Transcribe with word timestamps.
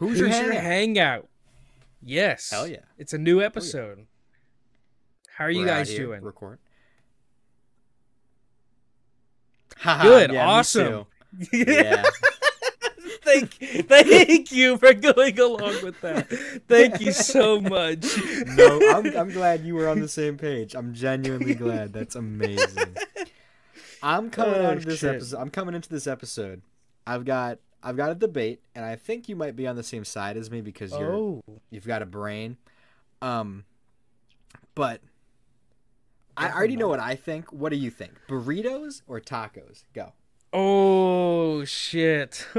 Who's, 0.00 0.18
your 0.18 0.28
Hoosier 0.28 0.52
hangout? 0.52 0.62
Hangout. 0.62 1.28
Yes. 2.02 2.50
Hell 2.50 2.66
yeah. 2.66 2.78
It's 2.96 3.12
a 3.12 3.18
new 3.18 3.40
oh, 3.42 3.44
episode. 3.44 4.06
How 5.36 5.44
are 5.44 5.50
you 5.50 5.60
We're 5.60 5.66
guys 5.66 5.94
doing? 5.94 6.22
Record. 6.22 6.58
Good, 10.02 10.32
yeah, 10.32 10.46
awesome. 10.46 11.06
Yeah. 11.52 12.02
thank, 13.22 13.50
thank 13.86 14.50
you 14.50 14.78
for 14.78 14.92
going 14.94 15.38
along 15.38 15.82
with 15.82 16.00
that. 16.00 16.28
Thank 16.66 17.00
you 17.00 17.12
so 17.12 17.60
much. 17.60 18.04
no, 18.56 18.80
I'm, 18.90 19.16
I'm 19.16 19.30
glad 19.30 19.64
you 19.64 19.74
were 19.74 19.88
on 19.88 20.00
the 20.00 20.08
same 20.08 20.36
page. 20.38 20.74
I'm 20.74 20.92
genuinely 20.92 21.54
glad. 21.54 21.92
That's 21.92 22.16
amazing. 22.16 22.96
I'm 24.02 24.30
coming 24.30 24.54
Oh, 24.56 24.66
out 24.66 24.76
of 24.78 24.86
oh, 24.86 24.90
this 24.90 25.00
shit. 25.00 25.16
episode. 25.16 25.38
I'm 25.40 25.50
coming 25.50 25.74
into 25.74 25.88
this 25.90 26.06
episode. 26.06 26.62
I've 27.06 27.24
got 27.24 27.58
I've 27.82 27.96
got 27.96 28.10
a 28.10 28.14
debate, 28.14 28.60
and 28.74 28.84
I 28.84 28.96
think 28.96 29.28
you 29.28 29.36
might 29.36 29.56
be 29.56 29.66
on 29.66 29.76
the 29.76 29.82
same 29.82 30.04
side 30.04 30.36
as 30.36 30.50
me 30.50 30.60
because 30.60 30.92
you're 30.92 31.14
Oh, 31.14 31.42
you've 31.70 31.86
got 31.86 32.02
a 32.02 32.06
brain. 32.06 32.56
Um, 33.22 33.64
but 34.74 35.00
I 36.36 36.50
already 36.50 36.76
know 36.76 36.88
what 36.88 37.00
I 37.00 37.16
think. 37.16 37.52
What 37.52 37.70
do 37.70 37.76
you 37.76 37.90
think? 37.90 38.12
Burritos 38.28 39.02
or 39.06 39.20
tacos? 39.20 39.84
Go. 39.94 40.12
oh 40.52 41.64
shit! 41.64 42.46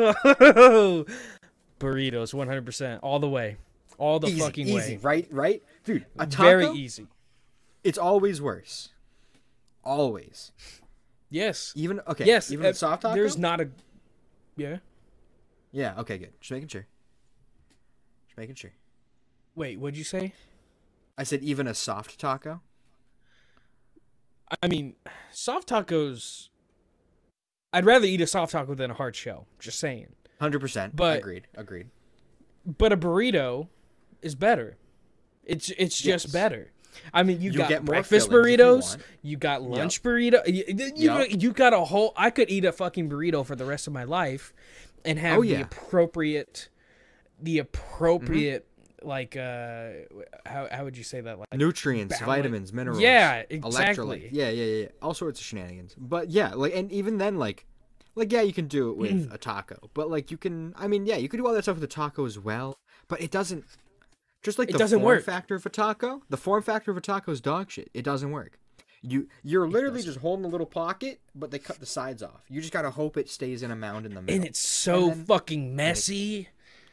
Burritos, 1.79 2.33
one 2.33 2.47
hundred 2.47 2.65
percent, 2.65 3.01
all 3.03 3.19
the 3.19 3.29
way, 3.29 3.57
all 3.97 4.19
the 4.19 4.27
easy, 4.27 4.39
fucking 4.39 4.67
easy, 4.67 4.97
way. 4.97 4.99
right? 5.01 5.27
Right, 5.31 5.63
dude. 5.83 6.05
A 6.19 6.25
taco, 6.27 6.43
Very 6.43 6.67
easy. 6.77 7.07
it's 7.83 7.97
always 7.97 8.41
worse. 8.41 8.89
Always. 9.83 10.51
Yes. 11.31 11.73
Even 11.75 12.01
okay. 12.07 12.25
yes. 12.25 12.51
Even 12.51 12.65
uh, 12.65 12.69
a 12.69 12.73
soft 12.73 13.01
taco. 13.03 13.15
There's 13.15 13.37
not 13.37 13.61
a. 13.61 13.69
Yeah. 14.57 14.77
Yeah. 15.71 15.95
Okay. 15.99 16.17
Good. 16.17 16.33
Just 16.39 16.51
making 16.51 16.67
sure. 16.69 16.87
Just 18.27 18.37
making 18.37 18.55
sure. 18.55 18.73
Wait. 19.55 19.79
What'd 19.79 19.97
you 19.97 20.03
say? 20.03 20.33
I 21.17 21.23
said 21.23 21.43
even 21.43 21.67
a 21.67 21.73
soft 21.73 22.19
taco. 22.19 22.61
I 24.61 24.67
mean, 24.67 24.95
soft 25.31 25.69
tacos. 25.69 26.49
I'd 27.73 27.85
rather 27.85 28.05
eat 28.05 28.19
a 28.21 28.27
soft 28.27 28.51
taco 28.51 28.75
than 28.75 28.91
a 28.91 28.93
hard 28.95 29.15
shell. 29.15 29.47
Just 29.59 29.79
saying. 29.79 30.07
Hundred 30.39 30.59
percent. 30.59 30.95
But- 30.95 31.19
agreed. 31.19 31.47
Agreed. 31.55 31.87
But 32.65 32.91
a 32.93 32.97
burrito 32.97 33.69
is 34.21 34.35
better. 34.35 34.77
It's 35.43 35.69
it's 35.71 35.99
just 35.99 36.25
Yes. 36.25 36.31
better. 36.33 36.71
I 37.13 37.23
mean, 37.23 37.41
you, 37.41 37.51
You 37.51 37.57
got 37.57 37.69
get 37.69 37.85
breakfast 37.85 38.27
if 38.27 38.31
you 38.33 38.37
burritos. 38.37 38.97
You, 39.21 39.37
got 39.37 39.63
lunch 39.63 40.03
burrito. 40.03 40.45
You, 40.45 40.63
you, 40.67 40.91
Yup. 40.95 41.27
you 41.41 41.53
got 41.53 41.73
a 41.73 41.79
whole. 41.79 42.13
I 42.17 42.29
could 42.29 42.49
eat 42.51 42.65
a 42.65 42.71
fucking 42.73 43.09
burrito 43.09 43.45
for 43.45 43.55
the 43.55 43.63
rest 43.65 43.87
of 43.87 43.93
my 43.93 44.03
life, 44.03 44.53
and 45.05 45.17
have 45.19 45.39
Oh, 45.39 45.41
the 45.43 45.61
appropriate, 45.61 46.69
the 47.39 47.59
appropriate 47.59 48.67
Mm-hmm. 49.01 49.07
like 49.07 49.35
uh, 49.35 49.91
how 50.45 50.67
how 50.71 50.83
would 50.83 50.95
you 50.97 51.03
say 51.03 51.21
that 51.21 51.39
like 51.39 51.47
Nutrients, 51.53 52.19
balance- 52.19 52.25
vitamins, 52.37 52.71
minerals. 52.73 53.01
Yeah, 53.01 53.43
exactly. 53.49 54.29
Yeah, 54.31 54.49
yeah, 54.49 54.63
yeah, 54.63 54.81
yeah. 54.83 54.87
All 55.01 55.13
sorts 55.15 55.39
of 55.39 55.45
shenanigans. 55.45 55.95
But 55.97 56.29
yeah, 56.29 56.53
like, 56.53 56.75
and 56.75 56.91
even 56.91 57.17
then, 57.17 57.37
like, 57.39 57.65
like 58.15 58.31
yeah, 58.31 58.41
you 58.41 58.53
can 58.53 58.67
do 58.67 58.91
it 58.91 58.97
with 58.97 59.29
a 59.33 59.37
taco. 59.39 59.89
But 59.95 60.09
like, 60.11 60.29
you 60.29 60.37
can. 60.37 60.73
I 60.77 60.87
mean, 60.87 61.05
yeah, 61.07 61.17
you 61.17 61.29
could 61.29 61.37
do 61.37 61.47
all 61.47 61.53
that 61.53 61.63
stuff 61.63 61.75
with 61.77 61.83
a 61.83 61.87
taco 61.87 62.25
as 62.25 62.37
well. 62.37 62.77
But 63.07 63.21
it 63.21 63.31
doesn't. 63.31 63.65
Just 64.43 64.57
like 64.59 64.69
It 64.69 64.73
the 64.73 64.77
doesn't 64.79 64.99
form 64.99 65.05
work. 65.17 65.23
factor 65.23 65.55
of 65.55 65.65
a 65.65 65.69
taco, 65.69 66.21
the 66.29 66.37
form 66.37 66.61
factor 66.63 66.89
of 66.91 66.97
a 66.97 67.01
taco 67.01 67.31
is 67.31 67.41
dog 67.41 67.69
shit. 67.71 67.89
It 67.93 68.03
doesn't 68.03 68.31
work. 68.31 68.59
You 69.03 69.27
you're 69.43 69.67
literally 69.67 70.03
just 70.03 70.19
holding 70.19 70.45
a 70.45 70.47
little 70.47 70.67
pocket, 70.67 71.19
but 71.33 71.49
they 71.51 71.57
cut 71.59 71.79
the 71.79 71.85
sides 71.87 72.21
off. 72.21 72.43
You 72.49 72.61
just 72.61 72.71
gotta 72.73 72.91
hope 72.91 73.17
it 73.17 73.29
stays 73.29 73.63
in 73.63 73.71
a 73.71 73.75
mound 73.75 74.05
in 74.05 74.13
the 74.13 74.21
middle. 74.21 74.35
and 74.35 74.45
it's 74.45 74.59
so 74.59 75.09
then- 75.09 75.25
fucking 75.25 75.75
messy. 75.75 76.49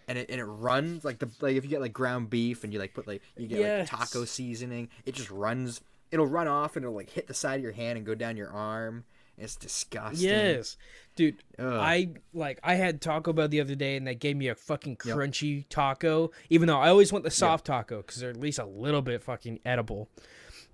and 0.09 0.17
it 0.17 0.31
and 0.31 0.41
it 0.41 0.45
runs 0.47 1.05
like 1.05 1.19
the 1.19 1.29
like 1.41 1.57
if 1.57 1.65
you 1.65 1.71
get 1.71 1.83
like 1.83 1.93
ground 1.93 2.31
beef 2.31 2.65
and 2.65 2.73
you 2.73 2.79
like 2.79 2.95
put 2.95 3.07
like 3.07 3.21
you 3.37 3.47
get 3.47 3.59
Yes. 3.59 3.93
like 3.93 4.01
taco 4.01 4.25
seasoning, 4.25 4.89
it 5.05 5.15
just 5.15 5.31
runs. 5.31 5.83
It'll 6.11 6.27
run 6.27 6.49
off 6.49 6.77
and 6.77 6.85
it'll 6.85 6.97
like 6.97 7.11
hit 7.11 7.27
the 7.27 7.35
side 7.35 7.57
of 7.57 7.63
your 7.63 7.73
hand 7.73 7.99
and 7.99 8.07
go 8.07 8.15
down 8.15 8.39
your 8.39 8.51
arm. 8.51 9.05
It's 9.37 9.55
disgusting. 9.55 10.29
Yes, 10.31 10.77
dude. 11.15 11.37
Ugh. 11.61 11.67
I 11.67 12.09
like 12.33 12.59
I 12.65 12.75
had 12.77 13.01
Taco 13.03 13.33
Bell 13.35 13.47
the 13.49 13.61
other 13.61 13.75
day, 13.77 13.97
and 13.97 14.05
they 14.07 14.15
gave 14.17 14.37
me 14.37 14.49
a 14.49 14.55
fucking 14.57 14.97
crunchy 14.97 15.67
taco. 15.69 16.33
Even 16.51 16.67
though 16.67 16.81
I 16.81 16.89
always 16.89 17.13
want 17.13 17.23
the 17.25 17.31
soft 17.31 17.67
taco 17.67 17.99
because 17.99 18.19
they're 18.21 18.31
at 18.31 18.41
least 18.41 18.59
a 18.59 18.65
little 18.65 19.03
bit 19.03 19.23
fucking 19.23 19.61
edible. 19.65 20.09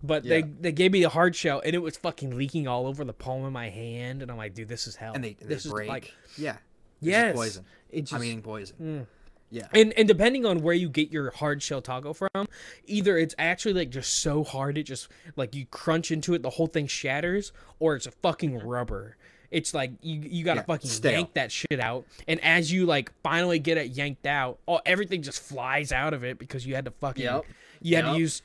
But 0.06 0.22
they 0.24 0.40
Yeah. 0.40 0.46
they 0.60 0.72
gave 0.72 0.92
me 0.92 1.00
the 1.02 1.08
hard 1.08 1.34
shell, 1.34 1.62
and 1.64 1.74
it 1.74 1.78
was 1.78 1.96
fucking 1.96 2.36
leaking 2.36 2.68
all 2.68 2.86
over 2.86 3.04
the 3.04 3.12
palm 3.14 3.42
of 3.44 3.52
my 3.52 3.70
hand, 3.70 4.20
and 4.20 4.30
I'm 4.30 4.36
like, 4.36 4.52
dude, 4.54 4.68
this 4.68 4.86
is 4.86 4.96
hell. 4.96 5.14
and 5.14 5.24
they, 5.24 5.32
they 5.40 5.46
this 5.46 5.66
break. 5.66 5.86
is 5.86 5.88
like 5.88 6.14
yeah. 6.36 6.56
Yes, 7.00 7.34
poison. 7.34 7.64
It 7.90 8.02
just, 8.02 8.12
I'm 8.14 8.22
eating 8.24 8.42
poison. 8.42 8.76
Mm. 8.80 9.06
Yeah. 9.50 9.68
and 9.72 9.92
and 9.92 10.08
depending 10.08 10.44
on 10.46 10.62
where 10.62 10.74
you 10.74 10.88
get 10.88 11.10
your 11.10 11.30
hard 11.30 11.62
shell 11.62 11.80
taco 11.80 12.12
from, 12.12 12.48
either 12.86 13.16
it's 13.16 13.34
actually 13.38 13.74
like 13.74 13.90
just 13.90 14.18
so 14.20 14.42
hard 14.44 14.76
it 14.78 14.82
just 14.82 15.08
like 15.36 15.54
you 15.54 15.64
crunch 15.66 16.10
into 16.10 16.34
it, 16.34 16.42
the 16.42 16.50
whole 16.50 16.66
thing 16.66 16.86
shatters, 16.86 17.52
or 17.78 17.94
it's 17.94 18.06
a 18.06 18.10
fucking 18.10 18.58
rubber. 18.58 19.16
It's 19.50 19.72
like 19.72 19.92
you 20.02 20.20
you 20.20 20.44
gotta 20.44 20.60
Yeah, 20.60 20.64
fucking 20.66 20.90
stale. 20.90 21.12
yank 21.12 21.34
that 21.34 21.52
shit 21.52 21.78
out, 21.78 22.04
and 22.26 22.42
as 22.44 22.72
you 22.72 22.84
like 22.84 23.12
finally 23.22 23.58
get 23.60 23.78
it 23.78 23.90
yanked 23.92 24.26
out, 24.26 24.58
oh 24.66 24.80
everything 24.84 25.22
just 25.22 25.40
flies 25.40 25.92
out 25.92 26.12
of 26.14 26.24
it 26.24 26.38
because 26.38 26.66
you 26.66 26.74
had 26.74 26.84
to 26.86 26.90
fucking 26.90 27.22
Yep. 27.24 27.44
you 27.80 27.96
had 27.96 28.04
Yep. 28.06 28.14
to 28.14 28.18
use 28.18 28.42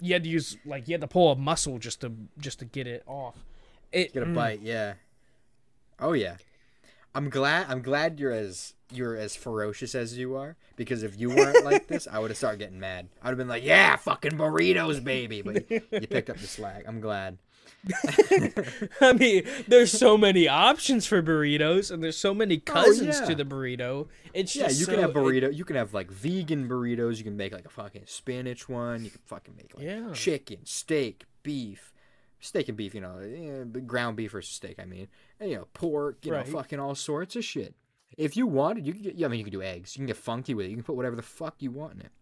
you 0.00 0.12
had 0.12 0.24
to 0.24 0.28
use 0.28 0.56
like 0.64 0.88
you 0.88 0.94
had 0.94 1.00
to 1.00 1.08
pull 1.08 1.32
a 1.32 1.36
muscle 1.36 1.78
just 1.78 2.00
to 2.02 2.12
just 2.38 2.58
to 2.60 2.64
get 2.64 2.86
it 2.86 3.02
off. 3.06 3.36
It 3.92 4.12
Get 4.12 4.22
a 4.22 4.26
mm, 4.26 4.34
bite. 4.34 4.60
Yeah. 4.60 4.94
Oh 5.98 6.12
yeah. 6.12 6.36
I'm 7.14 7.30
glad. 7.30 7.66
I'm 7.68 7.82
glad 7.82 8.20
you're 8.20 8.32
as 8.32 8.74
you're 8.90 9.16
as 9.16 9.36
ferocious 9.36 9.94
as 9.94 10.16
you 10.16 10.36
are 10.36 10.56
because 10.76 11.02
if 11.02 11.18
you 11.18 11.30
weren't 11.30 11.64
like 11.64 11.88
this, 11.88 12.06
I 12.10 12.18
would 12.18 12.30
have 12.30 12.38
started 12.38 12.58
getting 12.58 12.80
mad. 12.80 13.08
I'd 13.22 13.28
have 13.28 13.38
been 13.38 13.48
like, 13.48 13.64
"Yeah, 13.64 13.96
fucking 13.96 14.32
burritos, 14.32 15.02
baby!" 15.02 15.42
But 15.42 15.70
you 15.70 16.06
picked 16.06 16.30
up 16.30 16.38
the 16.38 16.46
slack. 16.46 16.84
I'm 16.86 17.00
glad. 17.00 17.38
I 19.00 19.12
mean, 19.12 19.44
there's 19.66 19.92
so 19.92 20.18
many 20.18 20.48
options 20.48 21.06
for 21.06 21.22
burritos, 21.22 21.90
and 21.90 22.02
there's 22.02 22.16
so 22.18 22.34
many 22.34 22.58
cousins 22.58 23.16
Oh, 23.16 23.20
yeah. 23.22 23.26
to 23.28 23.34
the 23.34 23.44
burrito. 23.44 24.08
It's 24.34 24.54
Yeah, 24.56 24.68
you 24.70 24.86
can 24.86 24.96
so- 24.96 25.00
have 25.00 25.10
it- 25.10 25.16
burrito. 25.16 25.54
you 25.54 25.64
can 25.64 25.76
have 25.76 25.94
like 25.94 26.10
vegan 26.10 26.68
burritos. 26.68 27.18
You 27.18 27.24
can 27.24 27.36
make 27.36 27.52
like 27.52 27.64
a 27.66 27.70
fucking 27.70 28.02
spinach 28.06 28.68
one. 28.68 29.04
You 29.04 29.10
can 29.10 29.20
fucking 29.26 29.54
make 29.56 29.74
like 29.74 29.84
Yeah. 29.84 30.12
chicken, 30.12 30.58
steak, 30.64 31.24
beef, 31.42 31.92
steak 32.40 32.68
and 32.68 32.76
beef. 32.76 32.94
You 32.94 33.00
know, 33.00 33.18
eh, 33.18 33.64
ground 33.80 34.16
beef 34.16 34.32
versus 34.32 34.54
steak. 34.54 34.78
I 34.78 34.84
mean, 34.84 35.08
and, 35.40 35.50
you 35.50 35.56
know, 35.56 35.68
pork. 35.72 36.18
You 36.26 36.32
Right. 36.32 36.46
know, 36.46 36.52
fucking 36.52 36.78
all 36.80 36.94
sorts 36.94 37.36
of 37.36 37.44
shit. 37.44 37.74
If 38.16 38.36
you 38.36 38.46
wanted, 38.46 38.86
you 38.86 38.92
could 38.92 39.02
get. 39.02 39.14
Yeah, 39.14 39.26
I 39.26 39.30
mean, 39.30 39.38
you 39.38 39.44
can 39.44 39.52
do 39.52 39.62
eggs. 39.62 39.94
You 39.96 40.00
can 40.00 40.06
get 40.06 40.16
funky 40.16 40.54
with 40.54 40.66
it. 40.66 40.70
You 40.70 40.76
can 40.76 40.84
put 40.84 40.96
whatever 40.96 41.14
the 41.16 41.22
fuck 41.22 41.56
you 41.60 41.70
want 41.70 41.94
in 41.94 42.00
it. 42.00 42.12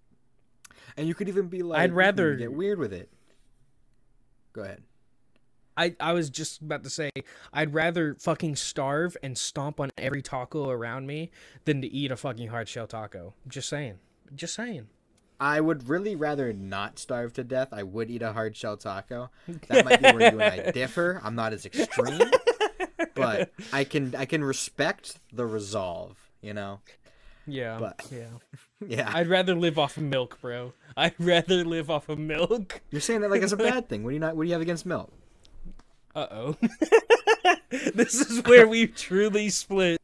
And 0.96 1.08
you 1.08 1.14
could 1.14 1.28
even 1.28 1.48
be 1.48 1.62
like, 1.62 1.80
I'd 1.80 1.92
rather- 1.92 2.34
get 2.36 2.52
weird 2.52 2.78
with 2.78 2.92
it. 2.92 3.10
Go 4.52 4.62
ahead. 4.62 4.82
I, 5.76 5.94
I 6.00 6.12
was 6.12 6.30
just 6.30 6.60
about 6.62 6.84
to 6.84 6.90
say 6.90 7.10
I'd 7.52 7.74
rather 7.74 8.14
fucking 8.18 8.56
starve 8.56 9.16
and 9.22 9.36
stomp 9.36 9.78
on 9.80 9.90
every 9.98 10.22
taco 10.22 10.70
around 10.70 11.06
me 11.06 11.30
than 11.64 11.82
to 11.82 11.88
eat 11.88 12.10
a 12.10 12.16
fucking 12.16 12.48
hard 12.48 12.68
shell 12.68 12.86
taco. 12.86 13.34
Just 13.46 13.68
saying. 13.68 13.98
Just 14.34 14.54
saying. 14.54 14.88
I 15.38 15.60
would 15.60 15.88
really 15.88 16.16
rather 16.16 16.52
not 16.54 16.98
starve 16.98 17.34
to 17.34 17.44
death. 17.44 17.68
I 17.72 17.82
would 17.82 18.10
eat 18.10 18.22
a 18.22 18.32
hard 18.32 18.56
shell 18.56 18.76
taco. 18.78 19.30
That 19.68 19.84
might 19.84 20.00
be 20.02 20.10
where 20.12 20.32
you 20.32 20.40
and 20.40 20.60
I 20.68 20.70
differ. 20.70 21.20
I'm 21.22 21.34
not 21.34 21.52
as 21.52 21.66
extreme, 21.66 22.30
but 23.14 23.50
I 23.72 23.84
can 23.84 24.14
I 24.14 24.24
can 24.24 24.42
respect 24.42 25.18
the 25.32 25.44
resolve. 25.46 26.16
You 26.40 26.54
know, 26.54 26.80
Yeah. 27.46 27.76
But- 27.78 28.06
yeah. 28.10 28.26
yeah. 28.86 29.10
I'd 29.14 29.26
rather 29.28 29.54
live 29.54 29.78
off 29.78 29.96
of 29.96 30.04
milk, 30.04 30.40
bro. 30.40 30.72
I'd 30.96 31.14
rather 31.18 31.64
live 31.64 31.90
off 31.90 32.08
of 32.08 32.18
milk. 32.18 32.80
You're 32.90 33.00
saying 33.02 33.20
that 33.20 33.30
like 33.30 33.42
it's 33.42 33.52
a 33.52 33.56
bad 33.58 33.88
thing. 33.90 34.04
What 34.04 34.10
do 34.10 34.14
you 34.14 34.20
not? 34.20 34.36
What 34.36 34.44
do 34.44 34.48
you 34.48 34.52
have 34.54 34.62
against 34.62 34.86
milk? 34.86 35.12
Uh 36.16 36.26
oh. 36.30 36.56
this 37.94 38.14
is 38.14 38.42
where 38.44 38.66
we 38.66 38.86
truly 38.86 39.50
split. 39.50 40.00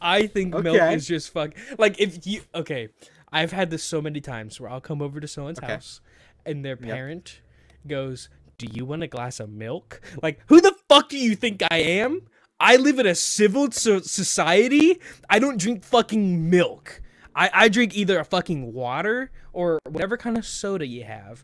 I 0.00 0.28
think 0.28 0.54
milk 0.54 0.80
is 0.92 1.08
just 1.08 1.32
fuck. 1.32 1.54
Like 1.76 2.00
if 2.00 2.24
you 2.24 2.42
okay, 2.54 2.88
I've 3.32 3.50
had 3.50 3.70
this 3.70 3.82
so 3.82 4.00
many 4.00 4.20
times 4.20 4.60
where 4.60 4.70
I'll 4.70 4.80
come 4.80 5.02
over 5.02 5.18
to 5.18 5.26
someone's 5.26 5.58
Okay. 5.58 5.72
house 5.72 6.00
and 6.44 6.64
their 6.64 6.76
parent 6.76 7.40
goes, 7.84 8.28
"Do 8.58 8.68
you 8.72 8.84
want 8.84 9.02
a 9.02 9.08
glass 9.08 9.40
of 9.40 9.50
milk?" 9.50 10.00
Like 10.22 10.40
who 10.46 10.60
the 10.60 10.72
fuck 10.88 11.08
do 11.08 11.18
you 11.18 11.34
think 11.34 11.64
I 11.68 11.78
am? 11.78 12.22
I 12.60 12.76
live 12.76 13.00
in 13.00 13.06
a 13.06 13.16
civil 13.16 13.72
so- 13.72 14.00
society. 14.00 15.00
I 15.28 15.40
don't 15.40 15.58
drink 15.58 15.82
fucking 15.82 16.48
milk. 16.48 17.02
I, 17.34 17.50
I 17.52 17.68
drink 17.68 17.96
either 17.96 18.20
a 18.20 18.24
fucking 18.24 18.72
water 18.72 19.32
or 19.52 19.80
whatever 19.84 20.16
kind 20.16 20.38
of 20.38 20.46
soda 20.46 20.86
you 20.86 21.02
have. 21.02 21.42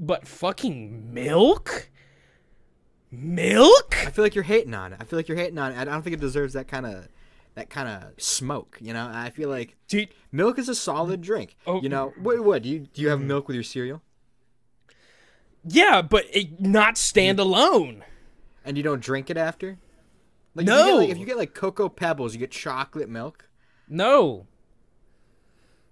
But 0.00 0.26
fucking 0.26 1.12
milk? 1.12 1.90
Milk? 3.10 3.96
I 4.06 4.10
feel 4.10 4.24
like 4.24 4.34
you're 4.34 4.44
hating 4.44 4.74
on 4.74 4.92
it. 4.92 4.98
I 5.00 5.04
feel 5.04 5.18
like 5.18 5.28
you're 5.28 5.36
hating 5.38 5.58
on 5.58 5.72
it. 5.72 5.78
I 5.78 5.84
don't 5.84 6.02
think 6.02 6.14
it 6.14 6.20
deserves 6.20 6.52
that 6.52 6.68
kind 6.68 6.86
of 6.86 7.08
that 7.54 7.70
kind 7.70 7.88
of 7.88 8.22
smoke. 8.22 8.78
You 8.80 8.92
know, 8.92 9.10
I 9.12 9.30
feel 9.30 9.48
like 9.48 9.76
Dude, 9.88 10.10
milk 10.30 10.58
is 10.58 10.68
a 10.68 10.74
solid 10.74 11.20
drink. 11.20 11.56
Oh. 11.66 11.80
You 11.82 11.88
know, 11.88 12.12
what? 12.20 12.44
What 12.44 12.62
do 12.62 12.68
you 12.68 12.80
do? 12.80 13.02
You 13.02 13.08
have 13.08 13.18
mm-hmm. 13.18 13.28
milk 13.28 13.48
with 13.48 13.54
your 13.54 13.64
cereal, 13.64 14.02
yeah, 15.64 16.02
but 16.02 16.24
it 16.32 16.60
not 16.60 16.96
stand 16.96 17.38
alone. 17.38 18.04
and 18.64 18.76
you 18.76 18.82
don't 18.82 19.00
drink 19.02 19.30
it 19.30 19.36
after. 19.36 19.78
Like, 20.54 20.66
If 20.66 20.72
you, 20.72 20.76
No. 20.78 20.86
get, 20.86 20.94
like, 20.96 21.08
if 21.10 21.18
you 21.18 21.26
get 21.26 21.36
like 21.36 21.54
cocoa 21.54 21.88
pebbles, 21.88 22.34
you 22.34 22.40
get 22.40 22.50
chocolate 22.50 23.08
milk. 23.08 23.48
No. 23.88 24.46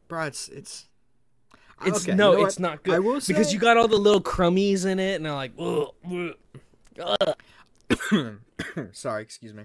bro. 0.09 0.25
It's 0.25 0.49
it's. 0.49 0.87
It's 1.85 2.03
okay, 2.03 2.13
you 2.13 2.17
no, 2.17 2.33
know 2.33 2.47
it's 2.47 2.59
not 2.59 2.83
good 2.85 2.95
I 2.95 3.01
will 3.01 3.21
say, 3.21 3.35
because 3.35 3.53
you 3.53 3.59
got 3.59 3.77
all 3.77 3.87
the 3.87 3.99
little 3.99 4.23
crummies 4.23 4.87
in 4.87 4.99
it, 4.99 5.17
and 5.17 5.27
they're 5.27 5.35
like, 5.35 5.53
ugh, 5.59 5.89
ugh. 6.11 6.35
Sorry, 8.93 9.23
excuse 9.23 9.55
me. 9.55 9.65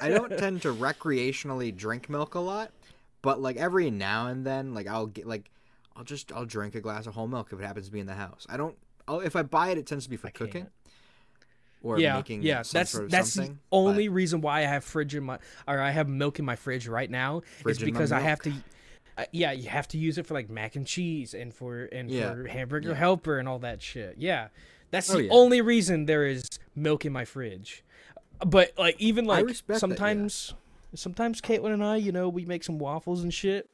I 0.00 0.08
don't 0.08 0.36
tend 0.36 0.62
to 0.62 0.68
recreationally 0.74 1.74
drink 1.74 2.08
milk 2.08 2.34
a 2.34 2.40
lot, 2.40 2.70
but 3.22 3.40
like 3.40 3.56
every 3.56 3.90
now 3.90 4.26
and 4.26 4.44
then, 4.44 4.74
like 4.74 4.86
I'll 4.86 5.06
get 5.06 5.26
like 5.26 5.50
I'll 5.96 6.04
just 6.04 6.32
I'll 6.32 6.44
drink 6.46 6.74
a 6.74 6.80
glass 6.80 7.06
of 7.06 7.14
whole 7.14 7.28
milk 7.28 7.48
if 7.52 7.60
it 7.60 7.64
happens 7.64 7.86
to 7.86 7.92
be 7.92 8.00
in 8.00 8.06
the 8.06 8.14
house. 8.14 8.46
I 8.48 8.56
don't. 8.56 8.76
I'll, 9.08 9.20
if 9.20 9.36
I 9.36 9.42
buy 9.42 9.70
it, 9.70 9.78
it 9.78 9.86
tends 9.86 10.04
to 10.04 10.10
be 10.10 10.16
for 10.16 10.28
I 10.28 10.30
cooking 10.30 10.62
can't. 10.62 10.72
or 11.82 11.98
yeah, 11.98 12.14
making 12.16 12.42
yeah. 12.42 12.62
That's 12.72 12.90
sort 12.90 13.04
of 13.04 13.10
that's 13.10 13.34
the 13.34 13.42
but- 13.48 13.56
only 13.72 14.08
reason 14.08 14.40
why 14.40 14.58
I 14.60 14.62
have 14.62 14.84
fridge 14.84 15.14
in 15.14 15.24
my 15.24 15.38
or 15.68 15.80
I 15.80 15.90
have 15.90 16.08
milk 16.08 16.38
in 16.38 16.44
my 16.44 16.56
fridge 16.56 16.88
right 16.88 17.10
now 17.10 17.42
Fridge 17.62 17.78
is 17.78 17.82
because 17.84 18.12
I 18.12 18.16
milk. 18.16 18.28
have 18.28 18.40
to. 18.42 18.52
Uh, 19.18 19.24
yeah, 19.32 19.52
you 19.52 19.68
have 19.68 19.86
to 19.88 19.98
use 19.98 20.18
it 20.18 20.26
for 20.26 20.34
like 20.34 20.48
mac 20.48 20.76
and 20.76 20.86
cheese 20.86 21.34
and 21.34 21.52
for 21.52 21.84
and 21.86 22.10
Yeah, 22.10 22.32
for 22.32 22.46
hamburger 22.46 22.90
yeah. 22.90 22.94
helper 22.94 23.38
and 23.38 23.48
all 23.48 23.58
that 23.60 23.82
shit. 23.82 24.14
Yeah, 24.18 24.48
that's 24.90 25.10
Oh, 25.10 25.16
the 25.16 25.24
yeah. 25.24 25.30
only 25.32 25.60
reason 25.60 26.06
there 26.06 26.26
is 26.26 26.48
milk 26.74 27.04
in 27.04 27.12
my 27.12 27.24
fridge. 27.24 27.84
But 28.44 28.72
like 28.78 28.96
even 28.98 29.24
like 29.26 29.44
respect 29.44 29.66
that, 29.68 29.74
yeah. 29.74 29.78
sometimes, 29.78 30.54
sometimes 30.94 31.40
Caitlin 31.40 31.72
and 31.74 31.84
I, 31.84 31.96
you 31.96 32.12
know, 32.12 32.28
we 32.28 32.44
make 32.44 32.64
some 32.64 32.78
waffles 32.78 33.22
and 33.22 33.32
shit, 33.32 33.70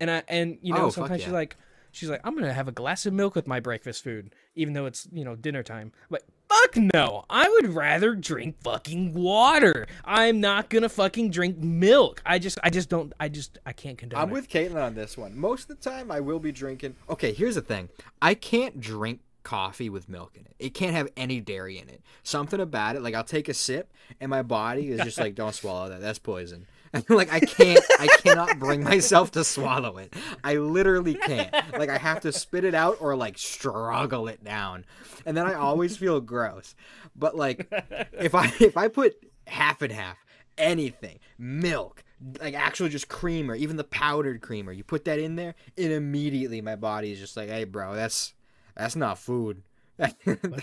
and 0.00 0.10
I 0.10 0.22
and 0.28 0.58
you 0.62 0.72
know 0.72 0.86
Oh, 0.86 0.90
sometimes 0.90 1.22
she's 1.22 1.32
like, 1.32 1.56
she's 1.90 2.08
like, 2.08 2.20
I'm 2.24 2.34
gonna 2.34 2.52
have 2.52 2.68
a 2.68 2.72
glass 2.72 3.06
of 3.06 3.12
milk 3.12 3.34
with 3.34 3.46
my 3.48 3.58
breakfast 3.58 4.04
food, 4.04 4.32
even 4.54 4.72
though 4.74 4.86
it's 4.86 5.08
you 5.12 5.24
know 5.24 5.34
dinner 5.34 5.62
time. 5.64 5.90
Like 6.10 6.22
fuck 6.48 6.76
no, 6.76 7.24
I 7.28 7.48
would 7.48 7.74
rather 7.74 8.14
drink 8.14 8.54
fucking 8.62 9.14
water. 9.14 9.88
I'm 10.04 10.40
not 10.40 10.70
gonna 10.70 10.88
fucking 10.88 11.30
drink 11.30 11.58
milk. 11.58 12.22
I 12.24 12.38
just 12.38 12.58
I 12.62 12.70
just 12.70 12.88
don't 12.88 13.12
I 13.18 13.28
just 13.28 13.58
I 13.66 13.72
can't 13.72 13.98
condone 13.98 14.20
I'm 14.20 14.28
it. 14.28 14.32
with 14.32 14.48
Caitlin 14.48 14.80
on 14.80 14.94
this 14.94 15.18
one. 15.18 15.36
Most 15.36 15.68
of 15.68 15.80
the 15.80 15.90
time, 15.90 16.12
I 16.12 16.20
will 16.20 16.38
be 16.38 16.52
drinking. 16.52 16.94
Okay, 17.10 17.32
here's 17.32 17.56
the 17.56 17.62
thing: 17.62 17.88
I 18.22 18.34
can't 18.34 18.80
drink 18.80 19.22
coffee 19.44 19.88
with 19.88 20.08
milk 20.08 20.36
in 20.36 20.46
it. 20.46 20.54
It 20.58 20.74
can't 20.74 20.94
have 20.94 21.08
any 21.16 21.40
dairy 21.40 21.78
in 21.78 21.88
it. 21.88 22.02
Something 22.22 22.60
about 22.60 22.96
it, 22.96 23.02
like 23.02 23.14
I'll 23.14 23.22
take 23.22 23.48
a 23.48 23.54
sip, 23.54 23.92
and 24.20 24.30
my 24.30 24.42
body 24.42 24.90
is 24.90 25.00
just 25.02 25.18
like, 25.18 25.34
"Don't 25.34 25.54
swallow 25.54 25.88
that. 25.90 26.00
That's 26.00 26.18
poison." 26.18 26.66
like 27.08 27.32
I 27.32 27.40
can't, 27.40 27.84
I 27.98 28.06
cannot 28.22 28.58
bring 28.58 28.84
myself 28.84 29.32
to 29.32 29.42
swallow 29.44 29.98
it. 29.98 30.14
I 30.44 30.56
literally 30.56 31.14
can't. 31.14 31.52
Like 31.76 31.88
I 31.88 31.98
have 31.98 32.20
to 32.20 32.32
spit 32.32 32.64
it 32.64 32.74
out 32.74 32.98
or 33.00 33.16
like 33.16 33.36
struggle 33.38 34.28
it 34.28 34.42
down, 34.44 34.84
and 35.26 35.36
then 35.36 35.46
I 35.46 35.54
always 35.54 35.96
feel 35.96 36.20
gross. 36.20 36.74
But 37.16 37.36
like, 37.36 37.66
if 38.12 38.34
I 38.34 38.52
if 38.60 38.76
I 38.76 38.88
put 38.88 39.16
half 39.46 39.82
and 39.82 39.92
half, 39.92 40.24
anything, 40.56 41.18
milk, 41.36 42.04
like 42.40 42.54
actually 42.54 42.90
just 42.90 43.08
creamer, 43.08 43.54
even 43.54 43.76
the 43.76 43.84
powdered 43.84 44.40
creamer, 44.40 44.72
you 44.72 44.84
put 44.84 45.04
that 45.06 45.18
in 45.18 45.36
there, 45.36 45.54
and 45.76 45.92
immediately 45.92 46.60
my 46.60 46.76
body 46.76 47.12
is 47.12 47.18
just 47.18 47.36
like, 47.36 47.48
hey, 47.48 47.64
bro, 47.64 47.94
that's 47.94 48.34
that's 48.76 48.96
not 48.96 49.18
food. 49.18 49.62
what 49.96 50.14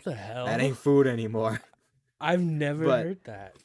the 0.04 0.13
hell? 0.16 0.46
that 0.46 0.60
ain't 0.62 0.78
food 0.78 1.08
anymore. 1.08 1.62
I've 2.22 2.42
never 2.42 2.86
but- 2.86 3.06
heard 3.06 3.24
that. 3.25 3.56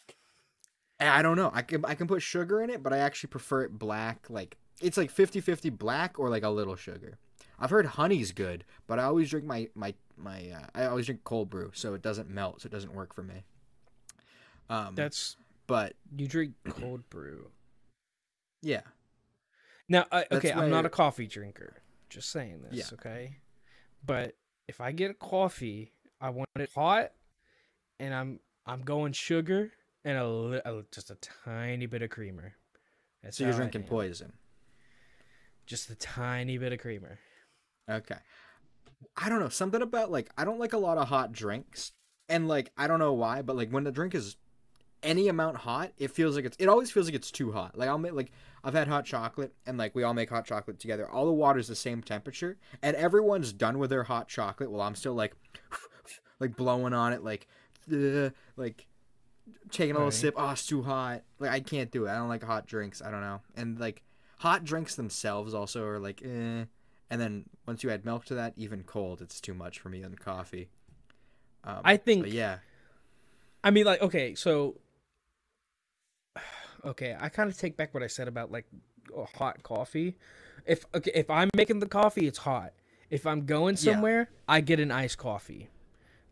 I 0.98 1.20
don't 1.20 1.36
know. 1.36 1.50
I 1.52 1.60
can 1.60 1.84
I 1.84 1.94
can 1.94 2.06
put 2.06 2.22
sugar 2.22 2.62
in 2.62 2.70
it, 2.70 2.82
but 2.82 2.92
I 2.94 2.98
actually 2.98 3.28
prefer 3.28 3.64
it 3.64 3.78
black. 3.78 4.30
Like 4.30 4.56
it's 4.80 4.96
like 4.96 5.12
50-50 5.14 5.76
black 5.76 6.18
or 6.18 6.30
like 6.30 6.42
a 6.42 6.48
little 6.48 6.74
sugar. 6.76 7.18
I've 7.58 7.68
heard 7.68 7.84
honey's 7.84 8.32
good, 8.32 8.64
but 8.86 8.98
I 8.98 9.04
always 9.04 9.28
drink 9.28 9.44
my 9.44 9.68
my 9.74 9.92
my 10.16 10.50
uh, 10.50 10.66
I 10.74 10.86
always 10.86 11.04
drink 11.04 11.20
cold 11.24 11.50
brew, 11.50 11.70
so 11.74 11.92
it 11.92 12.00
doesn't 12.00 12.30
melt, 12.30 12.62
so 12.62 12.66
it 12.68 12.72
doesn't 12.72 12.94
work 12.94 13.14
for 13.14 13.22
me. 13.22 13.44
Um, 14.70 14.94
That's 14.94 15.36
but 15.66 15.94
you 16.16 16.26
drink 16.28 16.54
cold 16.68 17.08
brew. 17.10 17.50
yeah, 18.62 18.80
Now, 19.88 20.06
I, 20.10 20.24
okay, 20.32 20.52
I'm 20.52 20.70
not 20.70 20.86
a 20.86 20.88
coffee 20.90 21.26
drinker. 21.26 21.74
Just 22.08 22.30
saying 22.30 22.62
this, 22.62 22.72
Yeah. 22.72 22.84
okay? 22.94 23.36
But 24.06 24.34
if 24.68 24.80
I 24.80 24.92
get 24.92 25.10
a 25.10 25.14
coffee, 25.14 25.92
I 26.20 26.30
want 26.30 26.48
it 26.56 26.70
hot, 26.74 27.12
and 27.98 28.14
I'm 28.14 28.40
I'm 28.64 28.82
going 28.82 29.12
sugar 29.12 29.72
and 30.04 30.18
a, 30.18 30.28
li- 30.28 30.60
a 30.64 30.82
just 30.92 31.10
a 31.10 31.16
tiny 31.44 31.86
bit 31.86 32.02
of 32.02 32.10
creamer. 32.10 32.54
That's 33.22 33.38
so 33.38 33.44
you're 33.44 33.52
drinking 33.52 33.84
poison. 33.84 34.32
Just 35.66 35.90
a 35.90 35.96
tiny 35.96 36.58
bit 36.58 36.72
of 36.72 36.78
creamer. 36.78 37.18
Okay. 37.90 38.16
I 39.16 39.28
don't 39.28 39.40
know. 39.40 39.48
Something 39.48 39.82
about 39.82 40.10
like 40.10 40.30
I 40.38 40.44
don't 40.44 40.60
like 40.60 40.72
a 40.72 40.78
lot 40.78 40.98
of 40.98 41.08
hot 41.08 41.32
drinks. 41.32 41.92
And 42.28 42.48
like 42.48 42.70
I 42.76 42.86
don't 42.86 42.98
know 42.98 43.12
why, 43.12 43.42
but 43.42 43.56
like 43.56 43.70
when 43.70 43.84
the 43.84 43.92
drink 43.92 44.14
is 44.14 44.36
any 45.02 45.28
amount 45.28 45.58
hot, 45.58 45.92
it 45.98 46.10
feels 46.10 46.36
like 46.36 46.44
it's 46.44 46.56
it 46.58 46.68
always 46.68 46.90
feels 46.90 47.06
like 47.06 47.14
it's 47.14 47.30
too 47.30 47.52
hot. 47.52 47.76
Like 47.76 47.88
I'll 47.88 47.98
make 47.98 48.12
like 48.12 48.32
I've 48.66 48.74
had 48.74 48.88
hot 48.88 49.04
chocolate 49.04 49.54
and 49.64 49.78
like 49.78 49.94
we 49.94 50.02
all 50.02 50.12
make 50.12 50.28
hot 50.28 50.44
chocolate 50.44 50.80
together. 50.80 51.08
All 51.08 51.24
the 51.24 51.32
water's 51.32 51.68
the 51.68 51.76
same 51.76 52.02
temperature 52.02 52.58
and 52.82 52.96
everyone's 52.96 53.52
done 53.52 53.78
with 53.78 53.90
their 53.90 54.02
hot 54.02 54.28
chocolate 54.28 54.70
while 54.70 54.82
I'm 54.82 54.96
still 54.96 55.14
like 55.14 55.34
like 56.40 56.56
blowing 56.56 56.92
on 56.92 57.12
it 57.12 57.22
like 57.22 57.46
uh, 57.92 58.30
like 58.56 58.86
taking 59.70 59.92
a 59.94 59.98
little 59.98 60.06
Right. 60.08 60.12
sip. 60.14 60.34
Oh, 60.36 60.50
it's 60.50 60.66
too 60.66 60.82
hot. 60.82 61.22
Like 61.38 61.52
I 61.52 61.60
can't 61.60 61.90
do 61.92 62.06
it. 62.06 62.10
I 62.10 62.16
don't 62.16 62.28
like 62.28 62.42
hot 62.42 62.66
drinks. 62.66 63.00
I 63.00 63.10
don't 63.12 63.20
know. 63.20 63.40
And 63.54 63.78
like 63.78 64.02
hot 64.38 64.64
drinks 64.64 64.96
themselves 64.96 65.54
also 65.54 65.84
are 65.84 66.00
like 66.00 66.20
eh. 66.24 66.64
And 67.08 67.20
then 67.20 67.44
once 67.66 67.84
you 67.84 67.90
add 67.90 68.04
milk 68.04 68.24
to 68.24 68.34
that, 68.34 68.54
even 68.56 68.82
cold, 68.82 69.22
it's 69.22 69.40
too 69.40 69.54
much 69.54 69.78
for 69.78 69.88
me 69.90 70.02
on 70.02 70.16
coffee. 70.16 70.70
Um, 71.62 71.82
I 71.84 71.96
think 71.98 72.26
yeah, 72.32 72.58
I 73.62 73.70
mean, 73.70 73.84
like, 73.84 74.00
okay, 74.00 74.34
so, 74.36 74.76
okay, 76.86 77.16
I 77.18 77.28
kind 77.28 77.50
of 77.50 77.58
take 77.58 77.76
back 77.76 77.92
what 77.92 78.02
I 78.02 78.06
said 78.06 78.28
about 78.28 78.50
like 78.50 78.66
a 79.16 79.24
hot 79.24 79.62
coffee. 79.62 80.16
If 80.64 80.84
okay, 80.94 81.10
if 81.14 81.30
I'm 81.30 81.50
making 81.56 81.80
the 81.80 81.86
coffee, 81.86 82.26
it's 82.26 82.38
hot. 82.38 82.72
If 83.10 83.26
I'm 83.26 83.46
going 83.46 83.76
Yeah. 83.76 83.92
somewhere, 83.92 84.30
I 84.48 84.60
get 84.60 84.80
an 84.80 84.90
iced 84.90 85.18
coffee. 85.18 85.68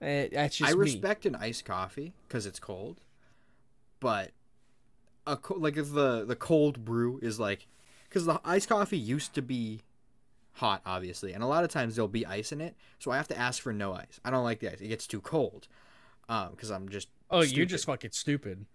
Uh, 0.03 0.27
that's 0.33 0.57
just 0.57 0.71
I 0.71 0.75
me. 0.75 0.81
respect 0.81 1.25
an 1.27 1.35
iced 1.37 1.65
coffee 1.65 2.13
because 2.29 2.47
it's 2.47 2.59
cold, 2.59 3.01
but 4.01 4.33
a 5.27 5.37
co- 5.37 5.55
like 5.57 5.77
if 5.77 5.93
the 5.93 6.25
the 6.25 6.37
cold 6.37 6.85
brew 6.85 7.19
is 7.23 7.39
like 7.41 7.67
because 8.09 8.27
the 8.27 8.41
iced 8.45 8.69
coffee 8.69 8.99
used 8.99 9.35
to 9.35 9.43
be 9.43 9.81
hot, 10.55 10.83
obviously, 10.85 11.33
and 11.33 11.43
a 11.43 11.47
lot 11.47 11.65
of 11.65 11.71
times 11.71 11.97
there'll 11.97 12.09
be 12.09 12.27
ice 12.27 12.53
in 12.53 12.61
it, 12.61 12.75
so 12.99 13.11
I 13.11 13.17
have 13.17 13.29
to 13.29 13.39
ask 13.39 13.63
for 13.63 13.73
no 13.73 13.93
ice. 13.95 14.21
I 14.25 14.31
don't 14.31 14.45
like 14.45 14.61
the 14.61 14.73
ice; 14.73 14.81
it 14.81 14.89
gets 14.89 15.07
too 15.07 15.21
cold. 15.21 15.69
Um, 16.29 16.51
because 16.53 16.71
I'm 16.71 16.89
just 16.89 17.09
Oh, 17.31 17.43
you're 17.43 17.67
just 17.67 17.87
fucking 17.87 18.13
stupid. 18.13 18.67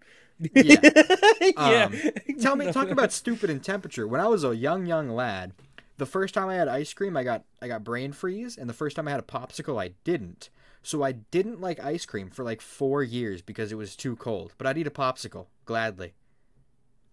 Yeah. 0.54 0.80
yeah. 1.40 1.84
Um, 1.84 1.94
Tell 2.40 2.56
me, 2.56 2.72
talk 2.72 2.88
about 2.88 3.12
stupid 3.12 3.50
and 3.50 3.62
temperature. 3.62 4.06
When 4.06 4.20
I 4.20 4.28
was 4.28 4.44
a 4.44 4.56
young, 4.56 4.86
young 4.86 5.10
lad, 5.10 5.52
the 5.98 6.06
first 6.06 6.34
time 6.34 6.48
I 6.48 6.54
had 6.54 6.68
ice 6.68 6.92
cream, 6.92 7.16
I 7.16 7.24
got 7.24 7.44
I 7.60 7.68
got 7.68 7.84
brain 7.84 8.12
freeze, 8.12 8.56
and 8.56 8.68
the 8.68 8.74
first 8.74 8.96
time 8.96 9.06
I 9.06 9.10
had 9.10 9.20
a 9.20 9.24
popsicle, 9.24 9.80
I 9.80 9.92
didn't. 10.04 10.50
So 10.82 11.02
I 11.02 11.12
didn't 11.12 11.60
like 11.60 11.78
ice 11.78 12.06
cream 12.06 12.30
for 12.30 12.42
like 12.42 12.62
four 12.62 13.02
years 13.02 13.42
because 13.42 13.70
it 13.70 13.74
was 13.74 13.96
too 13.96 14.16
cold. 14.16 14.54
But 14.56 14.66
I'd 14.66 14.78
eat 14.78 14.86
a 14.86 14.90
popsicle 14.90 15.46
gladly. 15.66 16.14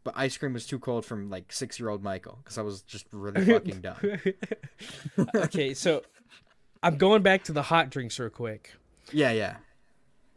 But 0.06 0.14
ice 0.16 0.38
cream 0.38 0.54
was 0.54 0.66
too 0.66 0.80
cold 0.80 1.06
from 1.06 1.30
like 1.30 1.52
six 1.52 1.80
year 1.80 1.90
old 1.90 2.02
Michael 2.02 2.40
because 2.42 2.58
I 2.58 2.62
was 2.62 2.82
just 2.82 3.08
really 3.12 3.44
fucking 3.54 3.82
dumb. 3.82 3.98
okay, 5.36 5.74
so 5.74 6.02
I'm 6.82 6.98
going 6.98 7.24
back 7.24 7.44
to 7.46 7.52
the 7.52 7.64
hot 7.64 7.90
drinks 7.90 8.18
real 8.18 8.30
quick. 8.30 8.74
Yeah, 9.12 9.32
yeah. 9.32 9.58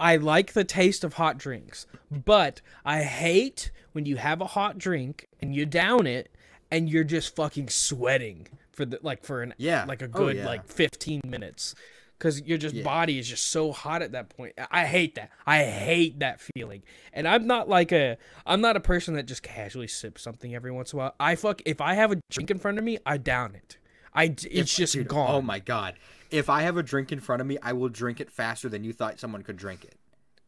I 0.01 0.17
like 0.17 0.55
the 0.55 0.65
taste 0.65 1.05
of 1.05 1.15
hot 1.15 1.39
drinks, 1.39 1.87
but 2.11 2.61
I 2.85 3.03
hate 3.03 3.71
when 3.93 4.07
you 4.07 4.17
have 4.17 4.41
a 4.41 4.47
hot 4.47 4.79
drink 4.79 5.29
and 5.41 5.55
you 5.55 5.67
down 5.67 6.07
it 6.07 6.31
and 6.71 6.89
you're 6.89 7.05
just 7.05 7.37
fucking 7.37 7.69
sweating 7.69 8.49
for 8.73 8.85
the 8.85 8.99
like 9.03 9.25
for 9.25 9.43
an 9.43 9.55
Yeah. 9.59 9.85
like 9.87 10.01
a 10.03 10.07
Oh, 10.07 10.09
good 10.09 10.37
yeah. 10.37 10.47
like 10.47 10.67
15 10.67 11.21
minutes 11.27 11.75
cuz 12.19 12.41
your 12.43 12.57
just 12.59 12.75
Yeah. 12.77 12.83
body 12.85 13.19
is 13.19 13.29
just 13.29 13.49
so 13.49 13.73
hot 13.73 14.01
at 14.03 14.13
that 14.13 14.29
point. 14.31 14.55
I 14.71 14.87
hate 14.87 15.17
that. 15.17 15.31
I 15.47 15.65
hate 15.65 16.21
that 16.21 16.41
feeling. 16.41 16.83
And 17.13 17.27
I'm 17.29 17.47
not 17.47 17.69
like 17.69 17.93
a 17.93 18.17
I'm 18.47 18.61
not 18.61 18.77
a 18.77 18.81
person 18.81 19.15
that 19.15 19.25
just 19.27 19.43
casually 19.43 19.89
sips 19.89 20.23
something 20.23 20.55
every 20.55 20.71
once 20.71 20.93
in 20.93 20.99
a 20.99 21.03
while. 21.03 21.15
I 21.21 21.35
fuck 21.35 21.61
if 21.67 21.81
I 21.81 21.95
have 21.95 22.13
a 22.13 22.21
drink 22.31 22.51
in 22.51 22.59
front 22.59 22.79
of 22.79 22.85
me, 22.85 22.99
I 23.05 23.17
down 23.19 23.55
it. 23.55 23.77
I 24.15 24.35
it's 24.51 24.75
just 24.75 24.95
Dude, 24.95 25.07
oh 25.09 25.11
gone. 25.11 25.35
Oh 25.35 25.43
my 25.43 25.59
god. 25.59 25.95
If 26.31 26.49
I 26.49 26.63
have 26.63 26.77
a 26.77 26.83
drink 26.83 27.13
in 27.13 27.21
front 27.21 27.41
of 27.41 27.47
me, 27.47 27.59
I 27.63 27.73
will 27.73 27.89
drink 27.89 28.21
it 28.21 28.31
faster 28.31 28.69
than 28.69 28.85
you 28.85 28.93
thought 28.93 29.19
someone 29.21 29.43
could 29.43 29.57
drink 29.57 29.85
it. 29.85 29.95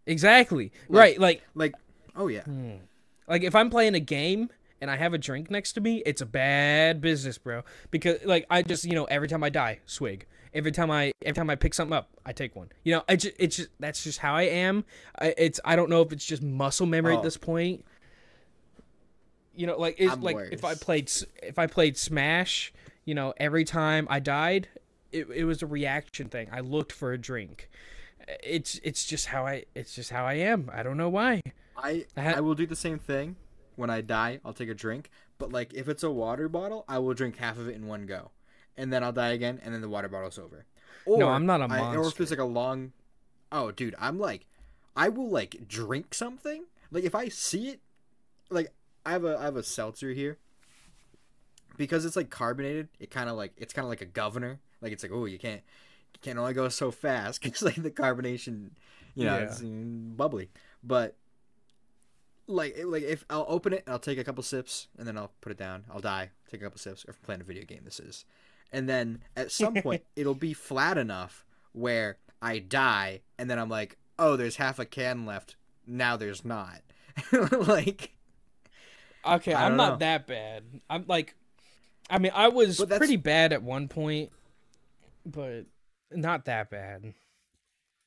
Exactly. 0.07 0.73
right, 0.89 1.19
like 1.19 1.43
Like, 1.55 1.75
oh 2.17 2.29
yeah. 2.29 2.43
Hmm. 2.43 2.73
Like 3.29 3.43
if 3.43 3.55
I'm 3.55 3.71
playing 3.71 3.95
a 3.95 4.01
game 4.01 4.51
and 4.81 4.91
I 4.91 4.97
have 4.97 5.15
a 5.15 5.19
drink 5.19 5.51
next 5.51 5.73
to 5.75 5.81
me, 5.81 6.03
it's 6.05 6.21
a 6.21 6.27
bad 6.27 7.01
business, 7.01 7.39
bro. 7.39 7.63
Because 7.91 8.25
like 8.25 8.47
I 8.51 8.63
just 8.63 8.85
you 8.85 8.95
know 8.95 9.05
every 9.05 9.29
time 9.29 9.43
I 9.45 9.49
die, 9.51 9.81
swig. 9.87 10.27
Every 10.55 10.71
time 10.73 10.91
I 10.91 11.13
every 11.25 11.35
time 11.35 11.49
I 11.49 11.55
pick 11.55 11.73
something 11.73 11.97
up, 11.97 12.11
I 12.27 12.33
take 12.33 12.55
one. 12.55 12.69
You 12.85 12.97
know, 12.97 13.05
I 13.09 13.17
just 13.17 13.35
it's 13.39 13.57
just 13.57 13.69
that's 13.81 14.05
just 14.05 14.19
how 14.19 14.35
I 14.35 14.43
am. 14.43 14.85
I, 15.19 15.35
it's 15.39 15.61
I 15.65 15.77
don't 15.77 15.89
know 15.89 16.03
if 16.03 16.13
it's 16.13 16.27
just 16.27 16.43
muscle 16.43 16.85
memory 16.87 17.15
Oh. 17.15 17.19
at 17.19 17.23
this 17.23 17.37
point. 17.39 17.85
You 19.55 19.67
know, 19.67 19.79
like 19.79 19.97
it's 19.99 20.13
I'm 20.13 20.21
like 20.23 20.37
if 20.51 20.65
I 20.65 20.75
played 20.75 21.09
S- 21.09 21.25
if 21.43 21.59
I 21.59 21.67
played 21.67 21.97
Smash, 21.97 22.73
you 23.05 23.15
know, 23.15 23.35
every 23.37 23.65
time 23.65 24.07
I 24.11 24.19
died, 24.19 24.69
it, 25.13 25.29
it 25.35 25.45
was 25.45 25.63
a 25.63 25.67
reaction 25.67 26.29
thing. 26.29 26.49
I 26.53 26.61
looked 26.61 26.93
for 26.93 27.13
a 27.13 27.19
drink. 27.19 27.69
It's 28.43 28.81
it's 28.85 29.05
just 29.05 29.27
how 29.27 29.47
I 29.47 29.65
it's 29.75 29.95
just 29.95 30.11
how 30.11 30.25
I 30.25 30.35
am. 30.35 30.71
I 30.73 30.83
don't 30.83 30.97
know 30.97 31.09
why. 31.09 31.43
I 31.77 32.07
I 32.17 32.21
had- 32.21 32.37
I 32.37 32.41
will 32.41 32.55
do 32.55 32.67
the 32.67 32.77
same 32.77 32.99
thing 32.99 33.37
when 33.77 33.91
I 33.91 34.01
die. 34.01 34.41
I'll 34.45 34.53
take 34.53 34.69
a 34.69 34.75
drink, 34.75 35.11
But 35.39 35.51
like 35.53 35.75
if 35.75 35.89
it's 35.89 36.03
a 36.03 36.11
water 36.11 36.49
bottle, 36.49 36.85
I 36.89 36.99
will 36.99 37.15
drink 37.15 37.37
half 37.39 37.59
of 37.59 37.69
it 37.69 37.75
in 37.75 37.87
one 37.87 38.07
go, 38.07 38.31
and 38.77 38.93
then 38.93 39.03
I'll 39.03 39.13
die 39.13 39.31
again, 39.31 39.61
and 39.65 39.75
then 39.75 39.81
the 39.81 39.89
water 39.89 40.09
bottle's 40.09 40.39
over. 40.39 40.67
Or 41.05 41.19
No, 41.19 41.29
I'm 41.29 41.47
not 41.47 41.61
a 41.61 41.65
I- 41.65 41.67
or 41.81 41.89
if 41.91 41.95
monster. 41.97 42.19
there's 42.19 42.31
like 42.31 42.39
a 42.39 42.45
long, 42.45 42.93
oh 43.51 43.73
dude, 43.73 43.97
I'm 43.99 44.19
like, 44.21 44.47
I 44.95 45.09
will 45.09 45.29
like 45.29 45.67
drink 45.67 46.15
something. 46.15 46.65
Like 46.93 47.03
if 47.05 47.15
I 47.15 47.29
see 47.29 47.71
it, 47.71 47.81
like 48.51 48.73
I 49.05 49.11
have 49.13 49.25
a 49.25 49.37
I 49.39 49.43
have 49.45 49.57
a 49.57 49.63
seltzer 49.65 50.13
here. 50.13 50.39
Because 51.77 52.05
it's 52.05 52.17
like 52.17 52.29
carbonated, 52.31 52.89
it 53.01 53.11
kind 53.11 53.29
of 53.31 53.37
like 53.37 53.53
it's 53.57 53.73
kind 53.73 53.85
of 53.85 53.89
like 53.89 54.03
a 54.03 54.07
governor. 54.07 54.61
Like 54.83 54.93
it's 54.93 55.03
like 55.03 55.13
oh 55.13 55.25
you 55.25 55.39
can't 55.39 55.63
you 56.15 56.21
can 56.21 56.37
only 56.39 56.53
go 56.53 56.69
so 56.69 56.91
fast 56.91 57.41
because 57.43 57.63
like 57.63 57.77
the 57.83 57.91
carbonation, 57.91 58.71
you 59.15 59.25
know, 59.25 59.39
Yeah. 59.39 59.45
it's 59.45 59.61
bubbly. 59.63 60.51
But 60.85 61.17
like 62.47 62.77
like 62.85 63.03
if 63.05 63.25
I'll 63.31 63.47
open 63.49 63.73
it, 63.73 63.85
I'll 63.87 63.99
take 63.99 64.19
a 64.19 64.25
couple 64.25 64.43
sips 64.43 64.89
and 64.99 65.07
then 65.07 65.17
I'll 65.17 65.33
put 65.41 65.53
it 65.53 65.59
down. 65.59 65.85
I'll 65.93 66.01
die, 66.01 66.31
take 66.51 66.61
a 66.61 66.65
couple 66.65 66.79
sips. 66.79 67.05
Or 67.07 67.11
if 67.13 67.23
playing 67.23 67.41
a 67.41 67.45
video 67.45 67.65
game, 67.65 67.83
this 67.85 68.01
is, 68.01 68.25
and 68.73 68.89
then 68.89 69.21
at 69.37 69.51
some 69.53 69.75
point 69.77 70.03
it'll 70.17 70.35
be 70.35 70.53
flat 70.53 70.99
enough 70.99 71.45
where 71.73 72.19
I 72.43 72.59
die, 72.59 73.21
and 73.39 73.49
then 73.49 73.59
I'm 73.59 73.69
like, 73.71 73.97
oh, 74.19 74.37
there's 74.37 74.57
half 74.57 74.79
a 74.81 74.85
can 74.85 75.25
left. 75.25 75.57
Now 75.87 76.17
there's 76.17 76.45
not. 76.45 76.81
like 77.33 78.11
Okay, 79.25 79.55
I'm 79.55 79.77
don't 79.77 79.91
know. 79.91 79.97
that 79.99 80.27
bad. 80.27 80.65
I'm 80.91 81.05
like, 81.07 81.35
I 82.11 82.19
mean, 82.19 82.33
I 82.35 82.49
was 82.49 82.85
pretty 82.85 83.17
bad 83.17 83.53
at 83.53 83.63
one 83.63 83.87
point, 83.87 84.31
but 85.25 85.67
not 86.11 86.45
that 86.47 86.71
bad. 86.71 87.15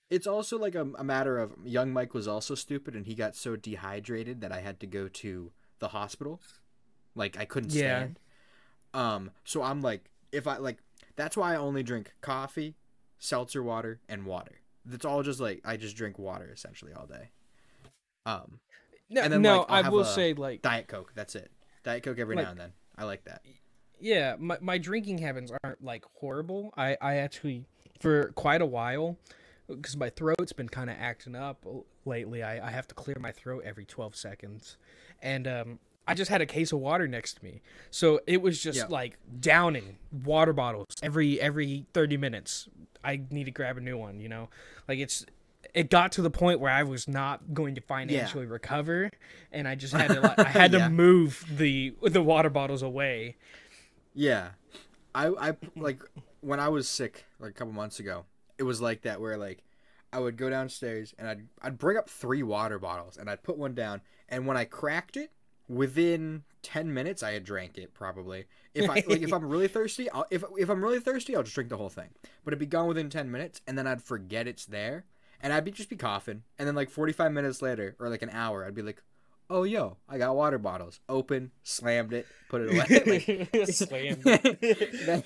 it's 0.10 0.28
also 0.28 0.58
like 0.58 0.76
a, 0.76 0.88
a 0.98 1.04
matter 1.04 1.38
of 1.40 1.54
young 1.64 1.92
Mike 1.92 2.14
was 2.14 2.28
also 2.28 2.56
stupid, 2.56 2.96
and 2.96 3.06
he 3.08 3.16
got 3.16 3.36
so 3.36 3.56
dehydrated 3.56 4.42
that 4.42 4.52
I 4.52 4.62
had 4.62 4.80
to 4.82 4.88
go 4.88 5.08
to 5.08 5.52
the 5.80 5.90
hospital. 5.90 6.42
Like 7.16 7.38
I 7.40 7.46
couldn't 7.46 7.74
Yeah. 7.74 7.82
stand. 8.00 8.20
Um, 8.94 9.32
so 9.44 9.62
I'm 9.64 9.82
like, 9.82 10.10
if 10.32 10.48
I 10.48 10.58
like, 10.58 10.78
that's 11.16 11.36
why 11.36 11.54
I 11.54 11.58
only 11.58 11.84
drink 11.84 12.14
coffee, 12.22 12.76
seltzer 13.20 13.64
water, 13.64 14.00
and 14.08 14.26
water. 14.26 14.60
That's 14.86 15.06
all 15.06 15.24
just 15.24 15.40
like 15.40 15.62
I 15.66 15.78
just 15.78 15.96
drink 15.98 16.20
water 16.20 16.50
essentially 16.54 16.94
all 16.94 17.08
day. 17.08 17.32
Um, 18.26 18.60
No, 19.10 19.28
then, 19.28 19.42
no 19.42 19.60
like, 19.62 19.86
I 19.86 19.90
will 19.90 20.06
say 20.06 20.34
like, 20.34 20.62
Diet 20.62 20.88
Coke. 20.88 21.12
That's 21.16 21.36
it. 21.36 21.52
Diet 21.84 22.04
Coke 22.04 22.20
every 22.20 22.36
Like- 22.36 22.46
now 22.46 22.52
and 22.52 22.60
then. 22.60 22.74
I 22.98 23.04
like 23.04 23.26
that. 23.26 23.42
Yeah, 24.00 24.36
my 24.40 24.58
my 24.62 24.78
drinking 24.78 25.20
habits 25.20 25.52
aren't 25.64 25.84
like 25.84 26.06
horrible. 26.16 26.74
I 26.78 26.98
I 27.02 27.16
actually 27.16 27.66
for 28.00 28.30
quite 28.36 28.62
a 28.62 28.66
while 28.66 29.18
because 29.68 29.98
my 29.98 30.10
throat's 30.10 30.54
been 30.54 30.70
kind 30.70 30.90
of 30.90 30.96
acting 31.00 31.36
up 31.36 31.66
lately. 32.06 32.44
I 32.44 32.68
I 32.68 32.72
have 32.72 32.88
to 32.90 32.96
clear 32.96 33.18
my 33.20 33.32
throat 33.32 33.64
every 33.66 33.86
12 33.86 34.16
seconds, 34.16 34.78
and 35.22 35.48
um. 35.48 35.80
I 36.08 36.14
just 36.14 36.30
had 36.30 36.40
a 36.40 36.46
case 36.46 36.72
of 36.72 36.78
water 36.78 37.08
next 37.08 37.38
to 37.38 37.44
me, 37.44 37.64
so 37.90 38.20
it 38.28 38.40
was 38.40 38.62
just 38.62 38.78
Yeah. 38.78 38.86
like 38.90 39.18
downing 39.40 39.98
water 40.24 40.54
bottles 40.54 40.86
every 41.02 41.42
every 41.42 41.88
thirty 41.94 42.16
minutes. 42.16 42.70
I 43.04 43.22
need 43.32 43.46
to 43.46 43.52
grab 43.52 43.78
a 43.78 43.82
new 43.82 43.98
one, 43.98 44.20
you 44.20 44.30
know. 44.30 44.50
Like 44.88 45.00
it's, 45.00 45.26
it 45.74 45.90
got 45.90 46.12
to 46.12 46.22
the 46.22 46.30
point 46.30 46.60
where 46.60 46.72
I 46.72 46.84
was 46.84 47.08
not 47.08 47.56
going 47.56 47.74
to 47.74 47.82
financially 47.82 48.46
recover, 48.46 49.10
and 49.52 49.68
I 49.68 49.74
just 49.74 49.96
had 49.96 50.12
to 50.12 50.22
like, 50.22 50.38
I 50.38 50.44
had 50.44 50.74
Yeah. 50.74 50.84
to 50.84 50.90
move 50.92 51.44
the 51.50 51.96
the 52.04 52.22
water 52.22 52.52
bottles 52.52 52.84
away. 52.84 53.36
Yeah, 54.16 54.52
I 55.14 55.28
I 55.28 55.58
like 55.76 56.02
when 56.42 56.60
I 56.60 56.70
was 56.70 56.88
sick 56.88 57.26
like 57.40 57.52
a 57.52 57.54
couple 57.54 57.74
months 57.74 58.00
ago. 58.00 58.26
It 58.58 58.64
was 58.64 58.80
like 58.82 59.02
that 59.02 59.20
where 59.20 59.38
like 59.38 59.64
I 60.14 60.20
would 60.20 60.38
go 60.38 60.50
downstairs 60.50 61.14
and 61.20 61.28
I'd 61.28 61.48
I'd 61.62 61.78
bring 61.78 61.98
up 61.98 62.10
three 62.10 62.42
water 62.42 62.80
bottles 62.80 63.18
and 63.18 63.30
I'd 63.30 63.44
put 63.44 63.58
one 63.58 63.76
down 63.76 64.02
and 64.30 64.48
when 64.48 64.56
I 64.58 64.64
cracked 64.64 65.18
it 65.18 65.32
within 65.68 66.44
10 66.62 66.94
minutes 66.94 67.22
I 67.22 67.34
had 67.34 67.44
drank 67.44 67.78
it 67.78 67.94
probably. 67.94 68.46
If 68.74 68.90
I 68.90 69.04
like 69.08 69.22
if 69.22 69.34
I'm 69.34 69.46
really 69.50 69.68
thirsty, 69.68 70.10
I'll, 70.10 70.26
if 70.32 70.44
if 70.58 70.70
I'm 70.70 70.84
really 70.84 71.02
thirsty, 71.02 71.36
I'll 71.36 71.44
just 71.44 71.56
drink 71.56 71.70
the 71.70 71.78
whole 71.78 71.90
thing. 71.90 72.10
But 72.44 72.54
it'd 72.54 72.60
be 72.60 72.66
gone 72.66 72.88
within 72.88 73.10
10 73.10 73.30
minutes 73.30 73.62
and 73.68 73.78
then 73.78 73.88
I'd 73.88 74.02
forget 74.02 74.48
it's 74.48 74.66
there 74.66 75.06
and 75.42 75.52
I'd 75.52 75.66
be 75.66 75.72
just 75.72 75.90
be 75.90 75.98
coughing 75.98 76.44
and 76.58 76.68
then 76.68 76.76
like 76.76 76.90
45 76.90 77.34
minutes 77.34 77.62
later 77.62 77.96
or 78.00 78.10
like 78.10 78.22
an 78.22 78.30
hour 78.30 78.64
I'd 78.64 78.76
be 78.76 78.82
like, 78.82 79.04
"Oh 79.50 79.64
yo, 79.64 79.98
I 80.10 80.18
got 80.18 80.36
water 80.36 80.58
bottles." 80.58 81.00
Open, 81.10 81.52
slammed 81.64 82.14
it, 82.14 82.26
put 82.50 82.62
it 82.62 82.72
away. 82.72 83.48
Like, 83.54 83.68
Slammed 83.74 84.24
then, 85.06 85.24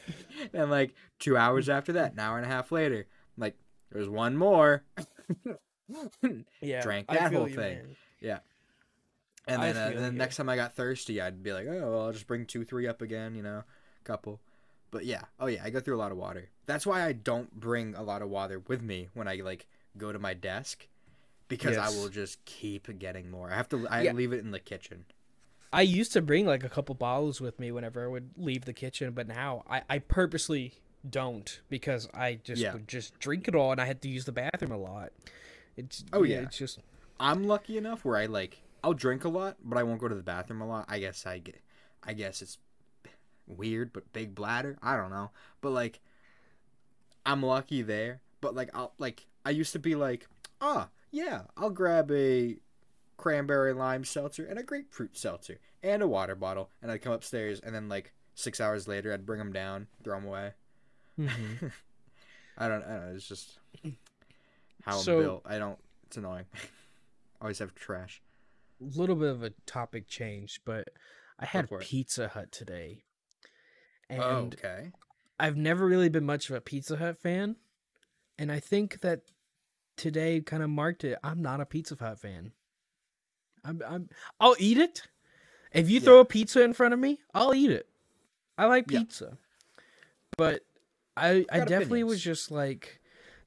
then 0.51 0.69
like 0.69 0.93
two 1.19 1.37
hours 1.37 1.69
after 1.69 1.93
that, 1.93 2.13
an 2.13 2.19
hour 2.19 2.37
and 2.37 2.45
a 2.45 2.49
half 2.49 2.71
later, 2.71 3.07
like 3.37 3.55
there's 3.91 4.09
one 4.09 4.37
more. 4.37 4.83
Yeah, 6.61 6.81
Drank 6.81 7.07
that 7.07 7.33
whole 7.33 7.47
you, 7.49 7.55
thing. 7.55 7.77
man. 8.21 8.39
And 9.49 9.63
then, 9.63 9.77
uh, 9.77 9.99
then 9.99 10.15
next 10.15 10.37
time 10.37 10.47
I 10.47 10.55
got 10.55 10.75
thirsty, 10.75 11.19
I'd 11.19 11.41
be 11.41 11.53
like, 11.53 11.65
oh, 11.67 11.91
well, 11.91 12.05
I'll 12.05 12.11
just 12.11 12.27
bring 12.27 12.45
two, 12.45 12.63
three 12.63 12.87
up 12.87 13.01
again, 13.01 13.33
you 13.33 13.41
know, 13.41 13.63
couple. 14.03 14.39
But 14.91 15.05
yeah, 15.05 15.21
oh 15.39 15.47
yeah, 15.47 15.63
I 15.63 15.71
go 15.71 15.79
through 15.79 15.95
a 15.95 15.97
lot 15.97 16.11
of 16.11 16.17
water. 16.17 16.49
That's 16.67 16.85
why 16.85 17.03
I 17.03 17.13
don't 17.13 17.59
bring 17.59 17.95
a 17.95 18.03
lot 18.03 18.21
of 18.21 18.29
water 18.29 18.59
with 18.67 18.81
me 18.81 19.09
when 19.13 19.27
I 19.27 19.35
like 19.43 19.67
go 19.97 20.11
to 20.11 20.19
my 20.19 20.33
desk, 20.33 20.87
because 21.49 21.75
I 21.77 21.89
will 21.89 22.07
just 22.07 22.43
keep 22.45 22.97
getting 22.97 23.29
more. 23.29 23.51
I 23.51 23.55
have 23.57 23.67
to. 23.69 23.85
I 23.89 24.03
Yeah. 24.03 24.13
leave 24.13 24.31
it 24.31 24.39
in 24.39 24.51
the 24.51 24.59
kitchen. 24.59 25.03
I 25.73 25.81
used 25.81 26.13
to 26.13 26.21
bring 26.21 26.45
like 26.47 26.63
a 26.63 26.69
couple 26.69 26.95
bottles 26.95 27.41
with 27.41 27.59
me 27.59 27.71
whenever 27.71 28.03
I 28.03 28.07
would 28.07 28.31
leave 28.37 28.63
the 28.65 28.73
kitchen, 28.73 29.11
but 29.11 29.27
now 29.27 29.63
I, 29.69 29.81
I 29.89 29.99
purposely 29.99 30.73
don't 31.07 31.59
because 31.69 32.09
I 32.13 32.35
just 32.43 32.61
Yeah. 32.61 32.73
would 32.73 32.87
just 32.87 33.19
drink 33.19 33.47
it 33.47 33.53
all 33.55 33.71
and 33.71 33.79
I 33.79 33.85
had 33.85 34.01
to 34.03 34.09
use 34.09 34.25
the 34.25 34.31
bathroom 34.31 34.71
a 34.71 34.77
lot. 34.77 35.11
It's 35.77 36.03
Oh, 36.11 36.23
yeah. 36.23 36.39
it's 36.41 36.57
just 36.57 36.79
I'm 37.19 37.43
lucky 37.43 37.77
enough 37.77 38.03
where 38.05 38.17
I 38.17 38.25
like 38.25 38.61
I'll 38.83 38.93
drink 38.93 39.25
a 39.25 39.29
lot, 39.29 39.57
but 39.63 39.77
I 39.77 39.83
won't 39.83 39.99
go 39.99 40.07
to 40.07 40.15
the 40.15 40.23
bathroom 40.23 40.61
a 40.61 40.67
lot. 40.67 40.85
I 40.87 40.99
guess 40.99 41.25
I 41.27 41.37
get 41.39 41.61
I 42.03 42.13
guess 42.13 42.41
it's 42.41 42.57
weird, 43.47 43.93
but 43.93 44.11
big 44.11 44.33
bladder. 44.33 44.77
I 44.81 44.95
don't 44.97 45.11
know. 45.11 45.29
But 45.61 45.69
like 45.71 45.99
I'm 47.25 47.43
lucky 47.43 47.81
there. 47.81 48.21
But 48.41 48.55
like 48.55 48.69
I'll 48.73 48.93
like 48.97 49.27
I 49.45 49.51
used 49.51 49.73
to 49.73 49.79
be 49.79 49.95
like, 49.95 50.27
ah, 50.61 50.89
yeah, 51.11 51.41
I'll 51.57 51.69
grab 51.69 52.11
a 52.11 52.57
cranberry 53.17 53.73
lime 53.73 54.03
seltzer 54.05 54.45
and 54.45 54.57
a 54.57 54.63
grapefruit 54.63 55.17
seltzer 55.17 55.59
and 55.83 56.01
a 56.01 56.07
water 56.07 56.35
bottle 56.35 56.69
and 56.81 56.89
I'd 56.91 57.01
come 57.01 57.11
upstairs 57.13 57.59
and 57.59 57.75
then 57.75 57.89
like 57.89 58.13
six 58.33 58.61
hours 58.61 58.87
later 58.87 59.11
I'd 59.13 59.25
bring 59.25 59.39
them 59.39 59.51
down, 59.51 59.87
throw 60.03 60.15
them 60.19 60.27
away. 60.27 60.53
Mhm. 61.19 61.71
I 62.57 62.67
don't, 62.67 62.83
I 62.83 62.87
don't 62.89 63.05
know. 63.07 63.13
It's 63.15 63.27
just 63.27 63.59
how 64.83 64.97
So- 64.97 65.17
I'm 65.17 65.23
built. 65.23 65.41
I 65.45 65.57
don't. 65.59 65.79
It's 66.07 66.17
annoying. 66.17 66.45
Always 67.41 67.59
have 67.59 67.73
trash. 67.75 68.21
A 68.81 68.97
little 68.97 69.15
bit 69.15 69.29
of 69.29 69.43
a 69.43 69.51
topic 69.65 70.07
change, 70.07 70.61
but 70.65 70.87
I 71.39 71.45
had. 71.45 71.69
Pizza 71.79 72.27
Hut 72.29 72.51
today. 72.51 73.03
And 74.09 74.21
Oh, 74.21 74.49
okay. 74.53 74.91
I've 75.39 75.55
never 75.55 75.85
really 75.85 76.09
been 76.09 76.25
much 76.25 76.49
of 76.49 76.55
a 76.55 76.61
Pizza 76.61 76.97
Hut 76.97 77.17
fan, 77.17 77.55
and 78.37 78.51
I 78.51 78.59
think 78.59 78.99
that 79.01 79.21
today 79.99 80.41
kind 80.41 80.63
of 80.63 80.69
marked 80.69 81.03
it. 81.03 81.19
I'm 81.23 81.41
not 81.41 81.61
a 81.61 81.65
Pizza 81.65 81.95
Hut 81.99 82.19
fan. 82.19 82.53
I'm, 83.63 83.81
I'm 83.87 84.09
I'll 84.39 84.55
eat 84.57 84.77
it. 84.77 85.03
If 85.73 85.89
you 85.89 85.99
Yeah. 85.99 86.05
throw 86.05 86.19
a 86.19 86.25
pizza 86.25 86.63
in 86.63 86.73
front 86.73 86.93
of 86.93 86.99
me, 86.99 87.19
I'll 87.33 87.53
eat 87.53 87.69
it. 87.69 87.87
I 88.57 88.65
like 88.65 88.89
Yeah. 88.89 88.99
pizza. 88.99 89.37
But 90.37 90.63
I 91.15 91.45
I 91.51 91.59
definitely 91.59 92.03
was 92.03 92.21
just 92.21 92.49
like 92.49 93.01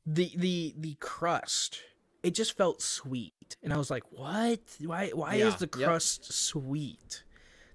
the 0.06 0.30
the 0.36 0.74
the 0.76 0.94
crust. 1.00 1.80
It 2.22 2.34
just 2.34 2.56
felt 2.56 2.82
sweet. 2.82 3.56
And 3.62 3.72
I 3.72 3.78
was 3.78 3.90
like, 3.90 4.04
"What? 4.12 4.60
Why 4.80 5.08
why 5.10 5.34
is 5.36 5.54
Yeah, 5.54 5.56
the 5.66 5.78
yep. 5.78 5.88
crust 5.88 6.32
sweet?" 6.32 7.24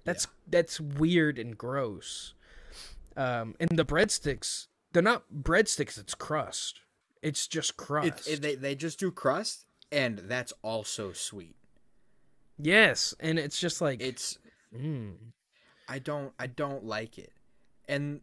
That's 0.04 0.26
that's 0.46 0.80
weird 0.80 1.38
and 1.38 1.58
gross. 1.58 2.34
Um, 3.16 3.56
and 3.58 3.70
the 3.76 3.84
breadsticks, 3.84 4.68
they're 4.92 5.02
not 5.02 5.24
breadsticks. 5.42 5.98
It's 5.98 6.14
crust. 6.14 6.80
It's 7.22 7.46
just 7.46 7.76
crust. 7.76 8.28
It, 8.28 8.34
it, 8.34 8.42
they 8.42 8.54
they 8.54 8.74
just 8.74 8.98
do 8.98 9.10
crust, 9.10 9.66
and 9.90 10.18
that's 10.18 10.52
also 10.62 11.12
sweet. 11.12 11.56
yes, 12.58 13.14
and 13.20 13.38
it's 13.38 13.58
just 13.58 13.80
like 13.80 14.00
It's 14.00 14.38
mm, 14.76 15.14
I 15.88 15.98
don't 15.98 16.32
I 16.38 16.46
don't 16.46 16.84
like 16.84 17.18
it, 17.18 17.32
and 17.88 18.20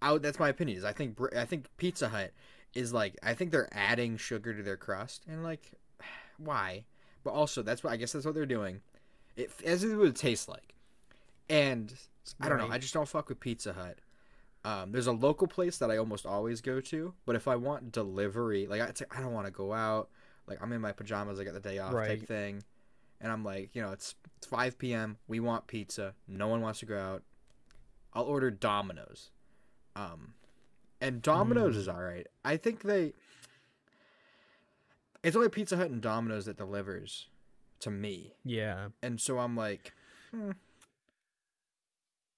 I, 0.00 0.16
that's 0.18 0.38
my 0.38 0.48
opinion. 0.48 0.78
Is 0.78 0.84
I 0.84 0.92
think 0.92 1.18
I 1.36 1.44
think 1.44 1.66
Pizza 1.76 2.08
Hut 2.08 2.32
is 2.74 2.92
like 2.92 3.16
I 3.22 3.34
think 3.34 3.50
they're 3.50 3.68
adding 3.72 4.16
sugar 4.16 4.54
to 4.54 4.62
their 4.62 4.76
crust, 4.76 5.24
and 5.28 5.42
like 5.42 5.72
why? 6.38 6.84
But 7.24 7.32
also 7.32 7.62
that's 7.62 7.82
what 7.82 7.92
I 7.92 7.96
guess 7.96 8.12
that's 8.12 8.24
what 8.24 8.34
they're 8.34 8.46
doing. 8.46 8.80
It 9.36 9.50
as 9.64 9.84
it 9.84 9.94
would 9.96 10.16
taste 10.16 10.48
like, 10.48 10.74
and 11.48 11.92
I 12.40 12.48
don't 12.48 12.58
know. 12.58 12.68
I 12.70 12.78
just 12.78 12.94
don't 12.94 13.08
fuck 13.08 13.28
with 13.28 13.40
Pizza 13.40 13.72
Hut. 13.72 13.98
Um, 14.66 14.90
there's 14.90 15.06
a 15.06 15.12
local 15.12 15.46
place 15.46 15.78
that 15.78 15.90
I 15.92 15.96
almost 15.98 16.26
always 16.26 16.60
go 16.60 16.80
to, 16.80 17.14
but 17.24 17.36
if 17.36 17.46
I 17.46 17.54
want 17.54 17.92
delivery, 17.92 18.66
like 18.66 18.80
I, 18.80 19.20
don't 19.20 19.32
want 19.32 19.46
to 19.46 19.52
go 19.52 19.72
out. 19.72 20.08
Like 20.48 20.58
I'm 20.60 20.72
in 20.72 20.80
my 20.80 20.90
pajamas, 20.92 21.38
I 21.38 21.44
got 21.44 21.54
the 21.54 21.60
day 21.60 21.78
off 21.78 21.92
Right. 21.92 22.08
type 22.18 22.26
thing, 22.26 22.62
and 23.20 23.30
I'm 23.30 23.44
like, 23.44 23.74
you 23.76 23.82
know, 23.82 23.92
it's 23.92 24.16
it's 24.38 24.46
5 24.48 24.76
p.m. 24.78 25.18
We 25.28 25.38
want 25.40 25.66
pizza. 25.68 26.14
No 26.26 26.48
one 26.48 26.60
wants 26.62 26.80
to 26.80 26.86
go 26.86 26.98
out. 26.98 27.22
I'll 28.12 28.24
order 28.24 28.50
Domino's. 28.50 29.30
Um, 29.94 30.34
and 31.00 31.22
Domino's 31.22 31.76
Mm. 31.76 31.78
is 31.78 31.88
all 31.88 32.02
right. 32.02 32.26
I 32.44 32.56
think 32.56 32.82
they. 32.82 33.12
It's 35.22 35.36
only 35.36 35.48
Pizza 35.48 35.76
Hut 35.76 35.90
and 35.90 36.00
Domino's 36.00 36.46
that 36.46 36.56
delivers 36.56 37.28
to 37.80 37.90
me, 37.90 38.34
yeah. 38.44 38.88
and 39.02 39.20
so 39.20 39.38
I'm 39.38 39.56
like, 39.56 39.92
hmm, 40.30 40.52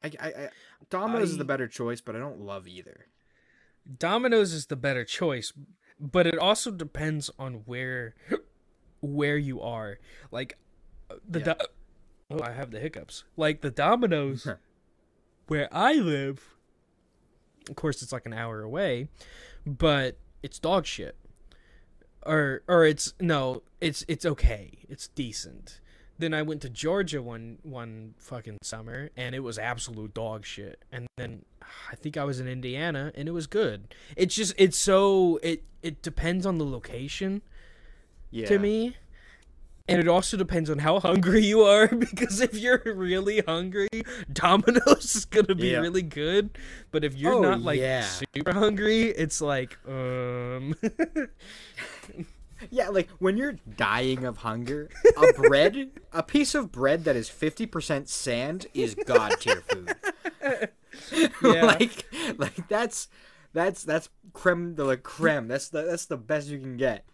I, 0.03 0.11
I, 0.21 0.27
I 0.29 0.49
Domino's 0.91 1.31
is 1.31 1.39
the 1.39 1.45
better 1.45 1.69
choice, 1.69 2.01
but 2.01 2.15
I 2.15 2.19
don't 2.19 2.41
love 2.41 2.69
either. 2.69 3.07
Domino's 3.99 4.53
is 4.53 4.67
the 4.67 4.77
better 4.77 5.05
choice, 5.05 5.53
but 5.99 6.27
it 6.27 6.39
also 6.39 6.71
depends 6.71 7.31
on 7.39 7.63
where 7.67 8.15
where 9.01 9.37
you 9.37 9.61
are. 9.61 9.99
Like 10.31 10.59
uh, 11.11 11.17
the 11.29 11.41
Yeah. 11.41 11.55
Do- 11.55 11.67
oh, 12.31 12.43
I 12.43 12.53
have 12.53 12.71
the 12.71 12.81
hiccups. 12.81 13.25
Like 13.37 13.61
the 13.61 13.71
Domino's 13.71 14.47
where 15.49 15.69
I 15.73 15.95
live. 15.95 16.57
Of 17.69 17.77
course, 17.77 18.03
it's 18.03 18.13
like 18.13 18.27
an 18.27 18.33
hour 18.33 18.63
away, 18.63 19.09
but 19.67 20.17
it's 20.43 20.59
dog 20.59 20.87
shit. 20.87 21.17
Or 22.25 22.63
or 22.69 22.85
it's 22.85 23.15
no, 23.21 23.63
it's 23.81 24.05
it's 24.09 24.25
okay. 24.25 24.79
It's 24.89 25.09
decent. 25.09 25.81
Then 26.19 26.35
I 26.35 26.43
went 26.43 26.63
to 26.63 26.69
Georgia 26.69 27.23
one 27.23 27.59
one 27.63 28.15
fucking 28.19 28.59
summer 28.63 29.11
and 29.17 29.35
it 29.35 29.41
was 29.41 29.59
absolute 29.59 30.15
dog 30.15 30.45
shit. 30.45 30.83
And 30.91 31.07
then 31.17 31.45
I 31.91 31.95
think 31.97 32.17
I 32.17 32.25
was 32.25 32.41
in 32.41 32.49
Indiana 32.49 33.13
and 33.15 33.29
it 33.29 33.33
was 33.33 33.47
good. 33.47 33.95
It's 34.17 34.35
just 34.35 34.53
it's 34.59 34.77
so 34.77 35.39
it 35.43 35.63
it 35.83 36.03
depends 36.03 36.45
on 36.45 36.59
the 36.59 36.65
location 36.65 37.43
Yeah. 38.33 38.47
to 38.47 38.59
me. 38.59 38.97
And 39.91 40.01
it 40.01 40.09
also 40.09 40.37
depends 40.37 40.69
on 40.69 40.81
how 40.81 41.01
hungry 41.01 41.47
you 41.47 41.63
are 41.63 41.87
because 42.13 42.41
if 42.43 42.53
you're 42.55 42.83
really 42.85 43.41
hungry, 43.47 43.89
Domino's 44.31 45.15
is 45.17 45.25
gonna 45.25 45.55
be 45.55 45.69
Yeah. 45.69 45.79
really 45.79 46.03
good. 46.03 46.51
But 46.91 47.05
if 47.05 47.15
you're 47.15 47.35
Oh, 47.35 47.41
not 47.41 47.63
like 47.63 47.79
yeah. 47.81 48.03
super 48.35 48.53
hungry, 48.53 49.05
it's 49.05 49.41
like 49.41 49.79
um 49.89 50.75
Yeah, 52.71 52.89
like 52.89 53.09
when 53.19 53.37
you're 53.37 53.57
dying 53.77 54.25
of 54.25 54.39
hunger, 54.39 54.89
a 55.17 55.33
bread, 55.41 55.91
a 56.13 56.23
piece 56.23 56.55
of 56.55 56.73
bread 56.73 57.05
that 57.05 57.17
is 57.17 57.29
fifty 57.29 57.67
percent 57.67 58.09
sand 58.09 58.67
is 58.75 58.95
god 58.95 59.35
tier 59.41 59.63
food. 59.63 59.95
Yeah. 61.43 61.65
like, 61.65 62.07
like 62.39 62.69
that's 62.69 63.09
that's 63.53 63.85
that's 63.85 64.09
creme 64.33 64.75
de 64.75 64.85
la 64.85 64.97
creme. 64.97 65.47
That's 65.49 65.69
the 65.69 65.83
that's 65.83 66.07
the 66.07 66.17
best 66.17 66.49
you 66.49 66.59
can 66.59 66.77
get. 66.77 67.05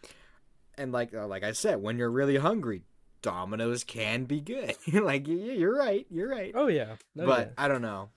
And 0.79 0.93
like 0.93 1.13
uh, 1.15 1.27
like 1.27 1.45
I 1.45 1.53
said, 1.53 1.83
when 1.83 1.99
you're 1.99 2.11
really 2.11 2.37
hungry, 2.37 2.83
Domino's 3.23 3.85
can 3.85 4.25
be 4.25 4.41
good. 4.41 4.77
like 4.93 5.27
yeah, 5.27 5.53
you're 5.53 5.77
right, 5.77 6.07
you're 6.11 6.29
right. 6.29 6.53
Oh 6.55 6.69
yeah. 6.69 6.97
Oh, 7.19 7.27
but 7.27 7.47
yeah. 7.49 7.65
I 7.65 7.69
don't 7.69 7.83
know. 7.83 8.11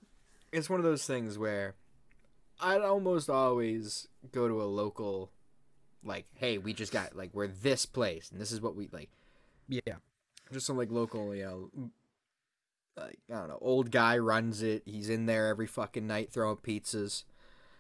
It's 0.51 0.69
one 0.69 0.79
of 0.79 0.85
those 0.85 1.05
things 1.05 1.37
where 1.37 1.75
I'd 2.59 2.81
almost 2.81 3.29
always 3.29 4.07
go 4.31 4.47
to 4.47 4.61
a 4.61 4.65
local, 4.65 5.31
like, 6.07 6.25
hey, 6.35 6.57
we 6.57 6.73
just 6.73 6.91
got 6.91 7.15
like 7.15 7.29
we're 7.33 7.47
this 7.47 7.85
place 7.85 8.31
and 8.31 8.39
this 8.41 8.51
is 8.51 8.61
what 8.61 8.75
we 8.75 8.89
like. 8.91 9.09
yeah. 9.67 9.95
Just 10.51 10.65
some 10.65 10.77
like 10.77 10.89
local, 10.91 11.35
you 11.35 11.43
know, 11.43 11.89
like 12.97 13.19
I 13.29 13.35
don't 13.39 13.49
know, 13.49 13.57
old 13.61 13.91
guy 13.91 14.17
runs 14.17 14.61
it. 14.63 14.83
He's 14.85 15.09
in 15.09 15.25
there 15.25 15.47
every 15.47 15.67
fucking 15.67 16.07
night 16.07 16.31
throwing 16.31 16.55
pizzas, 16.57 17.23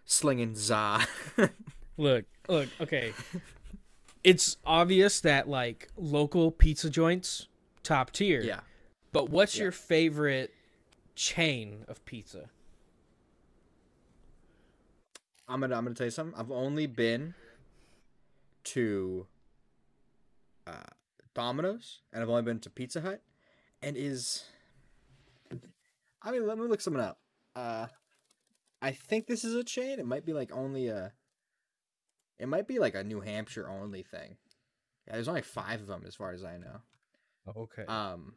slinging 0.05 0.53
za. 0.55 0.99
Look, 1.97 2.25
look, 2.47 2.67
okay. 2.81 3.13
it's 4.23 4.57
obvious 4.65 5.19
that 5.21 5.47
like 5.49 5.87
local 5.97 6.51
pizza 6.51 6.89
joints 6.91 7.47
top 7.81 8.11
tier. 8.11 8.41
yeah, 8.41 8.59
But 9.13 9.29
what's 9.29 9.55
Yeah. 9.57 9.63
your 9.63 9.71
favorite 9.71 10.53
chain 11.15 11.85
of 11.87 12.03
pizza? 12.05 12.49
I'm 15.47 15.61
gonna 15.61 15.75
I'm 15.75 15.85
gonna 15.85 15.95
tell 15.95 16.07
you 16.07 16.11
something. 16.11 16.37
I've 16.39 16.51
only 16.51 16.87
been 16.87 17.33
to 18.73 19.27
uh, 20.65 20.91
Domino's 21.33 22.01
and 22.11 22.21
I've 22.21 22.29
only 22.29 22.41
been 22.41 22.59
to 22.59 22.69
Pizza 22.69 23.01
Hut, 23.01 23.21
and 23.81 23.95
is 23.95 24.43
I 26.21 26.31
mean 26.31 26.47
let 26.47 26.57
me 26.57 26.67
look 26.67 26.81
something 26.81 27.01
up. 27.01 27.19
Uh, 27.55 27.87
I 28.81 28.91
think 28.91 29.27
this 29.27 29.43
is 29.43 29.55
a 29.55 29.63
chain. 29.63 29.99
It 29.99 30.05
might 30.05 30.25
be 30.25 30.33
like 30.33 30.51
only 30.53 30.87
a. 30.87 31.13
It 32.39 32.47
might 32.47 32.67
be 32.67 32.77
like 32.79 32.93
a 32.93 33.03
New 33.03 33.21
Hampshire 33.21 33.69
only 33.69 34.03
thing. 34.03 34.37
Yeah, 35.07 35.13
there's 35.13 35.27
only 35.27 35.41
five 35.41 35.81
of 35.81 35.87
them 35.87 36.03
as 36.05 36.15
far 36.15 36.33
as 36.33 36.43
I 36.43 36.57
know. 36.57 36.81
Okay. 37.55 37.85
Um, 37.87 38.33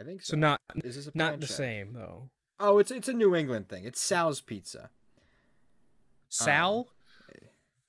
I 0.00 0.04
think 0.04 0.22
so. 0.22 0.32
so 0.32 0.36
not 0.36 0.60
is 0.84 0.96
this 0.96 1.06
a 1.06 1.12
not 1.14 1.40
the 1.40 1.46
same 1.46 1.92
though. 1.92 2.30
Oh, 2.60 2.78
it's 2.78 2.90
it's 2.90 3.08
a 3.08 3.12
New 3.12 3.34
England 3.34 3.68
thing. 3.68 3.84
It's 3.84 4.00
Sal's 4.00 4.40
Pizza. 4.40 4.90
Sal? 6.28 6.88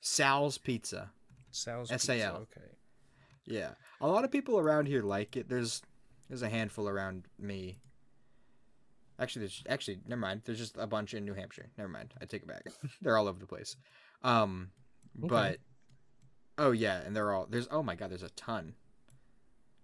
Sal's 0.01 0.57
Pizza. 0.57 1.11
Sal's 1.51 1.91
S-A-L. 1.91 2.17
Pizza, 2.17 2.59
Okay. 2.59 2.69
Yeah, 3.45 3.71
a 3.99 4.07
lot 4.07 4.23
of 4.25 4.31
people 4.31 4.59
around 4.59 4.87
here 4.87 5.01
like 5.01 5.35
it. 5.35 5.49
There's 5.49 5.81
there's 6.27 6.43
a 6.43 6.49
handful 6.49 6.87
around 6.87 7.25
me. 7.39 7.79
Actually, 9.19 9.41
there's 9.41 9.63
actually 9.67 9.99
never 10.07 10.21
mind. 10.21 10.41
There's 10.45 10.59
just 10.59 10.77
a 10.77 10.85
bunch 10.85 11.15
in 11.15 11.25
New 11.25 11.33
Hampshire. 11.33 11.67
Never 11.75 11.89
mind. 11.89 12.13
I 12.21 12.25
take 12.25 12.43
it 12.43 12.47
back. 12.47 12.63
they're 13.01 13.17
all 13.17 13.27
over 13.27 13.39
the 13.39 13.47
place. 13.47 13.75
Um, 14.23 14.69
but 15.15 15.57
oh 16.59 16.71
yeah, 16.71 17.01
and 17.01 17.15
they're 17.15 17.33
all 17.33 17.47
there's 17.49 17.67
oh 17.71 17.81
my 17.81 17.95
god, 17.95 18.11
there's 18.11 18.23
a 18.23 18.29
ton. 18.29 18.75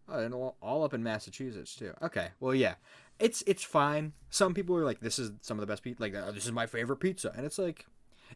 Oh, 0.08 0.20
and 0.20 0.36
all, 0.36 0.56
all 0.62 0.84
up 0.84 0.94
in 0.94 1.02
Massachusetts 1.02 1.76
too. 1.76 1.94
Okay, 2.04 2.28
well 2.40 2.54
yeah, 2.54 2.76
it's 3.20 3.44
it's 3.48 3.64
fine. 3.64 4.14
Some 4.30 4.54
people 4.54 4.78
are 4.78 4.86
like, 4.86 5.00
this 5.00 5.18
is 5.18 5.32
some 5.42 5.58
of 5.58 5.62
the 5.62 5.68
best 5.68 5.82
pizza. 5.82 6.04
Like, 6.04 6.14
oh, 6.16 6.32
this 6.32 6.46
is 6.46 6.52
my 6.52 6.68
favorite 6.68 6.98
pizza, 6.98 7.34
and 7.36 7.48
it's 7.48 7.58
like, 7.58 7.88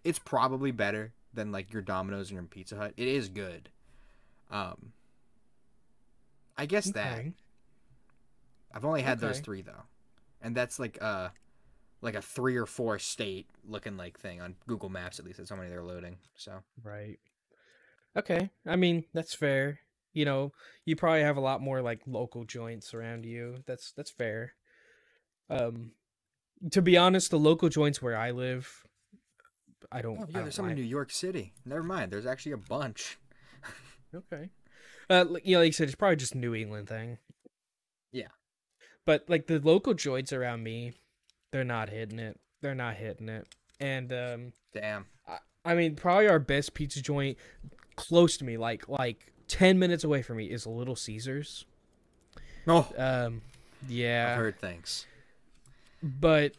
it's 0.03 0.17
probably 0.17 0.71
better 0.71 1.13
than 1.33 1.51
like 1.51 1.71
your 1.73 1.81
Domino's 1.81 2.29
and 2.29 2.35
your 2.35 2.43
Pizza 2.43 2.75
Hut. 2.75 2.93
It 2.97 3.07
is 3.07 3.29
good. 3.29 3.69
Um, 4.51 4.93
I 6.57 6.65
guess 6.65 6.91
that 6.91 7.23
I've 8.73 8.85
only 8.85 9.01
had 9.01 9.19
those 9.19 9.39
three 9.39 9.61
though, 9.61 9.83
and 10.41 10.55
that's 10.55 10.79
like 10.79 10.97
uh 11.01 11.29
like 12.01 12.15
a 12.15 12.21
three 12.21 12.55
or 12.55 12.65
four 12.65 12.99
state 12.99 13.47
looking 13.67 13.97
like 13.97 14.19
thing 14.19 14.41
on 14.41 14.55
Google 14.67 14.89
Maps. 14.89 15.19
At 15.19 15.25
least 15.25 15.37
that's 15.37 15.49
how 15.49 15.55
many 15.55 15.69
they're 15.69 15.83
loading. 15.83 16.17
So 16.35 16.63
Right. 16.83 17.19
Okay. 18.17 18.49
I 18.65 18.75
mean, 18.75 19.05
that's 19.13 19.33
fair. 19.33 19.79
You 20.13 20.25
know, 20.25 20.51
you 20.85 20.95
probably 20.95 21.21
have 21.21 21.37
a 21.37 21.41
lot 21.41 21.61
more 21.61 21.81
like 21.81 22.01
local 22.07 22.43
joints 22.43 22.93
around 22.93 23.25
you. 23.25 23.63
That's 23.65 23.91
that's 23.91 24.11
fair. 24.11 24.53
Um 25.49 25.91
to 26.71 26.81
be 26.81 26.97
honest, 26.97 27.31
the 27.31 27.39
local 27.39 27.69
joints 27.69 28.01
where 28.01 28.17
I 28.17 28.31
live 28.31 28.83
I 29.91 30.01
don't 30.01 30.17
oh 30.19 30.23
I 30.23 30.25
yeah, 30.27 30.33
don't 30.33 30.43
there's 30.43 30.55
some 30.55 30.69
in. 30.69 30.75
New 30.75 30.83
York 30.83 31.11
City. 31.11 31.53
Never 31.65 31.83
mind. 31.83 32.11
There's 32.11 32.25
actually 32.25 32.53
a 32.53 32.57
bunch. 32.57 33.17
Okay. 34.15 34.49
Uh, 35.09 35.25
like, 35.29 35.45
you 35.45 35.53
know, 35.53 35.59
like 35.59 35.67
you 35.67 35.71
said, 35.73 35.87
it's 35.87 35.95
probably 35.95 36.15
just 36.15 36.33
a 36.33 36.37
New 36.37 36.55
England 36.55 36.87
thing. 36.89 37.19
Yeah. 38.11 38.29
But 39.05 39.25
like 39.27 39.45
the 39.47 39.59
local 39.59 39.93
joints 39.93 40.33
around 40.33 40.63
me, 40.63 40.93
they're 41.51 41.63
not 41.63 41.89
hitting 41.89 42.17
it. 42.19 42.39
They're 42.61 42.73
not 42.75 42.95
hitting 42.95 43.29
it. 43.29 43.47
And 43.79 44.11
um, 44.11 44.53
Damn. 44.73 45.05
I 45.65 45.75
mean, 45.75 45.95
probably 45.95 46.27
our 46.27 46.39
best 46.39 46.73
pizza 46.73 47.01
joint 47.01 47.37
close 47.95 48.37
to 48.37 48.45
me, 48.45 48.57
like 48.57 48.87
like 48.89 49.31
ten 49.47 49.77
minutes 49.77 50.03
away 50.03 50.21
from 50.23 50.37
me, 50.37 50.45
is 50.45 50.65
Little 50.65 50.95
Caesars. 50.95 51.65
Oh, 52.67 52.87
Um, 52.97 53.41
yeah, 53.87 54.31
I've 54.31 54.37
heard 54.37 54.59
things. 54.59 55.05
but 56.01 56.53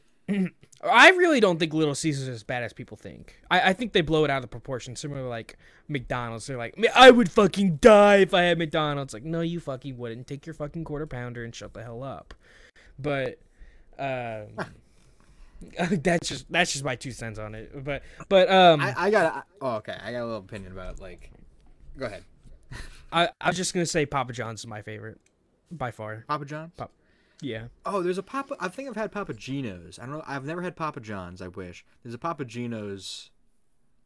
I 0.82 1.10
really 1.10 1.40
don't 1.40 1.58
think 1.58 1.74
Little 1.74 1.94
Caesars 1.94 2.22
is 2.22 2.36
as 2.36 2.42
bad 2.42 2.62
as 2.62 2.72
people 2.72 2.96
think. 2.96 3.38
I, 3.50 3.70
I 3.70 3.72
think 3.74 3.92
they 3.92 4.00
blow 4.00 4.24
it 4.24 4.30
out 4.30 4.42
of 4.42 4.50
proportion. 4.50 4.96
Similar 4.96 5.22
to 5.22 5.28
like 5.28 5.58
McDonald's, 5.88 6.46
they're 6.46 6.56
like, 6.56 6.74
I 6.94 7.10
would 7.10 7.30
fucking 7.30 7.76
die 7.76 8.16
if 8.18 8.32
I 8.32 8.42
had 8.42 8.58
McDonald's. 8.58 9.12
Like, 9.12 9.24
no, 9.24 9.42
you 9.42 9.60
fucking 9.60 9.98
wouldn't. 9.98 10.26
Take 10.26 10.46
your 10.46 10.54
fucking 10.54 10.84
quarter 10.84 11.06
pounder 11.06 11.44
and 11.44 11.54
shut 11.54 11.74
the 11.74 11.82
hell 11.82 12.02
up. 12.02 12.32
But 12.98 13.38
um, 13.98 14.56
that's 16.02 16.28
just 16.28 16.50
that's 16.50 16.72
just 16.72 16.84
my 16.84 16.96
two 16.96 17.12
cents 17.12 17.38
on 17.38 17.54
it. 17.54 17.84
But 17.84 18.02
but 18.28 18.50
um, 18.50 18.80
I, 18.80 18.94
I 18.96 19.10
got. 19.10 19.46
Oh, 19.60 19.76
okay. 19.76 19.96
I 20.02 20.12
got 20.12 20.22
a 20.22 20.24
little 20.24 20.38
opinion 20.38 20.72
about 20.72 20.94
it. 20.94 21.00
Like, 21.00 21.30
go 21.98 22.06
ahead. 22.06 22.24
I 23.12 23.28
I 23.40 23.48
was 23.48 23.56
just 23.56 23.74
gonna 23.74 23.86
say 23.86 24.06
Papa 24.06 24.32
John's 24.32 24.60
is 24.60 24.66
my 24.66 24.80
favorite 24.80 25.18
by 25.70 25.90
far. 25.90 26.24
Papa 26.26 26.44
John's. 26.44 26.72
Yeah. 27.42 27.64
Oh, 27.86 28.02
there's 28.02 28.18
a 28.18 28.22
Papa. 28.22 28.56
I 28.60 28.68
think 28.68 28.88
I've 28.88 28.96
had 28.96 29.12
Papa 29.12 29.34
Gino's. 29.34 29.98
I 29.98 30.02
don't 30.06 30.16
know. 30.16 30.24
I've 30.26 30.44
never 30.44 30.62
had 30.62 30.76
Papa 30.76 31.00
John's. 31.00 31.40
I 31.40 31.48
wish. 31.48 31.84
There's 32.02 32.14
a 32.14 32.18
Papa 32.18 32.44
Gino's 32.44 33.30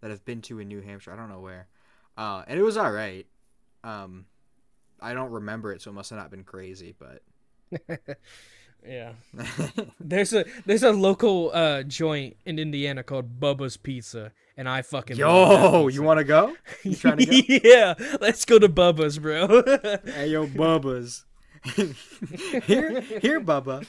that 0.00 0.10
I've 0.10 0.24
been 0.24 0.40
to 0.42 0.58
in 0.60 0.68
New 0.68 0.80
Hampshire. 0.80 1.12
I 1.12 1.16
don't 1.16 1.28
know 1.28 1.40
where. 1.40 1.66
Uh, 2.16 2.44
and 2.46 2.58
it 2.58 2.62
was 2.62 2.76
all 2.76 2.92
right. 2.92 3.26
Um, 3.82 4.26
I 5.00 5.14
don't 5.14 5.30
remember 5.30 5.72
it, 5.72 5.82
so 5.82 5.90
it 5.90 5.94
must 5.94 6.10
have 6.10 6.18
not 6.18 6.30
been 6.30 6.44
crazy. 6.44 6.94
But 6.98 7.22
Yeah. 8.86 9.12
There's 10.00 10.34
a 10.34 10.44
there's 10.66 10.82
a 10.82 10.92
local 10.92 11.50
uh 11.54 11.84
joint 11.84 12.36
in 12.44 12.58
Indiana 12.58 13.02
called 13.02 13.40
Bubba's 13.40 13.76
Pizza, 13.78 14.32
and 14.58 14.68
I 14.68 14.82
fucking 14.82 15.16
yo, 15.16 15.88
you 15.88 16.02
want 16.02 16.18
to 16.18 16.24
go? 16.24 16.54
You 16.82 16.94
trying 16.94 17.16
to 17.18 17.26
go? 17.26 17.32
yeah, 17.64 17.94
let's 18.20 18.44
go 18.44 18.58
to 18.58 18.68
Bubba's, 18.68 19.18
bro. 19.18 19.62
hey, 20.04 20.28
yo, 20.28 20.46
Bubba's. 20.46 21.24
here, 22.64 23.00
here, 23.00 23.40
Bubba. 23.40 23.86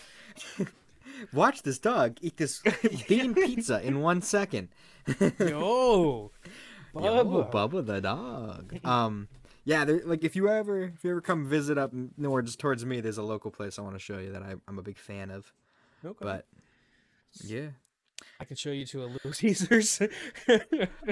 Watch 1.34 1.64
this 1.64 1.80
dog 1.80 2.18
eat 2.22 2.38
this 2.38 2.62
bean 3.08 3.34
pizza 3.34 3.82
in 3.82 4.02
one 4.02 4.22
second. 4.22 4.70
Yo, 5.20 5.20
Yo, 5.40 6.32
Bubba. 6.94 7.52
Bubba 7.52 7.86
the 7.86 8.02
dog. 8.02 8.80
Um, 8.86 9.28
yeah, 9.66 9.84
there, 9.84 10.02
like 10.06 10.24
if 10.24 10.36
you 10.36 10.48
ever 10.48 10.84
if 10.84 11.04
you 11.04 11.12
ever 11.12 11.22
come 11.22 11.48
visit 11.48 11.78
up 11.78 11.92
north 12.18 12.58
towards 12.58 12.86
me, 12.86 13.02
there's 13.02 13.18
a 13.18 13.24
local 13.24 13.52
place 13.52 13.78
I 13.80 13.82
want 13.82 13.96
to 13.96 14.00
show 14.00 14.20
you 14.20 14.32
that 14.32 14.44
I, 14.44 14.56
I'm 14.68 14.80
a 14.80 14.84
big 14.84 14.98
fan 14.98 15.32
of. 15.32 15.52
Okay. 16.06 16.24
But 16.24 16.46
yeah, 17.44 17.70
I 18.40 18.46
can 18.46 18.56
show 18.56 18.70
you 18.72 18.86
to 18.86 19.04
a 19.04 19.08
Little 19.08 19.34
Caesars. 19.34 20.02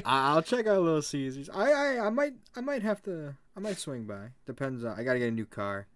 I'll 0.06 0.42
check 0.42 0.68
out 0.68 0.82
Little 0.82 1.02
Caesars. 1.02 1.50
I, 1.50 1.72
I 1.72 2.08
I 2.08 2.10
might 2.10 2.34
I 2.56 2.62
might 2.62 2.84
have 2.84 3.02
to 3.04 3.36
I 3.58 3.60
might 3.60 3.78
swing 3.78 4.06
by. 4.06 4.30
Depends. 4.46 4.86
On, 4.86 4.98
I 4.98 5.04
gotta 5.04 5.20
get 5.20 5.30
a 5.30 5.32
new 5.32 5.46
car. 5.46 5.88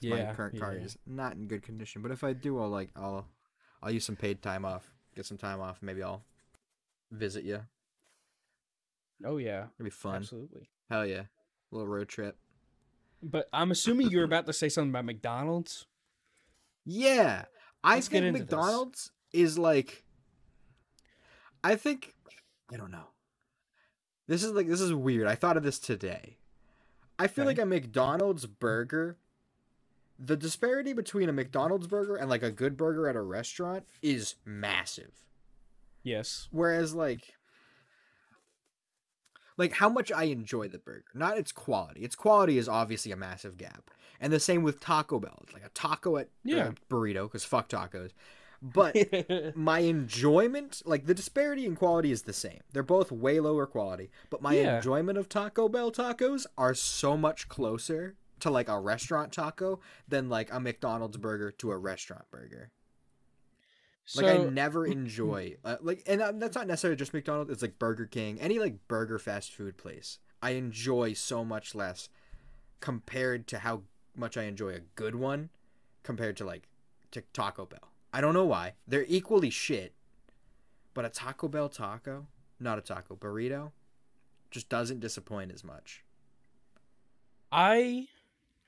'Cause 0.00 0.08
Yeah, 0.10 0.26
my 0.28 0.34
current 0.34 0.58
car 0.58 0.74
yeah. 0.74 0.80
is 0.84 0.98
not 1.06 1.34
in 1.34 1.46
good 1.46 1.62
condition. 1.62 2.02
But 2.02 2.10
if 2.10 2.24
I 2.24 2.32
do, 2.32 2.58
I'll 2.60 2.68
like 2.68 2.90
I'll 2.96 3.26
I'll 3.82 3.90
use 3.90 4.04
some 4.04 4.16
paid 4.16 4.42
time 4.42 4.64
off. 4.64 4.90
Get 5.14 5.26
some 5.26 5.38
time 5.38 5.60
off. 5.60 5.82
Maybe 5.82 6.02
I'll 6.02 6.24
visit 7.10 7.44
you. 7.44 7.66
oh 9.24 9.36
yeah, 9.36 9.66
It'll 9.78 9.84
be 9.84 9.90
fun. 9.90 10.16
absolutely. 10.16 10.70
Hell 10.88 11.04
yeah, 11.06 11.24
little 11.70 11.86
road 11.88 12.08
trip. 12.08 12.38
But 13.22 13.48
I'm 13.52 13.70
assuming 13.70 14.10
you're 14.10 14.24
about 14.24 14.46
to 14.46 14.52
say 14.52 14.68
something 14.70 14.90
about 14.90 15.04
McDonald's. 15.04 15.86
Yeah, 16.86 17.44
I 17.84 17.96
Let's 17.96 18.08
think 18.08 18.24
into 18.24 18.38
this. 18.40 18.50
McDonald's 18.50 19.10
is 19.32 19.58
like. 19.58 20.04
I 21.62 21.76
think 21.76 22.14
I 22.72 22.76
don't 22.78 22.90
know. 22.90 23.08
This 24.26 24.42
is 24.42 24.52
like 24.52 24.66
this 24.68 24.80
is 24.80 24.94
weird. 24.94 25.26
I 25.26 25.34
thought 25.34 25.58
of 25.58 25.62
this 25.62 25.78
today. 25.78 26.38
I 27.18 27.26
feel 27.26 27.42
Okay. 27.42 27.48
like 27.50 27.58
a 27.58 27.66
McDonald's 27.66 28.46
burger. 28.46 29.18
The 30.22 30.36
disparity 30.36 30.92
between 30.92 31.28
a 31.30 31.32
McDonald's 31.32 31.86
burger 31.86 32.14
and 32.16 32.28
like 32.28 32.42
a 32.42 32.50
good 32.50 32.76
burger 32.76 33.08
at 33.08 33.16
a 33.16 33.22
restaurant 33.22 33.84
is 34.02 34.34
massive. 34.44 35.12
Yes. 36.02 36.48
Whereas 36.50 36.94
like 36.94 37.34
like 39.56 39.72
how 39.74 39.88
much 39.88 40.10
I 40.12 40.24
enjoy 40.24 40.68
the 40.68 40.78
burger, 40.78 41.04
not 41.14 41.38
its 41.38 41.52
quality. 41.52 42.00
Its 42.02 42.16
quality 42.16 42.58
is 42.58 42.68
obviously 42.68 43.12
a 43.12 43.16
massive 43.16 43.56
gap. 43.56 43.90
And 44.20 44.32
the 44.32 44.40
same 44.40 44.62
with 44.62 44.80
Taco 44.80 45.18
Bell. 45.18 45.38
It's 45.44 45.52
like 45.54 45.64
a 45.64 45.70
taco 45.70 46.16
at 46.18 46.28
Yeah. 46.44 46.68
uh, 46.68 46.72
burrito 46.90 47.24
because 47.24 47.44
fuck 47.44 47.68
tacos. 47.68 48.10
But 48.62 48.94
my 49.56 49.78
enjoyment, 49.80 50.82
like 50.84 51.06
the 51.06 51.14
disparity 51.14 51.64
in 51.64 51.76
quality 51.76 52.12
is 52.12 52.22
the 52.22 52.34
same. 52.34 52.60
They're 52.72 52.82
both 52.82 53.10
way 53.10 53.40
lower 53.40 53.66
quality, 53.66 54.10
but 54.28 54.42
my 54.42 54.54
Yeah. 54.54 54.76
enjoyment 54.76 55.16
of 55.16 55.30
Taco 55.30 55.68
Bell 55.68 55.90
tacos 55.90 56.44
are 56.58 56.74
so 56.74 57.16
much 57.16 57.48
closer 57.48 58.16
to 58.40 58.50
like 58.50 58.68
a 58.68 58.78
restaurant 58.78 59.32
taco 59.32 59.80
than 60.08 60.28
like 60.28 60.52
a 60.52 60.60
McDonald's 60.60 61.16
burger 61.16 61.50
to 61.52 61.70
a 61.70 61.76
restaurant 61.76 62.24
burger. 62.30 62.70
so 64.04 64.24
Like 64.24 64.40
I 64.40 64.44
never 64.44 64.86
enjoy 64.86 65.56
uh, 65.64 65.76
like, 65.80 66.02
and 66.06 66.20
uh, 66.20 66.32
that's 66.34 66.56
not 66.56 66.66
necessarily 66.66 66.96
just 66.96 67.14
McDonald's. 67.14 67.50
It's 67.50 67.62
like 67.62 67.78
Burger 67.78 68.06
King, 68.06 68.40
any 68.40 68.58
like 68.58 68.88
burger 68.88 69.18
fast 69.18 69.52
food 69.52 69.76
place. 69.76 70.18
I 70.42 70.50
enjoy 70.50 71.12
so 71.12 71.44
much 71.44 71.74
less 71.74 72.08
compared 72.80 73.46
to 73.48 73.58
how 73.58 73.82
much 74.16 74.36
I 74.36 74.44
enjoy 74.44 74.70
a 74.70 74.80
good 74.94 75.14
one 75.14 75.50
compared 76.02 76.36
to 76.38 76.44
like 76.44 76.68
to 77.12 77.22
Taco 77.32 77.66
Bell. 77.66 77.92
I 78.12 78.20
don't 78.20 78.34
know 78.34 78.44
why. 78.44 78.74
They're 78.86 79.04
equally 79.06 79.50
shit, 79.50 79.94
but 80.94 81.04
a 81.04 81.08
Taco 81.08 81.48
Bell 81.48 81.68
taco, 81.68 82.26
not 82.58 82.78
a 82.78 82.82
taco 82.82 83.16
burrito, 83.16 83.72
just 84.50 84.68
doesn't 84.68 85.00
disappoint 85.00 85.52
as 85.52 85.62
much. 85.62 86.04
I 87.52 88.08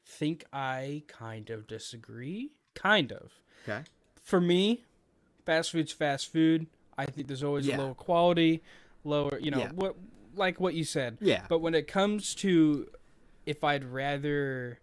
think 0.05 0.45
I 0.53 1.05
kind 1.09 1.51
of 1.51 1.67
disagree. 1.67 2.53
Kind 2.75 3.12
of. 3.12 3.33
Okay. 3.69 3.83
For 4.23 4.41
me, 4.41 4.85
fast 5.45 5.73
food's 5.73 5.93
fast 5.93 6.33
food. 6.33 6.67
I 6.97 7.07
think 7.07 7.27
there's 7.27 7.43
always 7.43 7.67
Yeah. 7.67 7.79
lower 7.79 7.95
quality, 7.95 8.62
lower, 9.05 9.38
you 9.38 9.51
know, 9.51 9.59
Yeah. 9.59 9.73
what 9.73 9.97
like 10.35 10.59
what 10.61 10.75
you 10.75 10.85
said. 10.85 11.19
Yeah. 11.21 11.45
But 11.49 11.59
when 11.59 11.75
it 11.75 11.87
comes 11.87 12.35
to 12.37 12.88
if 13.45 13.62
I'd 13.65 13.85
rather 13.85 14.79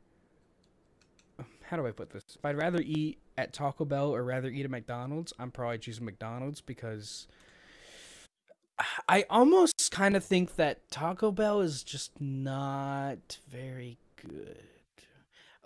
how 1.64 1.78
do 1.78 1.86
I 1.86 1.92
put 1.92 2.10
this? 2.10 2.24
If 2.36 2.44
I'd 2.44 2.58
rather 2.58 2.82
eat 2.84 3.20
at 3.38 3.54
Taco 3.54 3.86
Bell 3.86 4.14
or 4.14 4.24
rather 4.24 4.50
eat 4.50 4.66
at 4.66 4.72
McDonald's, 4.72 5.32
I'm 5.40 5.52
probably 5.52 5.78
choosing 5.78 6.04
McDonald's 6.06 6.62
because 6.62 7.28
I 9.08 9.26
almost 9.30 9.92
kind 9.92 10.16
of 10.16 10.24
think 10.24 10.56
that 10.56 10.90
Taco 10.90 11.32
Bell 11.32 11.62
is 11.62 11.84
just 11.84 12.20
not 12.20 13.40
very 13.48 13.98
good. 14.16 14.64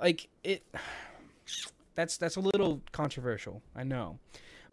Like 0.03 0.27
it 0.43 0.63
that's 1.95 2.17
that's 2.17 2.35
a 2.35 2.41
little 2.41 2.81
controversial, 2.91 3.63
I 3.75 3.83
know. 3.83 4.19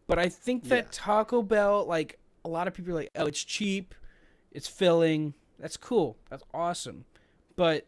But 0.07 0.19
I 0.19 0.29
think 0.29 0.65
that 0.65 0.85
Yeah. 0.85 0.91
Taco 0.91 1.43
Bell 1.43 1.87
like 1.87 2.19
a 2.45 2.49
lot 2.49 2.67
of 2.67 2.75
people 2.75 2.93
are 2.93 2.97
like, 2.97 3.11
"Oh, 3.15 3.27
it's 3.27 3.45
cheap, 3.45 3.95
it's 4.51 4.67
filling. 4.67 5.35
That's 5.59 5.77
cool. 5.77 6.17
That's 6.29 6.43
awesome." 6.53 7.05
But 7.55 7.87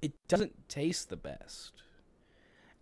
it 0.00 0.12
doesn't 0.28 0.68
taste 0.68 1.08
the 1.08 1.16
best. 1.16 1.72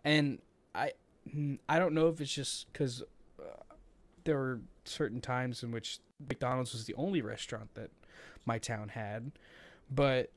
And 0.05 0.41
I 0.75 0.93
mm, 1.35 1.59
I 1.69 1.79
don't 1.79 1.95
know 1.95 2.09
if 2.09 2.21
it's 2.21 2.33
just 2.33 2.71
cuz 2.75 3.03
uh, 3.41 3.45
there 4.25 4.37
were 4.37 4.61
certain 4.85 5.21
times 5.21 5.63
in 5.63 5.71
which 5.71 6.01
McDonald's 6.29 6.73
was 6.73 6.85
the 6.85 6.95
only 6.95 7.23
restaurant 7.23 7.75
that 7.75 7.91
my 8.45 8.59
town 8.59 8.91
had, 8.91 9.33
but 9.91 10.31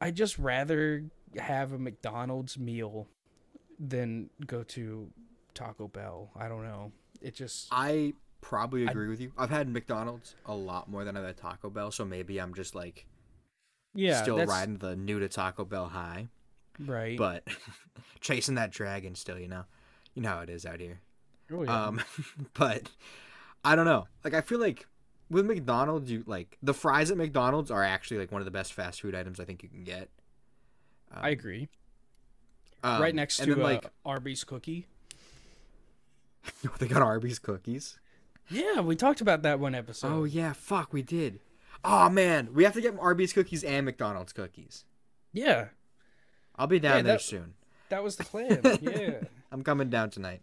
I 0.00 0.10
just 0.10 0.38
rather 0.38 1.04
have 1.36 1.72
a 1.72 1.78
McDonald's 1.78 2.58
meal 2.58 3.08
than 3.78 4.30
go 4.46 4.62
to 4.64 5.08
Taco 5.54 5.88
Bell. 5.88 6.30
I 6.36 6.48
don't 6.48 6.64
know. 6.64 6.92
It 7.20 7.34
just 7.34 7.68
I 7.70 8.14
probably 8.40 8.86
I- 8.86 8.90
agree 8.90 9.08
with 9.08 9.20
you. 9.20 9.32
I've 9.38 9.50
had 9.50 9.68
McDonald's 9.68 10.34
a 10.46 10.54
lot 10.54 10.88
more 10.88 11.04
than 11.04 11.16
I've 11.16 11.24
had 11.24 11.36
Taco 11.36 11.70
Bell, 11.70 11.90
so 11.90 12.04
maybe 12.04 12.38
I'm 12.40 12.54
just 12.54 12.74
like 12.74 13.06
yeah, 13.94 14.22
still 14.22 14.44
riding 14.46 14.78
the 14.78 14.96
new 14.96 15.18
to 15.18 15.28
Taco 15.28 15.64
Bell 15.64 15.88
high. 15.88 16.28
right. 16.78 17.18
but 17.18 17.44
chasing 18.20 18.54
that 18.54 18.70
dragon 18.70 19.14
still, 19.14 19.38
you 19.38 19.48
know, 19.48 19.64
you 20.14 20.22
know 20.22 20.28
how 20.30 20.40
it 20.40 20.50
is 20.50 20.64
out 20.64 20.80
here. 20.80 21.00
oh, 21.52 21.62
yeah. 21.64 21.84
Um, 21.86 22.00
but 22.54 22.90
I 23.64 23.74
don't 23.76 23.86
know. 23.86 24.06
Like 24.24 24.34
I 24.34 24.40
feel 24.40 24.60
like 24.60 24.86
with 25.28 25.46
McDonald's, 25.46 26.10
you 26.10 26.24
like 26.26 26.56
the 26.62 26.74
fries 26.74 27.10
at 27.10 27.16
McDonald's 27.16 27.70
are 27.70 27.84
actually 27.84 28.18
like 28.18 28.32
one 28.32 28.40
of 28.40 28.44
the 28.44 28.50
best 28.50 28.72
fast 28.72 29.00
food 29.00 29.14
items 29.14 29.40
I 29.40 29.44
think 29.44 29.62
you 29.62 29.68
can 29.68 29.84
get. 29.84 30.08
Um, 31.12 31.20
I 31.24 31.28
agree. 31.30 31.68
um, 32.84 33.00
right 33.02 33.14
next 33.14 33.38
to 33.38 33.46
then, 33.54 33.60
uh, 33.60 33.62
like 33.64 33.86
Arby's 34.04 34.44
cookie. 34.44 34.86
they 36.78 36.86
got 36.88 37.02
Arby's 37.02 37.38
cookies. 37.38 37.98
Yeah, 38.48 38.80
we 38.80 38.96
talked 38.96 39.20
about 39.20 39.42
that 39.42 39.60
one 39.60 39.74
episode. 39.74 40.08
oh 40.12 40.24
yeah, 40.24 40.52
fuck, 40.52 40.92
we 40.92 41.02
did. 41.02 41.40
Oh 41.84 42.08
man, 42.08 42.50
we 42.52 42.64
have 42.64 42.74
to 42.74 42.80
get 42.80 42.94
Arby's 42.98 43.32
cookies 43.32 43.62
and 43.64 43.86
McDonald's 43.86 44.32
cookies. 44.32 44.84
yeah, 45.32 45.68
I'll 46.56 46.66
be 46.66 46.78
down 46.80 46.96
Yeah, 46.98 47.02
there 47.02 47.12
that- 47.14 47.22
soon. 47.22 47.54
that 47.88 48.02
was 48.04 48.16
the 48.16 48.24
plan. 48.24 48.60
yeah. 48.82 49.20
I'm 49.52 49.62
coming 49.62 49.88
down 49.90 50.10
tonight. 50.10 50.42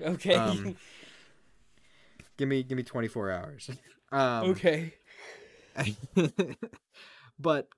Okay. 0.00 0.34
Um, 0.34 0.76
Give 2.38 2.48
me 2.48 2.62
give 2.62 2.76
me 2.76 2.82
24 2.82 3.30
hours. 3.30 3.70
Um, 4.10 4.50
okay. 4.50 4.94
but 7.38 7.68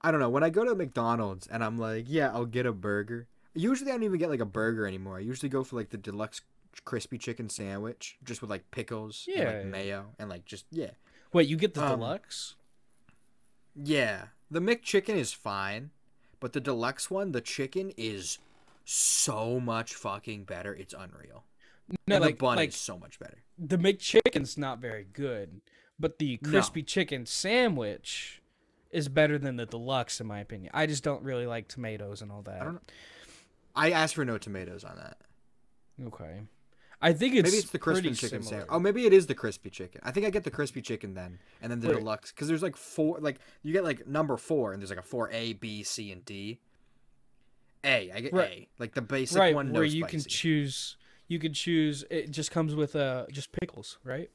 I 0.00 0.10
don't 0.10 0.20
know. 0.20 0.28
When 0.30 0.44
I 0.44 0.50
go 0.50 0.64
to 0.64 0.74
McDonald's 0.74 1.46
and 1.48 1.62
I'm 1.64 1.76
like, 1.78 2.04
yeah, 2.08 2.30
I'll 2.32 2.46
get 2.46 2.66
a 2.66 2.72
burger. 2.72 3.26
Usually 3.54 3.90
I 3.90 3.94
don't 3.94 4.04
even 4.04 4.18
get 4.18 4.30
like 4.30 4.40
a 4.40 4.44
burger 4.46 4.86
anymore. 4.86 5.16
I 5.16 5.20
usually 5.20 5.48
go 5.48 5.64
for 5.64 5.76
like 5.76 5.90
the 5.90 5.96
deluxe 5.96 6.42
crispy 6.84 7.18
chicken 7.18 7.48
sandwich, 7.48 8.16
just 8.24 8.40
with 8.40 8.50
like 8.50 8.70
pickles, 8.70 9.24
and, 9.26 9.36
Yeah, 9.36 9.44
like, 9.46 9.56
yeah. 9.56 9.62
mayo, 9.64 10.06
and 10.18 10.28
like 10.30 10.44
just 10.44 10.66
yeah, 10.70 10.90
Wait, 11.32 11.48
you 11.48 11.56
get 11.56 11.74
the 11.74 11.82
Um, 11.84 11.98
deluxe? 12.00 12.54
yeah. 13.74 14.26
The 14.50 14.60
McChicken 14.60 15.16
is 15.16 15.32
fine, 15.32 15.90
but 16.40 16.52
the 16.52 16.60
deluxe 16.60 17.10
one, 17.10 17.32
the 17.32 17.40
chicken 17.40 17.92
is 17.96 18.38
so 18.84 19.60
much 19.60 19.94
fucking 19.94 20.44
better. 20.44 20.74
It's 20.74 20.94
unreal. 20.94 21.44
No, 22.06 22.16
and 22.16 22.22
like 22.24 22.36
the 22.38 22.44
bun 22.44 22.56
like 22.56 22.68
is 22.70 22.76
so 22.76 22.98
much 22.98 23.18
better. 23.18 23.42
the 23.58 23.76
McChicken's 23.78 24.56
not 24.56 24.78
very 24.78 25.04
good, 25.12 25.60
but 25.98 26.18
the 26.18 26.38
No. 26.42 26.50
crispy 26.50 26.82
chicken 26.82 27.26
sandwich 27.26 28.37
is 28.90 29.08
better 29.08 29.38
than 29.38 29.56
the 29.56 29.66
deluxe 29.66 30.20
in 30.20 30.26
my 30.26 30.40
opinion. 30.40 30.70
I 30.74 30.86
just 30.86 31.02
don't 31.02 31.22
really 31.22 31.46
like 31.46 31.68
tomatoes 31.68 32.22
and 32.22 32.32
all 32.32 32.42
that. 32.42 32.64
don't 32.64 32.80
I 33.74 33.90
asked 33.92 34.14
for 34.14 34.24
no 34.24 34.38
tomatoes 34.38 34.84
on 34.84 34.96
that. 34.96 35.18
Okay. 36.06 36.40
I 37.00 37.12
think 37.12 37.36
it's 37.36 37.48
maybe 37.48 37.58
it's 37.58 37.70
the 37.70 37.78
crispy 37.78 38.10
chicken 38.10 38.42
similar. 38.42 38.50
sandwich. 38.50 38.68
Oh, 38.70 38.80
maybe 38.80 39.06
it 39.06 39.12
is 39.12 39.26
the 39.26 39.34
crispy 39.34 39.70
chicken. 39.70 40.00
I 40.02 40.10
think 40.10 40.26
I 40.26 40.30
get 40.30 40.42
the 40.42 40.50
crispy 40.50 40.82
chicken 40.82 41.14
then, 41.14 41.38
and 41.62 41.70
then 41.70 41.78
the 41.78 41.88
Wait. 41.88 41.98
deluxe 41.98 42.32
because 42.32 42.48
there's 42.48 42.62
like 42.62 42.76
four. 42.76 43.18
Like 43.20 43.38
you 43.62 43.72
get 43.72 43.84
like 43.84 44.06
number 44.08 44.36
four, 44.36 44.72
and 44.72 44.82
there's 44.82 44.90
like 44.90 44.98
a 44.98 45.02
four 45.02 45.30
A, 45.30 45.52
B, 45.52 45.84
C, 45.84 46.10
and 46.10 46.24
D. 46.24 46.58
A, 47.84 48.10
I 48.10 48.20
get 48.20 48.32
Right. 48.32 48.50
A, 48.50 48.68
like 48.80 48.94
the 48.94 49.02
basic 49.02 49.38
right, 49.38 49.54
one. 49.54 49.70
No 49.70 49.78
where 49.78 49.84
you 49.84 50.04
can 50.06 50.20
choose. 50.20 50.96
You 51.28 51.38
can 51.38 51.52
choose. 51.52 52.04
It 52.10 52.32
just 52.32 52.50
comes 52.50 52.74
with 52.74 52.96
uh 52.96 53.26
just 53.30 53.52
pickles, 53.52 53.98
right? 54.02 54.28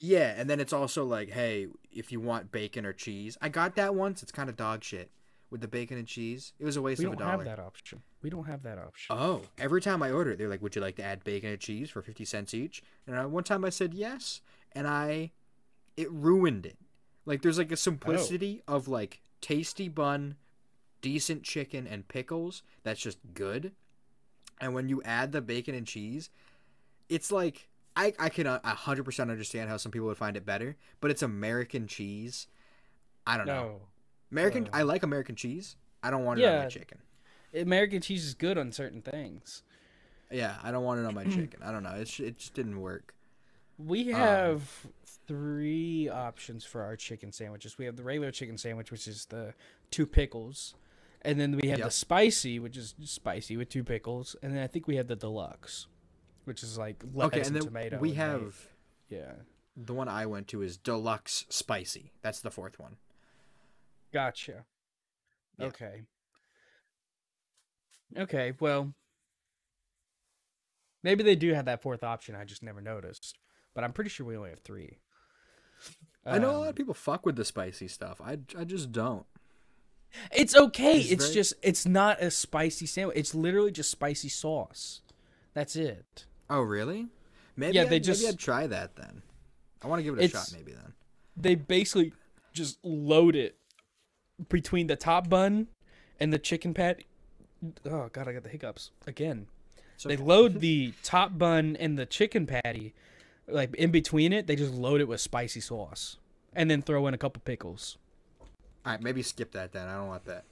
Yeah, 0.00 0.34
and 0.36 0.48
then 0.48 0.60
it's 0.60 0.72
also 0.72 1.04
like, 1.04 1.30
hey, 1.30 1.66
if 1.92 2.12
you 2.12 2.20
want 2.20 2.52
bacon 2.52 2.86
or 2.86 2.92
cheese, 2.92 3.36
I 3.42 3.48
got 3.48 3.74
that 3.76 3.94
once. 3.94 4.22
It's 4.22 4.30
kind 4.30 4.48
of 4.48 4.56
dog 4.56 4.84
shit 4.84 5.10
with 5.50 5.60
the 5.60 5.68
bacon 5.68 5.98
and 5.98 6.06
cheese. 6.06 6.52
It 6.58 6.64
was 6.64 6.76
a 6.76 6.82
waste 6.82 7.00
We 7.00 7.06
of 7.06 7.14
a 7.14 7.16
dollar. 7.16 7.38
We 7.38 7.44
don't 7.44 7.46
have 7.46 7.56
that 7.56 7.62
option. 7.62 8.02
We 8.22 8.30
don't 8.30 8.44
have 8.44 8.62
that 8.62 8.78
option. 8.78 9.16
Oh, 9.18 9.42
every 9.58 9.80
time 9.80 10.02
I 10.02 10.10
order 10.10 10.32
it, 10.32 10.38
they're 10.38 10.48
like, 10.48 10.62
"Would 10.62 10.76
you 10.76 10.82
like 10.82 10.96
to 10.96 11.02
add 11.02 11.24
bacon 11.24 11.50
and 11.50 11.60
cheese 11.60 11.90
for 11.90 12.02
fifty 12.02 12.24
cents 12.24 12.54
each?" 12.54 12.82
And 13.06 13.16
I, 13.16 13.26
one 13.26 13.44
time 13.44 13.64
I 13.64 13.70
said 13.70 13.94
yes, 13.94 14.40
and 14.72 14.86
I, 14.86 15.32
it 15.96 16.10
ruined 16.12 16.66
it. 16.66 16.78
Like 17.26 17.42
there's 17.42 17.58
like 17.58 17.72
a 17.72 17.76
simplicity 17.76 18.62
oh. 18.68 18.76
of 18.76 18.88
like 18.88 19.20
tasty 19.40 19.88
bun, 19.88 20.36
decent 21.00 21.42
chicken, 21.42 21.86
and 21.86 22.06
pickles. 22.08 22.62
That's 22.84 23.00
just 23.00 23.18
good. 23.34 23.72
And 24.60 24.74
when 24.74 24.88
you 24.88 25.02
add 25.04 25.32
the 25.32 25.40
bacon 25.40 25.74
and 25.74 25.86
cheese, 25.86 26.30
it's 27.08 27.30
like 27.30 27.67
I 27.98 28.14
I 28.18 28.28
can 28.28 28.46
a 28.46 28.60
hundred 28.64 29.04
percent 29.04 29.30
understand 29.30 29.68
how 29.68 29.76
some 29.76 29.92
people 29.92 30.06
would 30.08 30.16
find 30.16 30.36
it 30.36 30.46
better, 30.46 30.76
but 31.00 31.10
it's 31.10 31.22
American 31.22 31.86
cheese. 31.86 32.46
I 33.26 33.36
don't 33.36 33.46
know. 33.46 33.80
American. 34.32 34.66
Uh, 34.68 34.70
I 34.78 34.82
like 34.82 35.02
American 35.02 35.34
cheese. 35.36 35.76
I 36.02 36.10
don't 36.10 36.24
want 36.24 36.38
it 36.38 36.44
on 36.46 36.52
my 36.64 36.68
chicken. 36.68 36.98
American 37.54 38.00
cheese 38.00 38.24
is 38.24 38.34
good 38.34 38.56
on 38.56 38.72
certain 38.72 39.02
things. 39.02 39.62
Yeah, 40.30 40.56
I 40.62 40.70
don't 40.70 40.84
want 40.84 41.00
it 41.00 41.06
on 41.06 41.14
my 41.14 41.24
chicken. 41.36 41.60
I 41.62 41.72
don't 41.72 41.82
know. 41.82 41.94
It 41.96 42.20
it 42.20 42.38
just 42.38 42.54
didn't 42.54 42.80
work. 42.80 43.14
We 43.78 44.12
Um, 44.12 44.20
have 44.20 44.86
three 45.26 46.08
options 46.08 46.64
for 46.64 46.82
our 46.82 46.96
chicken 46.96 47.32
sandwiches. 47.32 47.78
We 47.78 47.84
have 47.84 47.96
the 47.96 48.02
regular 48.02 48.30
chicken 48.30 48.58
sandwich, 48.58 48.90
which 48.90 49.06
is 49.08 49.26
the 49.26 49.54
two 49.90 50.06
pickles, 50.06 50.74
and 51.22 51.38
then 51.40 51.56
we 51.56 51.68
have 51.68 51.78
the 51.86 51.90
spicy, 51.90 52.58
which 52.58 52.76
is 52.76 52.94
spicy 53.04 53.56
with 53.56 53.68
two 53.68 53.84
pickles, 53.84 54.36
and 54.42 54.54
then 54.54 54.62
I 54.62 54.66
think 54.66 54.86
we 54.86 54.96
have 54.96 55.06
the 55.08 55.16
deluxe, 55.16 55.86
which 56.48 56.62
is 56.62 56.76
like 56.78 57.02
lettuce 57.14 57.38
Okay, 57.38 57.46
and 57.46 57.54
then 57.56 57.62
tomato. 57.62 57.98
we 57.98 58.08
and 58.10 58.18
have 58.18 58.40
mayo. 58.40 59.20
yeah, 59.20 59.32
the 59.76 59.94
one 59.94 60.08
I 60.08 60.26
went 60.26 60.48
to 60.48 60.62
is 60.62 60.76
deluxe 60.76 61.44
spicy. 61.48 62.12
That's 62.22 62.40
the 62.40 62.50
fourth 62.50 62.78
one. 62.80 62.96
gotcha. 64.12 64.64
Yeah. 65.58 65.66
Okay. 65.66 66.02
Okay, 68.16 68.54
well, 68.58 68.94
maybe 71.02 71.22
they 71.22 71.36
do 71.36 71.52
have 71.54 71.66
that 71.66 71.82
fourth 71.82 72.02
option. 72.02 72.34
I 72.34 72.44
just 72.44 72.62
never 72.62 72.80
noticed, 72.80 73.36
but 73.74 73.84
I'm 73.84 73.92
pretty 73.92 74.10
sure 74.10 74.26
we 74.26 74.36
only 74.36 74.50
have 74.50 74.60
three. 74.60 74.98
I 76.24 76.38
know 76.38 76.50
a 76.50 76.58
lot 76.58 76.62
Um, 76.62 76.68
of 76.68 76.74
people 76.74 76.94
fuck 76.94 77.24
with 77.26 77.36
the 77.36 77.44
spicy 77.44 77.88
stuff. 77.88 78.20
I, 78.20 78.38
I 78.58 78.64
just 78.64 78.92
don't. 78.92 79.26
It's 80.34 80.56
okay. 80.56 80.98
It's 81.00 81.10
It's, 81.12 81.24
very- 81.26 81.34
just 81.34 81.54
it's 81.62 81.86
not 81.86 82.22
a 82.22 82.30
spicy 82.30 82.86
sandwich. 82.86 83.16
It's 83.16 83.34
literally 83.34 83.70
just 83.70 83.90
spicy 83.90 84.28
sauce. 84.30 85.02
That's 85.54 85.76
it. 85.76 86.24
Oh 86.50 86.60
really? 86.62 87.08
Maybe 87.56 87.74
Yeah, 87.76 87.82
I'd, 87.82 87.90
they 87.90 88.00
just- 88.00 88.22
maybe 88.22 88.32
I'd 88.34 88.38
try 88.38 88.66
that 88.66 88.96
then. 88.96 89.22
I 89.82 89.86
want 89.86 90.00
to 90.00 90.02
give 90.04 90.18
it 90.18 90.24
a 90.24 90.28
shot 90.28 90.50
maybe 90.52 90.72
then. 90.72 90.92
They 91.36 91.54
basically 91.54 92.12
just 92.52 92.78
load 92.84 93.36
it 93.36 93.56
between 94.48 94.86
the 94.88 94.96
top 94.96 95.28
bun 95.28 95.68
and 96.18 96.32
the 96.32 96.38
chicken 96.38 96.74
patty. 96.74 97.06
Oh 97.86 98.08
god, 98.12 98.28
I 98.28 98.32
got 98.32 98.42
the 98.42 98.48
hiccups 98.48 98.90
again. 99.06 99.46
So 99.96 100.08
They 100.08 100.16
load 100.16 100.60
the 100.60 100.94
top 101.02 101.38
bun 101.38 101.76
and 101.78 101.98
the 101.98 102.06
chicken 102.06 102.46
patty, 102.46 102.94
like 103.48 103.74
in 103.76 103.90
between 103.90 104.32
it. 104.32 104.46
They 104.46 104.56
just 104.56 104.72
load 104.74 105.00
it 105.00 105.08
with 105.08 105.20
spicy 105.20 105.60
sauce, 105.60 106.16
and 106.54 106.70
then 106.70 106.82
throw 106.82 107.06
in 107.06 107.14
a 107.14 107.18
couple 107.18 107.40
pickles. 107.44 107.98
all 108.40 108.92
right, 108.92 109.02
maybe 109.02 109.22
skip 109.22 109.52
that 109.52 109.72
then. 109.72 109.86
I 109.88 109.96
don't 109.96 110.08
want 110.08 110.24
that. 110.26 110.44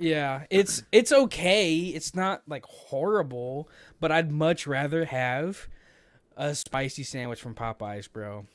Yeah, 0.00 0.44
it's 0.50 0.82
it's 0.92 1.12
okay. 1.12 1.76
It's 1.76 2.14
not 2.14 2.42
like 2.48 2.64
horrible, 2.64 3.68
but 4.00 4.10
I'd 4.10 4.30
much 4.32 4.66
rather 4.66 5.04
have 5.04 5.68
a 6.36 6.54
spicy 6.54 7.02
sandwich 7.02 7.40
from 7.40 7.54
Popeyes, 7.54 8.10
bro. 8.10 8.46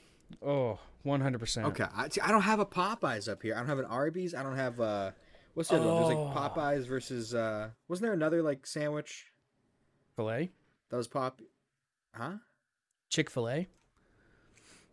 Oh, 0.41 0.79
100%. 1.05 1.65
Okay, 1.65 1.85
I, 1.95 2.09
see, 2.09 2.19
I 2.21 2.29
don't 2.31 2.41
have 2.41 2.59
a 2.59 2.65
Popeyes 2.65 3.29
up 3.31 3.43
here. 3.43 3.53
I 3.53 3.59
don't 3.59 3.67
have 3.67 3.77
an 3.79 3.85
Arby's. 3.85 4.33
I 4.33 4.41
don't 4.41 4.55
have 4.55 4.79
uh, 4.81 5.11
what's 5.53 5.69
the 5.69 5.75
other 5.75 5.85
one? 5.85 6.03
There's 6.03 6.15
Oh. 6.17 6.23
like 6.23 6.53
Popeyes 6.53 6.87
versus 6.87 7.35
uh, 7.35 7.69
wasn't 7.87 8.03
there 8.07 8.13
another 8.13 8.41
like 8.41 8.65
sandwich 8.65 9.31
Filet? 10.15 10.49
that 10.89 10.97
was 10.97 11.07
pop, 11.07 11.41
huh? 12.13 12.33
Chick-fil-A? 13.09 13.67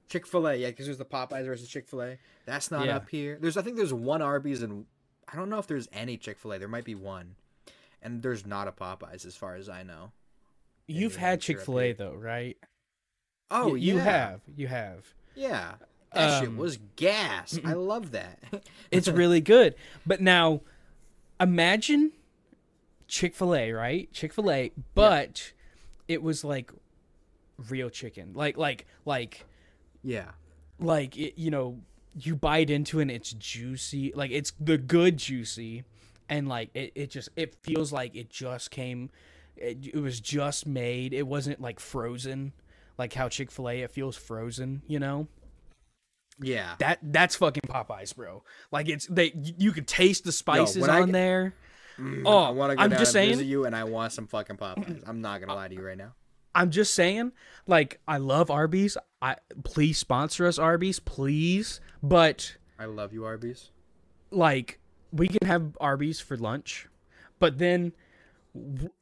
Chick 0.08 0.26
Fil 0.26 0.46
A, 0.48 0.54
yeah, 0.56 0.66
because 0.68 0.84
there's 0.86 0.98
the 0.98 1.04
Popeyes 1.06 1.46
versus 1.46 1.66
Chick 1.68 1.88
Fil 1.88 2.02
A. 2.02 2.18
That's 2.44 2.70
not 2.70 2.84
Yeah. 2.86 2.96
up 2.96 3.08
here. 3.08 3.38
There's, 3.40 3.56
I 3.56 3.62
think 3.62 3.76
there's 3.78 3.94
one 3.94 4.20
Arby's 4.20 4.62
and 4.62 4.84
I 5.30 5.36
don't 5.36 5.48
know 5.50 5.58
if 5.58 5.66
there's 5.66 5.88
any 5.92 6.16
Chick 6.16 6.38
Fil 6.38 6.52
A. 6.54 6.58
There 6.58 6.68
might 6.68 6.84
be 6.84 6.94
one, 6.94 7.34
and 8.02 8.22
there's 8.22 8.46
not 8.46 8.68
a 8.68 8.72
Popeyes 8.72 9.24
as 9.26 9.36
far 9.36 9.54
as 9.54 9.68
I 9.68 9.82
know. 9.82 10.12
You've 10.86 11.16
had 11.16 11.40
Chick-fil-A 11.40 11.92
though, 11.92 12.12
right? 12.14 12.56
Oh, 13.50 13.68
Y- 13.70 13.76
you 13.78 13.96
yeah. 13.96 14.02
have. 14.02 14.40
You 14.56 14.66
have. 14.68 15.14
Yeah, 15.34 15.74
that 16.12 16.40
shit 16.40 16.48
Um, 16.48 16.56
was 16.56 16.78
gas. 16.96 17.58
I 17.64 17.72
love 17.74 18.10
that. 18.12 18.40
It's 18.90 19.08
really 19.22 19.40
good. 19.40 19.74
But 20.04 20.20
now 20.20 20.60
imagine 21.40 22.12
Chick-fil-A, 23.08 23.72
right? 23.72 24.12
Chick-fil-A, 24.12 24.72
but 24.94 25.52
it 26.08 26.22
was 26.22 26.44
like 26.44 26.72
real 27.70 27.88
chicken. 27.90 28.32
Like 28.34 28.56
like 28.56 28.86
like 29.04 29.44
yeah, 30.02 30.30
like 30.78 31.16
it, 31.16 31.38
you 31.40 31.50
know 31.50 31.78
you 32.14 32.36
bite 32.36 32.70
into 32.70 32.98
it 32.98 33.02
and 33.02 33.10
it's 33.10 33.32
juicy 33.32 34.12
like 34.14 34.30
it's 34.30 34.52
the 34.60 34.76
good 34.78 35.16
juicy 35.16 35.84
and 36.28 36.48
like 36.48 36.70
it, 36.74 36.92
it 36.94 37.10
just 37.10 37.28
it 37.36 37.54
feels 37.62 37.92
like 37.92 38.14
it 38.14 38.28
just 38.28 38.70
came 38.70 39.08
it, 39.56 39.78
it 39.94 39.98
was 40.00 40.20
just 40.20 40.66
made 40.66 41.12
it 41.14 41.26
wasn't 41.26 41.60
like 41.60 41.80
frozen 41.80 42.52
like 42.98 43.14
how 43.14 43.28
chick-fil-a 43.28 43.80
it 43.80 43.90
feels 43.90 44.16
frozen 44.16 44.82
you 44.86 44.98
know 44.98 45.26
yeah. 46.40 46.74
that 46.78 46.98
that's 47.02 47.36
fucking 47.36 47.62
popeyes 47.68 48.14
bro 48.14 48.42
like 48.70 48.88
it's 48.88 49.06
they 49.06 49.32
you 49.34 49.72
could 49.72 49.86
taste 49.86 50.24
the 50.24 50.32
spices 50.32 50.86
I 50.88 51.00
on 51.00 51.06
get- 51.06 51.12
there 51.12 51.54
Mm, 51.98 52.22
Oh, 52.24 52.38
I 52.38 52.50
want 52.50 52.70
to 52.70 52.76
go 52.76 52.82
I'm 52.82 52.88
down 52.88 52.98
just 52.98 53.10
and 53.10 53.12
saying- 53.12 53.30
visit 53.32 53.44
you, 53.44 53.66
and 53.66 53.76
I 53.76 53.84
want 53.84 54.14
some 54.14 54.26
fucking 54.26 54.56
Popeyes. 54.56 55.02
I'm 55.06 55.20
not 55.20 55.40
gonna 55.40 55.54
lie 55.60 55.68
to 55.68 55.74
you 55.74 55.82
right 55.82 55.96
now. 55.96 56.14
I'm 56.54 56.70
just 56.70 56.94
saying 56.94 57.32
like 57.66 58.00
i 58.08 58.16
love 58.16 58.50
arby's 58.50 58.96
i 59.20 59.36
please 59.64 59.98
sponsor 59.98 60.46
us 60.46 60.58
arby's 60.58 60.98
please 61.00 61.80
but 62.02 62.56
I 62.78 62.86
love 62.86 63.12
you, 63.12 63.24
Arby's. 63.24 63.70
like 64.32 64.80
we 65.12 65.28
can 65.28 65.46
have 65.46 65.76
Arby's 65.80 66.18
for 66.18 66.36
lunch, 66.36 66.88
but 67.38 67.58
then 67.58 67.92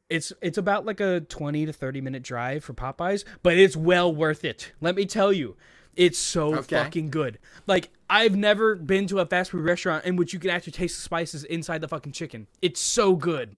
it's 0.09 0.31
it's 0.41 0.57
about 0.59 0.85
like 0.85 0.99
a 0.99 1.21
20 1.21 1.65
to 1.65 1.73
30 1.73 2.01
minute 2.01 2.21
drive 2.21 2.63
for 2.63 2.73
Popeyes, 2.73 3.23
but 3.41 3.57
it's 3.57 3.75
well 3.75 4.13
worth 4.13 4.45
it. 4.45 4.71
Let 4.81 4.95
me 4.95 5.05
tell 5.07 5.33
you. 5.33 5.55
It's 5.95 6.19
so 6.19 6.55
Okay. 6.57 6.75
fucking 6.75 7.09
good. 7.09 7.39
Like 7.65 7.89
I've 8.09 8.35
never 8.35 8.75
been 8.75 9.07
to 9.07 9.19
a 9.19 9.25
fast 9.25 9.49
food 9.51 9.63
restaurant 9.65 10.05
in 10.05 10.15
which 10.15 10.31
you 10.31 10.39
can 10.39 10.51
actually 10.51 10.73
taste 10.73 10.97
the 10.97 11.01
spices 11.01 11.43
inside 11.45 11.81
the 11.81 11.87
fucking 11.87 12.11
chicken. 12.11 12.45
It's 12.61 12.79
so 12.79 13.15
good. 13.15 13.55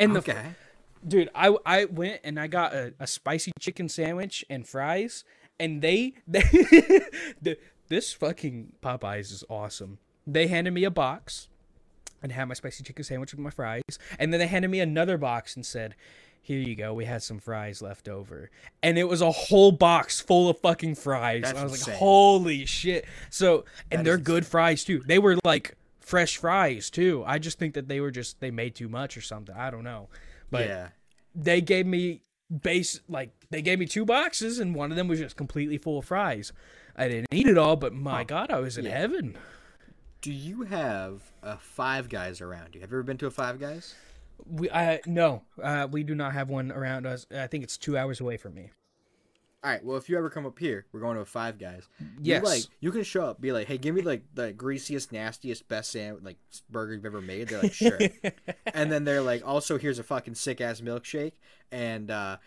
And 0.00 0.14
the 0.16 0.20
Okay. 0.20 0.54
Dude 1.06 1.30
i 1.34 1.54
i 1.64 1.84
went 1.86 2.20
and 2.24 2.38
i 2.38 2.46
got 2.46 2.74
a, 2.74 2.92
a 3.00 3.06
spicy 3.06 3.52
chicken 3.58 3.88
sandwich 3.88 4.44
and 4.50 4.66
fries 4.68 5.24
and 5.60 5.82
they 5.82 6.14
they 6.26 6.40
the, 7.40 7.58
this 7.88 8.12
fucking 8.12 8.72
popeyes 8.82 9.32
is 9.32 9.44
awesome. 9.50 9.98
They 10.26 10.46
handed 10.46 10.72
me 10.72 10.84
a 10.84 10.90
box 10.90 11.48
and 12.22 12.32
had 12.32 12.46
my 12.46 12.54
spicy 12.54 12.82
chicken 12.82 13.04
sandwich 13.04 13.32
with 13.32 13.40
my 13.40 13.50
fries 13.50 13.82
and 14.18 14.32
then 14.32 14.40
they 14.40 14.46
handed 14.46 14.70
me 14.70 14.80
another 14.80 15.18
box 15.18 15.54
and 15.54 15.64
said 15.64 15.94
here 16.42 16.58
you 16.58 16.74
go 16.74 16.94
we 16.94 17.04
had 17.04 17.22
some 17.22 17.38
fries 17.38 17.82
left 17.82 18.08
over. 18.08 18.50
And 18.82 18.98
it 18.98 19.04
was 19.04 19.20
a 19.20 19.30
whole 19.30 19.72
box 19.72 20.20
full 20.20 20.48
of 20.48 20.58
fucking 20.58 20.94
fries. 20.94 21.42
That's 21.42 21.58
i 21.58 21.62
was 21.62 21.72
insane. 21.74 21.94
like 21.94 21.98
holy 21.98 22.64
shit. 22.64 23.04
So 23.28 23.64
and 23.90 24.00
That 24.00 24.04
they're 24.04 24.18
good 24.18 24.46
fries 24.46 24.82
too. 24.84 25.02
They 25.06 25.18
were 25.18 25.36
like 25.44 25.76
fresh 26.00 26.38
fries 26.38 26.90
too. 26.90 27.22
I 27.26 27.38
just 27.38 27.58
think 27.58 27.74
that 27.74 27.88
they 27.88 28.00
were 28.00 28.10
just 28.10 28.40
they 28.40 28.50
made 28.50 28.74
too 28.74 28.88
much 28.88 29.16
or 29.16 29.20
something. 29.20 29.54
I 29.54 29.70
don't 29.70 29.84
know 29.84 30.08
but 30.50 30.66
yeah. 30.66 30.88
they 31.34 31.60
gave 31.60 31.86
me 31.86 32.22
base 32.62 33.00
like 33.08 33.30
they 33.50 33.62
gave 33.62 33.78
me 33.78 33.86
two 33.86 34.04
boxes 34.04 34.58
and 34.58 34.74
one 34.74 34.90
of 34.90 34.96
them 34.96 35.06
was 35.08 35.18
just 35.20 35.36
completely 35.36 35.78
full 35.78 35.98
of 35.98 36.04
fries. 36.04 36.52
I 36.96 37.08
didn't 37.08 37.28
eat 37.30 37.46
it 37.46 37.56
all, 37.56 37.76
but 37.76 37.92
my 37.94 38.24
god, 38.24 38.50
I 38.50 38.58
was 38.60 38.76
in 38.76 38.84
Yeah. 38.84 38.98
heaven. 38.98 39.36
Do 40.20 40.32
you 40.32 40.62
have 40.62 41.22
a 41.42 41.56
Five 41.56 42.08
Guys 42.08 42.40
around 42.40 42.74
you? 42.74 42.80
Have 42.82 42.90
you 42.90 42.96
ever 42.98 43.02
been 43.02 43.16
to 43.18 43.26
a 43.26 43.30
Five 43.30 43.58
Guys? 43.58 43.94
We 44.46 44.70
I 44.70 45.00
no, 45.06 45.42
uh, 45.62 45.86
we 45.90 46.02
do 46.02 46.14
not 46.14 46.32
have 46.32 46.48
one 46.48 46.72
around 46.72 47.06
us. 47.06 47.26
I 47.34 47.46
think 47.46 47.62
it's 47.64 47.78
two 47.78 47.96
hours 47.96 48.20
away 48.20 48.36
from 48.36 48.54
me. 48.54 48.70
All 49.62 49.70
right. 49.70 49.84
Well, 49.84 49.98
if 49.98 50.08
you 50.08 50.16
ever 50.16 50.30
come 50.30 50.46
up 50.46 50.58
here, 50.58 50.86
we're 50.90 51.00
going 51.00 51.16
to 51.16 51.20
a 51.20 51.26
Five 51.26 51.58
Guys. 51.58 51.86
You, 51.98 52.06
Yes. 52.22 52.44
like 52.44 52.62
you 52.80 52.90
can 52.90 53.02
show 53.02 53.26
up, 53.26 53.40
be 53.42 53.52
like, 53.52 53.66
"Hey, 53.66 53.76
give 53.76 53.94
me 53.94 54.00
like 54.00 54.22
the 54.34 54.52
greasiest, 54.52 55.12
nastiest, 55.12 55.68
best 55.68 55.90
sandwich, 55.92 56.24
like 56.24 56.38
burger 56.70 56.94
you've 56.94 57.04
ever 57.04 57.20
made." 57.20 57.48
They're 57.48 57.62
like, 57.62 57.74
"Sure." 57.74 57.98
and 58.74 58.90
then 58.90 59.04
they're 59.04 59.20
like, 59.20 59.46
"Also, 59.46 59.76
here's 59.78 59.98
a 59.98 60.02
fucking 60.02 60.34
sick 60.34 60.62
ass 60.62 60.80
milkshake." 60.80 61.32
And 61.70 62.10
uh, 62.10 62.38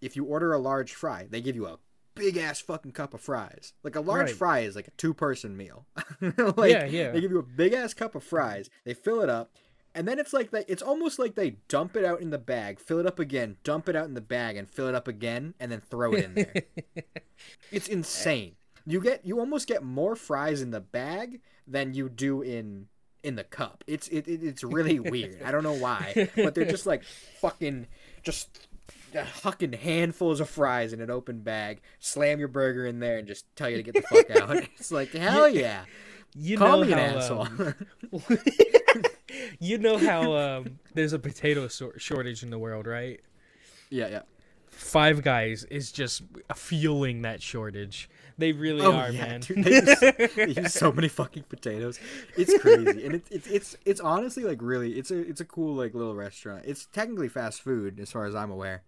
if 0.00 0.16
you 0.16 0.24
order 0.24 0.54
a 0.54 0.58
large 0.58 0.94
fry, 0.94 1.26
they 1.28 1.42
give 1.42 1.56
you 1.56 1.66
a 1.66 1.78
big 2.14 2.38
ass 2.38 2.58
fucking 2.60 2.92
cup 2.92 3.12
of 3.12 3.20
fries. 3.20 3.74
Like 3.82 3.94
a 3.96 4.00
large 4.00 4.28
Right. 4.28 4.34
fry 4.36 4.58
is 4.60 4.74
like 4.76 4.88
a 4.88 4.92
two 4.92 5.12
person 5.12 5.56
meal. 5.58 5.84
like, 6.56 6.72
Yeah, 6.72 6.84
yeah. 6.86 7.10
They 7.12 7.20
give 7.20 7.30
you 7.32 7.38
a 7.38 7.42
big 7.42 7.74
ass 7.74 7.92
cup 7.94 8.14
of 8.14 8.24
fries. 8.24 8.70
They 8.84 8.94
fill 8.94 9.20
it 9.20 9.28
up. 9.28 9.52
And 9.94 10.06
then 10.06 10.18
it's 10.18 10.32
like 10.32 10.50
they, 10.50 10.64
it's 10.68 10.82
almost 10.82 11.18
like 11.18 11.34
they 11.34 11.56
dump 11.68 11.96
it 11.96 12.04
out 12.04 12.20
in 12.20 12.30
the 12.30 12.38
bag, 12.38 12.78
fill 12.78 12.98
it 13.00 13.06
up 13.06 13.18
again, 13.18 13.56
dump 13.64 13.88
it 13.88 13.96
out 13.96 14.06
in 14.06 14.14
the 14.14 14.20
bag, 14.20 14.56
and 14.56 14.68
fill 14.68 14.86
it 14.86 14.94
up 14.94 15.08
again, 15.08 15.54
and 15.58 15.70
then 15.72 15.80
throw 15.80 16.12
it 16.12 16.24
in 16.24 16.34
there. 16.34 16.54
it's 17.72 17.88
insane. 17.88 18.54
You 18.86 19.00
get 19.00 19.24
you 19.24 19.40
almost 19.40 19.66
get 19.66 19.82
more 19.82 20.16
fries 20.16 20.62
in 20.62 20.70
the 20.70 20.80
bag 20.80 21.40
than 21.66 21.94
you 21.94 22.08
do 22.08 22.40
in 22.42 22.86
in 23.22 23.36
the 23.36 23.44
cup. 23.44 23.84
It's 23.86 24.08
it, 24.08 24.26
it 24.28 24.42
it's 24.42 24.64
really 24.64 24.98
weird. 25.00 25.42
I 25.42 25.50
don't 25.50 25.62
know 25.62 25.74
why, 25.76 26.30
but 26.36 26.54
they're 26.54 26.64
just 26.64 26.86
like 26.86 27.02
fucking 27.40 27.86
just 28.22 28.68
fucking 29.12 29.72
handfuls 29.72 30.40
of 30.40 30.48
fries 30.48 30.92
in 30.92 31.00
an 31.00 31.10
open 31.10 31.40
bag. 31.40 31.80
Slam 31.98 32.38
your 32.38 32.48
burger 32.48 32.86
in 32.86 33.00
there 33.00 33.18
and 33.18 33.26
just 33.26 33.44
tell 33.56 33.68
you 33.68 33.76
to 33.76 33.82
get 33.82 33.94
the 33.94 34.02
fuck 34.02 34.30
out. 34.30 34.68
It's 34.76 34.90
like 34.90 35.12
hell 35.12 35.48
yeah. 35.48 35.84
You 36.34 36.56
Call 36.58 36.78
know 36.80 36.86
me 36.86 36.92
an 36.92 36.98
asshole. 36.98 37.48
um, 37.48 37.74
you 39.58 39.78
know 39.78 39.98
how 39.98 40.34
um, 40.36 40.78
there's 40.94 41.12
a 41.12 41.18
potato 41.18 41.68
shortage 41.96 42.42
in 42.42 42.50
the 42.50 42.58
world, 42.58 42.86
right? 42.86 43.20
yeah, 43.90 44.08
yeah. 44.08 44.22
Five 44.68 45.22
Guys 45.22 45.64
is 45.64 45.92
just 45.92 46.22
fueling 46.54 47.22
that 47.22 47.42
shortage. 47.42 48.08
They 48.38 48.52
really 48.52 48.80
Oh 48.80 48.92
are, 48.94 49.10
yeah, 49.10 49.26
man. 49.26 49.40
dude, 49.40 49.64
they, 49.64 49.74
use, 49.74 50.34
they 50.36 50.62
use 50.62 50.72
so 50.72 50.90
many 50.98 51.08
fucking 51.08 51.42
potatoes. 51.50 52.00
It's 52.36 52.56
crazy, 52.62 53.04
and 53.04 53.14
it's 53.16 53.30
it's 53.30 53.46
it's 53.48 53.76
it's 53.84 54.00
honestly 54.00 54.44
like 54.44 54.62
really, 54.62 54.92
it's 54.92 55.10
a 55.10 55.18
it's 55.18 55.40
a 55.42 55.44
cool 55.44 55.74
like 55.74 55.92
little 55.92 56.14
restaurant. 56.14 56.62
It's 56.66 56.86
technically 56.86 57.28
fast 57.28 57.60
food 57.60 58.00
as 58.00 58.10
far 58.10 58.24
as 58.24 58.34
I'm 58.34 58.50
aware, 58.50 58.82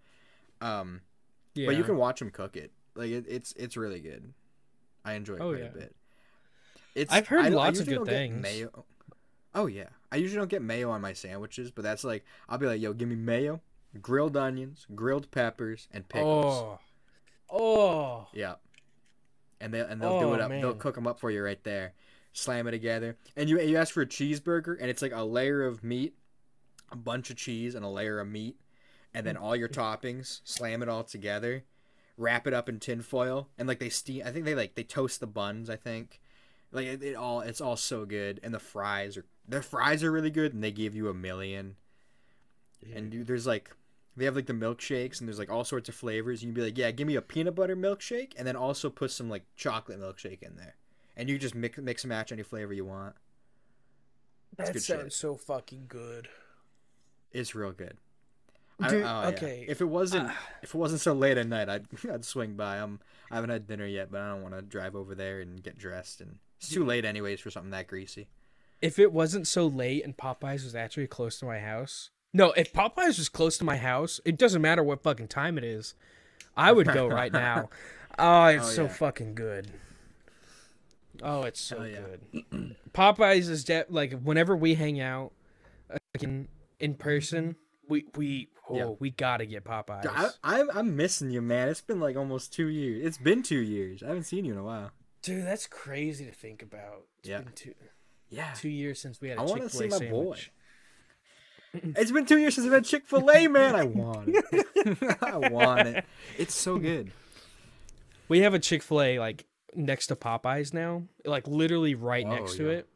um, 0.63 1.03
yeah. 1.55 1.67
but 1.67 1.77
you 1.77 1.85
can 1.85 1.97
watch 1.99 2.21
them 2.21 2.31
cook 2.31 2.57
it. 2.57 2.71
Like 2.95 3.11
it, 3.11 3.27
it's 3.29 3.53
it's 3.59 3.77
really 3.77 4.01
good. 4.01 4.33
I 5.05 5.15
enjoy 5.15 5.35
it 5.35 5.41
Oh, 5.41 5.51
quite 5.51 5.61
yeah. 5.63 5.67
a 5.67 5.71
bit. 5.73 5.97
It's 6.95 7.13
I've 7.13 7.27
heard 7.27 7.41
I 7.41 7.51
don't- 7.51 7.59
I 7.59 7.65
lots 7.65 7.81
of 7.81 7.87
good 7.87 8.07
things. 8.07 8.41
Mayo. 8.41 8.85
Oh 9.55 9.67
yeah, 9.67 9.89
I 10.13 10.17
usually 10.17 10.39
don't 10.39 10.51
get 10.51 10.61
mayo 10.61 10.91
on 10.91 11.01
my 11.01 11.15
sandwiches, 11.15 11.71
but 11.71 11.83
that's 11.83 12.05
like 12.05 12.23
I'll 12.49 12.59
be 12.59 12.67
like, 12.67 12.81
yo, 12.83 12.93
give 12.93 13.09
me 13.09 13.17
mayo, 13.17 13.63
grilled 14.01 14.37
onions, 14.37 14.87
grilled 14.95 15.31
peppers, 15.31 15.89
and 15.91 16.07
pickles. 16.07 16.79
Oh, 17.51 17.59
oh, 17.59 18.29
Yeah. 18.35 18.55
And 19.59 19.73
they 19.73 19.81
and 19.81 20.01
they'll 20.03 20.21
do 20.21 20.27
Oh, 20.27 20.35
it 20.35 20.41
up. 20.41 20.51
They'll 20.51 20.75
cook 20.75 20.97
them 20.97 21.07
up 21.07 21.19
for 21.19 21.31
you 21.31 21.43
right 21.43 21.63
there. 21.65 21.95
Slam 22.35 22.67
it 22.67 22.73
together. 22.73 23.17
And 23.37 23.49
you 23.49 23.59
you 23.61 23.79
ask 23.79 23.95
for 23.95 24.03
a 24.03 24.07
cheeseburger 24.07 24.77
and 24.79 24.91
it's 24.91 25.03
like 25.03 25.13
a 25.15 25.25
layer 25.25 25.65
of 25.65 25.83
meat, 25.83 26.15
a 26.91 26.97
bunch 26.97 27.31
of 27.31 27.37
cheese 27.37 27.75
and 27.75 27.85
a 27.85 27.89
layer 27.89 28.21
of 28.21 28.29
meat, 28.29 28.57
and 29.15 29.27
then 29.27 29.37
all 29.39 29.57
your 29.57 29.69
toppings, 29.81 30.41
slam 30.45 30.83
it 30.83 30.89
all 30.91 31.05
together, 31.05 31.65
wrap 32.19 32.47
it 32.47 32.53
up 32.53 32.69
in 32.69 32.81
tinfoil, 32.81 33.49
and 33.57 33.67
like 33.67 33.79
they 33.79 33.89
steam 33.89 34.25
I 34.27 34.31
think 34.31 34.45
they 34.45 34.55
like 34.55 34.75
they 34.75 34.85
toast 34.85 35.21
the 35.21 35.27
buns, 35.27 35.71
I 35.71 35.77
think. 35.77 36.21
Like 36.73 36.87
it, 36.87 37.03
it 37.03 37.15
all 37.15 37.41
it's 37.43 37.61
all 37.61 37.77
so 37.77 38.05
good 38.07 38.41
and 38.43 38.53
the 38.55 38.59
fries 38.59 39.17
are 39.17 39.25
their 39.47 39.63
fries 39.63 40.03
are 40.03 40.11
really 40.11 40.31
good 40.31 40.55
and 40.55 40.65
they 40.65 40.73
give 40.73 40.95
you 40.95 41.09
a 41.09 41.15
million. 41.15 41.77
And 42.95 43.13
you, 43.15 43.25
there's 43.25 43.47
like 43.47 43.71
they 44.17 44.25
have 44.25 44.35
like 44.37 44.47
the 44.47 44.53
milkshakes 44.55 45.21
and 45.21 45.29
there's 45.29 45.39
like 45.39 45.51
all 45.51 45.65
sorts 45.65 45.89
of 45.89 45.95
flavors. 45.95 46.43
And 46.43 46.49
you'd 46.49 46.55
be 46.55 46.63
like, 46.63 46.79
yeah, 46.79 46.91
give 46.91 47.07
me 47.07 47.15
a 47.17 47.23
peanut 47.23 47.55
butter 47.55 47.77
milkshake 47.77 48.33
and 48.37 48.47
then 48.47 48.57
also 48.57 48.91
put 48.91 49.11
some 49.11 49.29
like 49.31 49.45
chocolate 49.57 50.01
milkshake 50.01 50.43
in 50.43 50.57
there. 50.57 50.75
And 51.17 51.29
you 51.29 51.39
just 51.39 51.55
mix 51.55 51.79
mix 51.79 52.05
and 52.05 52.09
match 52.09 52.33
any 52.33 52.43
flavor 52.43 52.73
you 52.73 52.87
want. 52.87 53.15
that 54.57 54.69
sounds 54.81 54.85
shit. 54.85 55.13
so 55.13 55.37
fucking 55.37 55.85
good. 55.89 56.29
It's 57.33 57.55
real 57.55 57.73
good. 57.73 57.97
I- 58.81 58.89
Dude, 58.89 59.03
oh, 59.03 59.07
yeah. 59.07 59.29
okay. 59.29 59.65
If 59.69 59.81
it 59.81 59.85
wasn't 59.87 60.29
Ah. 60.31 60.39
if 60.63 60.71
it 60.75 60.79
wasn't 60.79 61.01
so 61.03 61.13
late 61.13 61.37
at 61.39 61.47
night, 61.47 61.69
I'd 61.69 61.87
I'd 62.11 62.25
swing 62.25 62.55
by. 62.55 62.79
I'm 62.79 63.01
I 63.31 63.37
haven't 63.37 63.51
had 63.51 63.67
dinner 63.67 63.87
yet, 63.87 64.11
but 64.11 64.21
I 64.21 64.31
don't 64.31 64.43
want 64.43 64.55
to 64.55 64.63
drive 64.63 64.95
over 64.97 65.15
there 65.15 65.41
and 65.41 65.63
get 65.63 65.79
dressed. 65.79 66.21
And 66.21 66.39
it's 66.63 66.73
too 66.73 66.85
late 66.85 67.05
anyways 67.05 67.41
for 67.41 67.51
something 67.51 67.71
that 67.73 67.87
greasy. 67.89 68.29
If 68.81 68.99
it 68.99 69.13
wasn't 69.13 69.47
so 69.47 69.67
late 69.67 70.05
and 70.05 70.17
Popeyes 70.17 70.65
was 70.65 70.75
actually 70.75 71.07
close 71.07 71.39
to 71.41 71.45
my 71.45 71.59
house, 71.61 72.11
no, 72.33 72.53
if 72.53 72.73
Popeyes 72.73 73.19
was 73.19 73.29
close 73.29 73.59
to 73.59 73.65
my 73.65 73.77
house, 73.77 74.21
it 74.25 74.39
doesn't 74.39 74.63
matter 74.63 74.83
what 74.83 75.03
fucking 75.03 75.29
time 75.29 75.59
it 75.59 75.65
is. 75.65 75.95
I 76.57 76.73
would 76.73 76.87
go 76.89 77.07
right 77.21 77.33
now. 77.33 77.69
Oh, 78.19 78.45
it's 78.47 78.67
Oh, 78.69 78.71
so 78.73 78.83
yeah. 78.85 78.89
fucking 78.89 79.35
good. 79.35 79.71
Oh, 81.23 81.43
it's 81.43 81.61
so 81.61 81.83
yeah. 81.83 82.01
good. 82.33 82.77
Popeyes 82.95 83.49
is 83.51 83.65
de- 83.65 83.85
like 83.89 84.21
whenever 84.23 84.57
we 84.57 84.75
hang 84.75 85.01
out 85.01 85.33
uh, 85.91 85.99
like 86.15 86.23
in 86.23 86.49
in 86.81 86.95
person, 86.95 87.57
we 87.89 88.07
we 88.17 88.49
oh 88.69 88.77
Yeah. 88.77 88.87
we 88.99 89.11
gotta 89.11 89.47
get 89.47 89.65
Popeyes. 89.65 90.07
I, 90.07 90.31
I'm 90.43 90.71
I'm 90.75 90.97
missing 90.97 91.31
you, 91.31 91.43
man. 91.43 91.69
It's 91.69 91.81
been 91.83 92.01
like 92.01 92.17
almost 92.17 92.53
two 92.53 92.67
years. 92.69 93.07
It's 93.07 93.19
been 93.19 93.43
two 93.43 93.61
years. 93.61 94.03
I 94.03 94.09
haven't 94.09 94.25
seen 94.25 94.45
you 94.45 94.53
in 94.53 94.59
a 94.59 94.65
while. 94.65 94.91
Dude, 95.23 95.47
that's 95.47 95.67
crazy 95.67 96.25
to 96.25 96.33
think 96.33 96.63
about. 96.63 97.05
It's 97.21 97.29
Yeah. 97.29 97.43
two 97.55 97.75
Yeah. 98.29 98.53
two 98.55 98.69
years 98.69 99.01
since 99.01 99.21
we 99.21 99.29
had 99.29 99.39
a 99.39 99.43
I 99.43 99.45
want 99.45 99.63
to 99.63 99.69
Chick-fil-A 99.69 99.99
see 99.99 100.05
my 100.07 100.11
boy. 100.11 100.39
It's 101.75 102.11
been 102.13 102.27
two 102.27 102.39
years 102.39 102.55
since 102.55 102.67
I've 102.67 102.73
had 102.73 102.85
Chick 102.85 103.07
Fil 103.07 103.31
A, 103.31 103.49
man. 103.49 103.75
I 103.75 103.85
want 103.85 104.29
it. 104.29 105.07
I 105.23 105.37
want 105.39 105.89
it. 105.89 106.05
It's 106.37 106.55
so 106.55 106.79
good. 106.79 107.13
We 108.29 108.41
have 108.41 108.53
a 108.53 108.59
Chick 108.59 108.83
Fil 108.83 109.01
A 109.01 109.19
like 109.19 109.47
next 109.75 110.09
to 110.09 110.17
Popeyes 110.17 110.75
now, 110.75 111.05
like 111.25 111.47
literally 111.49 111.95
right 111.95 112.27
Oh, 112.27 112.31
next 112.35 112.57
to 112.57 112.65
yeah. 112.67 112.71
it. 112.79 112.89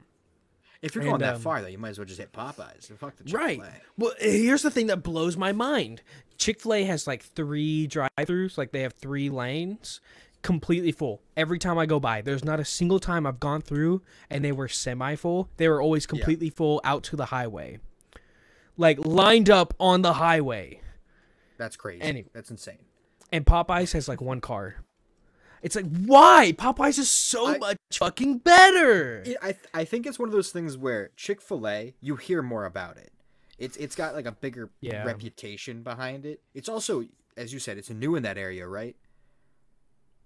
If 0.83 0.95
you're 0.95 1.03
And, 1.03 1.11
going 1.13 1.21
that 1.23 1.37
um, 1.37 1.41
far, 1.41 1.63
though, 1.63 1.69
you 1.69 1.79
might 1.79 1.89
as 1.91 1.99
well 1.99 2.05
just 2.05 2.21
hit 2.21 2.33
Popeyes. 2.33 2.95
Fuck 2.99 3.17
the 3.17 3.25
Chick 3.25 3.35
Right. 3.35 3.63
Well, 3.97 4.13
here's 4.19 4.61
the 4.63 4.71
thing 4.71 4.89
that 4.89 5.03
blows 5.03 5.37
my 5.39 5.53
mind. 5.53 6.03
Chick 6.37 6.61
Fil 6.61 6.75
A 6.75 6.85
has 6.85 7.07
like 7.07 7.23
three 7.23 7.87
drive-throughs, 7.87 8.59
like 8.59 8.73
they 8.73 8.83
have 8.83 8.93
three 8.93 9.31
lanes, 9.31 10.03
completely 10.47 10.93
full. 10.93 11.21
Every 11.37 11.59
time 11.59 11.77
I 11.77 11.87
go 11.87 11.99
by, 12.01 12.23
there's 12.23 12.45
not 12.45 12.61
a 12.61 12.65
single 12.65 13.01
time 13.01 13.27
I've 13.27 13.41
gone 13.41 13.61
through 13.61 14.01
and 14.31 14.45
they 14.45 14.53
were 14.53 14.69
semi-full. 14.69 15.51
They 15.57 15.69
were 15.69 15.83
always 15.83 16.07
completely 16.07 16.49
full 16.51 16.81
out 16.85 17.03
to 17.05 17.17
the 17.17 17.27
highway, 17.27 17.81
like 18.77 19.05
lined 19.05 19.51
up 19.51 19.75
on 19.81 20.03
the 20.03 20.15
highway. 20.15 20.81
That's 21.59 21.77
crazy. 21.77 22.03
Anyway. 22.03 22.31
That's 22.33 22.51
insane. 22.51 22.79
And 23.33 23.45
Popeyes 23.45 23.93
has 23.93 24.09
like 24.09 24.21
one 24.21 24.41
car. 24.41 24.77
It's 25.63 25.75
like 25.75 25.87
why 26.05 26.53
Popeyes 26.57 26.99
is 26.99 27.11
so 27.11 27.49
I- 27.49 27.59
much 27.59 27.79
fucking 27.93 28.39
better. 28.39 29.23
It, 29.23 29.37
I 29.43 29.53
th- 29.53 29.65
I 29.75 29.85
think 29.85 30.07
it's 30.07 30.19
one 30.19 30.29
of 30.29 30.33
those 30.35 30.51
things 30.51 30.77
where 30.79 31.11
Chick 31.17 31.41
Fil 31.41 31.67
A, 31.67 31.95
you 32.01 32.17
hear 32.17 32.41
more 32.41 32.67
about 32.67 32.99
it. 32.99 33.13
It's 33.59 33.77
it's 33.79 33.97
got 33.97 34.15
like 34.15 34.27
a 34.27 34.33
bigger 34.33 34.71
Yeah. 34.81 35.03
reputation 35.05 35.83
behind 35.83 36.25
it. 36.25 36.41
It's 36.55 36.69
also, 36.69 37.05
as 37.37 37.53
you 37.53 37.59
said, 37.59 37.79
it's 37.79 37.91
new 37.91 38.15
in 38.15 38.23
that 38.23 38.39
area, 38.39 38.69
right? 38.69 38.95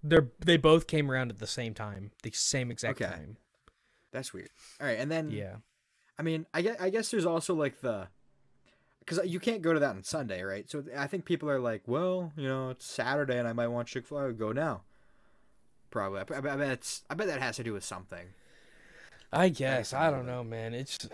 They're 0.03 0.29
they 0.39 0.57
both 0.57 0.87
came 0.87 1.11
around 1.11 1.29
at 1.31 1.39
the 1.39 1.47
same 1.47 1.73
time, 1.73 2.11
the 2.23 2.31
same 2.33 2.71
exact 2.71 3.01
Okay. 3.01 3.11
time. 3.11 3.37
That's 4.11 4.33
weird. 4.33 4.49
All 4.79 4.87
right, 4.87 4.99
and 4.99 5.11
then 5.11 5.29
Yeah. 5.31 5.57
I 6.19 6.23
mean, 6.23 6.45
I 6.53 6.61
guess, 6.61 6.77
I 6.79 6.89
guess 6.89 7.09
there's 7.11 7.25
also 7.25 7.53
like 7.55 7.81
the 7.81 8.07
because 8.99 9.19
you 9.25 9.39
can't 9.39 9.61
go 9.61 9.73
to 9.73 9.79
that 9.79 9.95
on 9.95 10.03
Sunday, 10.03 10.43
right? 10.43 10.69
So 10.69 10.83
I 10.95 11.07
think 11.07 11.25
people 11.25 11.49
are 11.49 11.59
like, 11.59 11.81
well, 11.87 12.31
you 12.37 12.47
know, 12.47 12.69
it's 12.69 12.85
Saturday 12.85 13.37
and 13.39 13.47
I 13.47 13.53
might 13.53 13.67
want 13.69 13.87
Chick 13.87 14.05
Fil 14.05 14.19
A. 14.19 14.33
Go 14.33 14.51
now. 14.51 14.81
Probably. 15.89 16.19
I, 16.19 16.37
I 16.37 16.41
bet 16.57 16.71
it's. 16.71 17.03
I 17.09 17.15
bet 17.15 17.27
that 17.27 17.41
has 17.41 17.55
to 17.57 17.63
do 17.63 17.73
with 17.73 17.83
something. 17.83 18.27
I 19.33 19.49
guess 19.49 19.93
I 19.93 20.09
do 20.09 20.17
don't 20.17 20.25
know, 20.25 20.43
man. 20.43 20.73
It's 20.73 21.07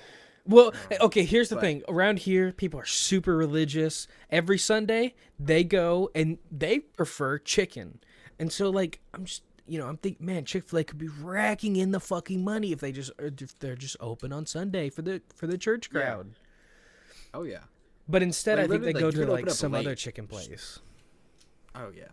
well, 0.45 0.73
okay. 1.01 1.23
Here's 1.23 1.49
the 1.49 1.55
but- 1.55 1.61
thing. 1.61 1.83
Around 1.87 2.19
here, 2.19 2.51
people 2.51 2.79
are 2.79 2.85
super 2.85 3.35
religious. 3.35 4.07
Every 4.29 4.57
Sunday, 4.57 5.15
they 5.39 5.63
go 5.63 6.09
and 6.15 6.37
they 6.51 6.79
prefer 6.79 7.37
chicken, 7.37 7.99
and 8.39 8.51
so 8.51 8.69
like 8.69 8.99
I'm 9.13 9.25
just 9.25 9.43
you 9.67 9.77
know 9.79 9.87
I'm 9.87 9.97
thinking, 9.97 10.25
man, 10.25 10.45
Chick 10.45 10.67
Fil 10.69 10.79
A 10.79 10.83
could 10.83 10.97
be 10.97 11.07
racking 11.09 11.75
in 11.75 11.91
the 11.91 11.99
fucking 11.99 12.43
money 12.43 12.71
if 12.71 12.79
they 12.79 12.91
just 12.91 13.11
uh, 13.19 13.29
if 13.39 13.57
they're 13.59 13.75
just 13.75 13.97
open 13.99 14.31
on 14.33 14.45
Sunday 14.45 14.89
for 14.89 15.01
the 15.01 15.21
for 15.35 15.47
the 15.47 15.57
church 15.57 15.89
Yeah. 15.93 16.01
crowd. 16.01 16.31
Oh 17.33 17.43
yeah. 17.43 17.63
But 18.09 18.23
instead, 18.23 18.57
Like, 18.57 18.65
I 18.65 18.67
think 18.69 18.83
they 18.83 18.93
literally, 18.93 19.11
go 19.15 19.25
to 19.25 19.31
like 19.31 19.49
some 19.49 19.73
other 19.75 19.93
chicken 19.95 20.27
place. 20.27 20.79
Oh 21.75 21.91
yeah. 21.95 22.05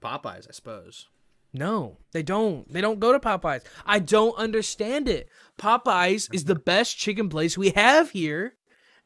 Popeyes, 0.00 0.48
I 0.48 0.52
suppose. 0.52 1.08
No, 1.52 1.96
they 2.12 2.22
don't. 2.22 2.70
They 2.72 2.80
don't 2.80 3.00
go 3.00 3.10
to 3.12 3.18
Popeyes. 3.18 3.62
I 3.84 3.98
don't 3.98 4.36
understand 4.36 5.08
it. 5.08 5.28
Popeyes 5.58 6.32
is 6.32 6.44
the 6.44 6.54
best 6.54 6.96
chicken 6.98 7.28
place 7.28 7.58
we 7.58 7.70
have 7.70 8.10
here, 8.10 8.54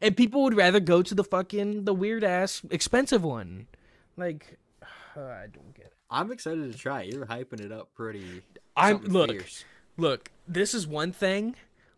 and 0.01 0.17
people 0.17 0.43
would 0.43 0.55
rather 0.57 0.81
go 0.81 1.03
to 1.03 1.15
the 1.15 1.25
fucking 1.25 1.85
the 1.85 1.95
weird 1.95 2.25
ass 2.25 2.61
expensive 2.71 3.23
one. 3.25 3.69
Like, 4.17 4.59
I 5.17 5.47
don't 5.53 5.73
get 5.75 5.87
it. 5.87 5.92
I'm 6.13 6.31
excited 6.31 6.71
to 6.73 6.79
try. 6.79 7.03
it. 7.03 7.15
You're 7.15 7.27
hyping 7.27 7.61
it 7.61 7.73
up 7.73 7.93
pretty. 7.95 8.43
I'm- 8.77 9.03
look. 9.05 9.31
fierce. 9.31 9.65
Look, 9.97 10.31
this 10.49 10.73
is 10.75 10.87
one 10.87 11.13
thing 11.13 11.55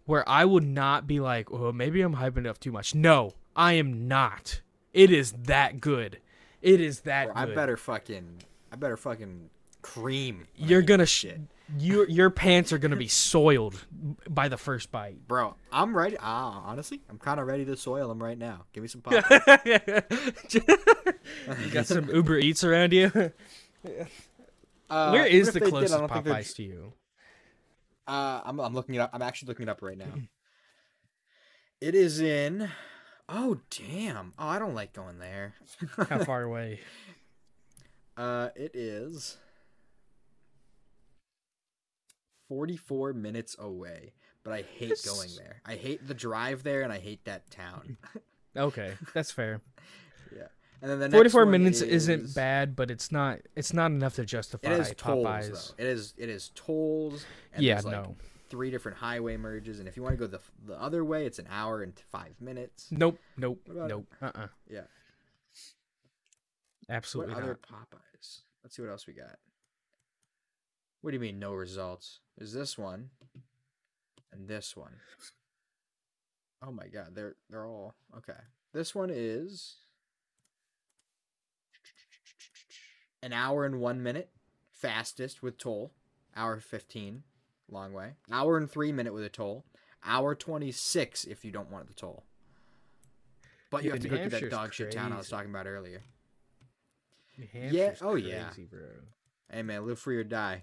where 0.06 0.28
I 0.28 0.44
would 0.44 0.64
not 0.64 1.06
be 1.06 1.20
like, 1.20 1.50
oh, 1.52 1.72
maybe 1.72 2.00
I'm 2.02 2.16
hyping 2.16 2.38
it 2.38 2.46
up 2.46 2.58
too 2.58 2.72
much. 2.72 2.94
No, 2.94 3.34
I 3.54 3.74
am 3.74 4.08
not. 4.08 4.60
It 4.92 5.10
is 5.10 5.32
that 5.44 5.80
good. 5.80 6.18
It 6.62 6.80
is 6.80 7.00
that 7.00 7.26
Bro, 7.26 7.34
I 7.36 7.46
good. 7.46 7.54
better 7.54 7.76
fucking. 7.76 8.42
I 8.72 8.76
better 8.76 8.96
fucking 8.96 9.50
cream. 9.82 10.46
You're 10.56 10.82
gonna 10.82 11.06
sh- 11.06 11.10
shit. 11.20 11.40
your 11.78 12.08
your 12.08 12.30
pants 12.30 12.72
are 12.72 12.78
gonna 12.78 12.96
be 12.96 13.06
soiled 13.08 13.84
by 14.28 14.48
the 14.48 14.56
first 14.56 14.90
bite. 14.90 15.28
Bro, 15.28 15.54
I'm 15.70 15.96
ready. 15.96 16.16
Ah, 16.18 16.62
honestly, 16.64 17.00
I'm 17.10 17.18
kind 17.18 17.38
of 17.38 17.46
ready 17.46 17.64
to 17.66 17.76
soil 17.76 18.08
them 18.08 18.22
right 18.22 18.38
now. 18.38 18.64
Give 18.72 18.82
me 18.82 18.88
some 18.88 19.02
Popeyes. 19.02 20.54
you 21.64 21.70
got 21.70 21.86
some 21.86 22.08
Uber 22.08 22.38
Eats 22.38 22.64
around 22.64 22.92
you. 22.92 23.10
Uh, 24.90 25.10
Where 25.10 25.26
is 25.26 25.52
the 25.52 25.60
did, 25.60 25.68
closest 25.70 25.94
don't 25.96 26.10
Popeyes 26.10 26.54
to 26.56 26.62
you? 26.62 26.92
Uh, 28.06 28.40
I'm, 28.44 28.60
I'm 28.60 28.74
looking 28.74 28.94
it 28.94 28.98
up. 28.98 29.10
I'm 29.12 29.22
actually 29.22 29.48
looking 29.48 29.64
it 29.64 29.70
up 29.70 29.82
right 29.82 29.96
now. 29.96 30.12
it 31.80 31.94
is 31.94 32.20
in. 32.20 32.68
Oh 33.28 33.60
damn! 33.70 34.34
Oh, 34.38 34.46
I 34.46 34.58
don't 34.58 34.74
like 34.74 34.92
going 34.92 35.18
there. 35.18 35.54
How 36.08 36.22
far 36.24 36.42
away? 36.42 36.80
Uh, 38.16 38.50
it 38.54 38.72
is. 38.74 39.38
44 42.48 43.14
minutes 43.14 43.56
away, 43.58 44.12
but 44.44 44.52
I 44.52 44.62
hate 44.62 45.00
going 45.04 45.30
there. 45.38 45.62
I 45.64 45.76
hate 45.76 46.06
the 46.06 46.12
drive 46.12 46.62
there, 46.62 46.82
and 46.82 46.92
I 46.92 46.98
hate 46.98 47.24
that 47.24 47.50
town. 47.50 47.96
Okay, 48.56 48.94
that's 49.12 49.32
fair. 49.32 49.60
and 50.84 50.90
then 50.92 50.98
the 51.00 51.06
next 51.08 51.14
Forty-four 51.14 51.46
minutes 51.46 51.80
is, 51.80 52.08
isn't 52.08 52.34
bad, 52.34 52.76
but 52.76 52.90
it's 52.90 53.10
not. 53.10 53.38
It's 53.56 53.72
not 53.72 53.90
enough 53.90 54.16
to 54.16 54.26
justify 54.26 54.74
It 54.74 54.80
is 54.80 54.92
tolls, 54.98 55.24
Popeyes. 55.26 55.74
though. 55.78 55.82
It 55.82 55.88
is. 55.88 56.12
It 56.18 56.28
is 56.28 56.50
tolls. 56.54 57.24
And 57.54 57.64
Yeah, 57.64 57.76
like, 57.76 57.86
no. 57.86 58.16
three 58.50 58.70
different 58.70 58.98
highway 58.98 59.38
merges, 59.38 59.78
and 59.78 59.88
if 59.88 59.96
you 59.96 60.02
want 60.02 60.12
to 60.12 60.18
go 60.18 60.26
the 60.26 60.40
the 60.66 60.78
other 60.78 61.02
way, 61.02 61.24
it's 61.24 61.38
an 61.38 61.48
hour 61.50 61.82
and 61.82 61.98
five 62.12 62.38
minutes. 62.38 62.88
Nope, 62.90 63.18
nope, 63.38 63.60
nope. 63.66 64.06
Uh 64.20 64.30
uh 64.34 64.46
Yeah. 64.68 64.82
Absolutely 66.90 67.34
what 67.34 67.42
other. 67.44 67.54
Popeyes? 67.54 68.40
Let's 68.62 68.76
see 68.76 68.82
what 68.82 68.90
else 68.90 69.06
we 69.06 69.14
got. 69.14 69.38
What 71.00 71.12
do 71.12 71.14
you 71.16 71.20
mean 71.20 71.38
no 71.38 71.54
results? 71.54 72.20
Is 72.38 72.52
this 72.52 72.76
one 72.76 73.08
and 74.32 74.48
this 74.48 74.76
one? 74.76 74.96
Oh 76.62 76.72
my 76.72 76.88
god, 76.88 77.14
they're 77.14 77.36
they're 77.48 77.66
all 77.66 77.94
okay. 78.18 78.38
This 78.74 78.94
one 78.94 79.10
is 79.10 79.76
an 83.24 83.32
hour 83.32 83.64
and 83.64 83.80
one 83.80 84.02
minute, 84.02 84.28
fastest 84.70 85.42
with 85.42 85.58
toll. 85.58 85.90
Hour 86.36 86.60
fifteen, 86.60 87.22
long 87.70 87.92
way. 87.92 88.12
Hour 88.30 88.56
and 88.58 88.70
three 88.70 88.92
minute 88.92 89.14
with 89.14 89.24
a 89.24 89.28
toll. 89.28 89.64
Hour 90.04 90.34
twenty 90.34 90.70
six 90.70 91.24
if 91.24 91.44
you 91.44 91.50
don't 91.50 91.70
want 91.70 91.88
the 91.88 91.94
toll. 91.94 92.24
But 93.70 93.82
you 93.82 93.88
Yeah, 93.90 93.94
have 93.94 94.02
to 94.02 94.08
New 94.08 94.16
go 94.16 94.22
through 94.28 94.40
that 94.40 94.50
dog 94.50 94.72
shit 94.74 94.92
town 94.92 95.12
I 95.12 95.16
was 95.16 95.28
talking 95.28 95.50
about 95.50 95.66
earlier. 95.66 96.02
New 97.38 97.48
Yeah, 97.52 97.94
oh, 98.02 98.14
yeah. 98.14 98.48
crazy, 98.48 98.64
bro. 98.70 98.80
Hey 99.50 99.62
man, 99.62 99.86
live 99.86 99.98
free 99.98 100.16
or 100.16 100.24
die. 100.24 100.62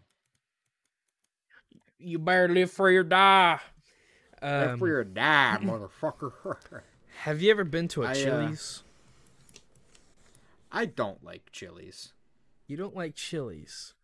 You 1.97 2.19
better 2.19 2.47
live 2.47 2.71
free 2.71 2.95
or 2.97 3.03
die. 3.03 3.59
live 4.41 4.71
Um, 4.71 4.79
free 4.79 4.91
or 4.91 5.03
die, 5.03 5.57
motherfucker. 5.61 6.81
have 7.19 7.41
you 7.41 7.51
ever 7.51 7.63
been 7.63 7.87
to 7.89 8.03
a 8.03 8.07
I, 8.07 8.11
uh, 8.11 8.13
Chili's? 8.13 8.83
I 10.71 10.85
don't 10.85 11.23
like 11.23 11.51
Chili's. 11.51 12.13
You 12.71 12.77
don't 12.77 12.95
like 12.95 13.15
Chili's. 13.15 13.95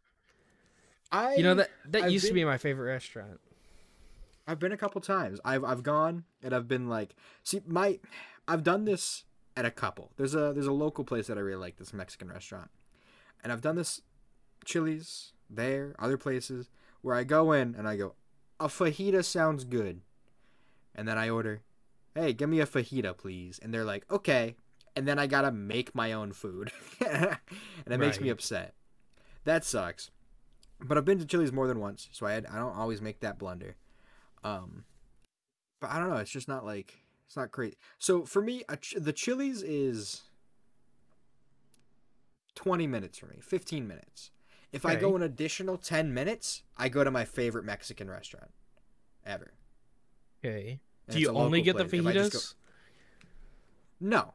I 1.09 1.35
You 1.35 1.43
know 1.43 1.53
that 1.55 1.69
that 1.85 2.03
I've 2.03 2.11
used 2.11 2.27
to 2.27 2.33
be 2.33 2.43
my 2.43 2.57
favorite 2.57 2.91
restaurant. 2.91 3.39
I've 4.45 4.59
been 4.59 4.73
a 4.73 4.77
couple 4.77 4.99
times. 4.99 5.39
I've 5.45 5.63
I've 5.63 5.83
gone 5.83 6.25
and 6.43 6.53
I've 6.53 6.67
been 6.67 6.89
like, 6.89 7.15
see 7.43 7.61
my, 7.65 7.97
I've 8.45 8.63
done 8.63 8.83
this 8.83 9.23
at 9.55 9.63
a 9.63 9.71
couple. 9.71 10.11
There's 10.17 10.35
a 10.35 10.51
there's 10.51 10.67
a 10.67 10.73
local 10.73 11.05
place 11.05 11.27
that 11.27 11.37
I 11.37 11.39
really 11.39 11.61
like. 11.61 11.77
This 11.77 11.93
Mexican 11.93 12.27
restaurant, 12.27 12.69
and 13.41 13.53
I've 13.53 13.61
done 13.61 13.77
this, 13.77 14.01
Chili's 14.65 15.31
there, 15.49 15.95
other 15.97 16.17
places 16.17 16.69
where 17.01 17.15
I 17.15 17.23
go 17.23 17.53
in 17.53 17.73
and 17.73 17.87
I 17.87 17.95
go, 17.95 18.15
a 18.59 18.67
fajita 18.67 19.23
sounds 19.23 19.63
good, 19.63 20.01
and 20.93 21.07
then 21.07 21.17
I 21.17 21.29
order, 21.29 21.61
hey, 22.15 22.33
give 22.33 22.49
me 22.49 22.59
a 22.59 22.67
fajita 22.67 23.15
please, 23.15 23.61
and 23.63 23.73
they're 23.73 23.85
like, 23.85 24.03
okay, 24.11 24.57
and 24.97 25.07
then 25.07 25.19
I 25.19 25.27
gotta 25.27 25.51
make 25.51 25.93
my 25.95 26.11
own 26.13 26.31
food, 26.33 26.71
and 27.05 27.37
it 27.85 27.97
makes 27.99 28.19
me 28.19 28.29
upset. 28.29 28.73
That 29.45 29.63
sucks. 29.63 30.11
But 30.79 30.97
I've 30.97 31.05
been 31.05 31.19
to 31.19 31.25
Chili's 31.25 31.51
more 31.51 31.67
than 31.67 31.79
once, 31.79 32.09
so 32.11 32.25
I 32.25 32.33
had, 32.33 32.45
I 32.47 32.57
don't 32.57 32.75
always 32.75 33.01
make 33.01 33.19
that 33.21 33.39
blunder. 33.39 33.75
Um, 34.43 34.83
but 35.79 35.89
I 35.91 35.99
don't 35.99 36.09
know. 36.09 36.17
It's 36.17 36.31
just 36.31 36.47
not 36.47 36.65
like 36.65 36.93
it's 37.25 37.35
not 37.37 37.51
great. 37.51 37.77
So 37.99 38.25
for 38.25 38.41
me, 38.41 38.63
ch- 38.81 38.95
the 38.97 39.13
Chili's 39.13 39.61
is 39.63 40.23
twenty 42.55 42.87
minutes 42.87 43.17
for 43.17 43.27
me, 43.27 43.37
fifteen 43.41 43.87
minutes. 43.87 44.31
If 44.71 44.85
I 44.85 44.95
go 44.95 45.15
an 45.15 45.21
additional 45.23 45.77
ten 45.77 46.13
minutes, 46.13 46.63
I 46.77 46.89
go 46.89 47.03
to 47.03 47.11
my 47.11 47.25
favorite 47.25 47.65
Mexican 47.65 48.09
restaurant 48.09 48.51
ever. 49.25 49.53
Okay. 50.43 50.79
And 51.07 51.15
Do 51.15 51.21
you 51.21 51.29
only 51.29 51.61
get 51.61 51.77
the 51.77 51.85
place. 51.85 52.13
Just 52.13 52.33
fajitas? 52.33 52.53
go- 54.01 54.07
No, 54.09 54.33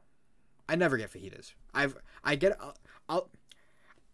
I 0.69 0.77
never 0.77 0.97
get 0.97 1.13
fajitas. 1.13 1.53
I've 1.75 1.97
I 2.25 2.37
get 2.37 2.57
I'll, 2.61 2.77
I'll 3.09 3.31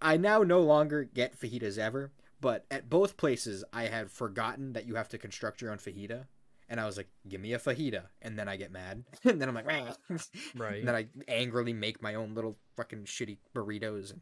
I 0.00 0.16
now 0.16 0.42
no 0.42 0.60
longer 0.60 1.04
get 1.04 1.38
fajitas 1.38 1.78
ever. 1.78 2.12
But 2.40 2.66
at 2.70 2.88
both 2.88 3.16
places, 3.16 3.64
I 3.72 3.84
had 3.84 4.10
forgotten 4.10 4.72
that 4.74 4.86
you 4.86 4.94
have 4.94 5.08
to 5.08 5.18
construct 5.18 5.60
your 5.60 5.72
own 5.72 5.78
fajita, 5.78 6.26
and 6.68 6.78
I 6.78 6.86
was 6.86 6.96
like, 6.96 7.08
"Give 7.28 7.40
me 7.40 7.52
a 7.52 7.58
fajita," 7.58 8.02
and 8.22 8.38
then 8.38 8.48
I 8.48 8.56
get 8.56 8.70
mad, 8.70 9.04
and 9.24 9.40
then 9.40 9.48
I'm 9.48 9.54
like, 9.54 9.66
"Rah." 9.66 9.94
Right. 10.56 10.78
and 10.78 10.88
then 10.88 10.94
I 10.94 11.08
angrily 11.26 11.72
make 11.72 12.00
my 12.00 12.14
own 12.14 12.34
little 12.34 12.56
fucking 12.76 13.04
shitty 13.04 13.38
burritos, 13.54 14.12
and 14.12 14.20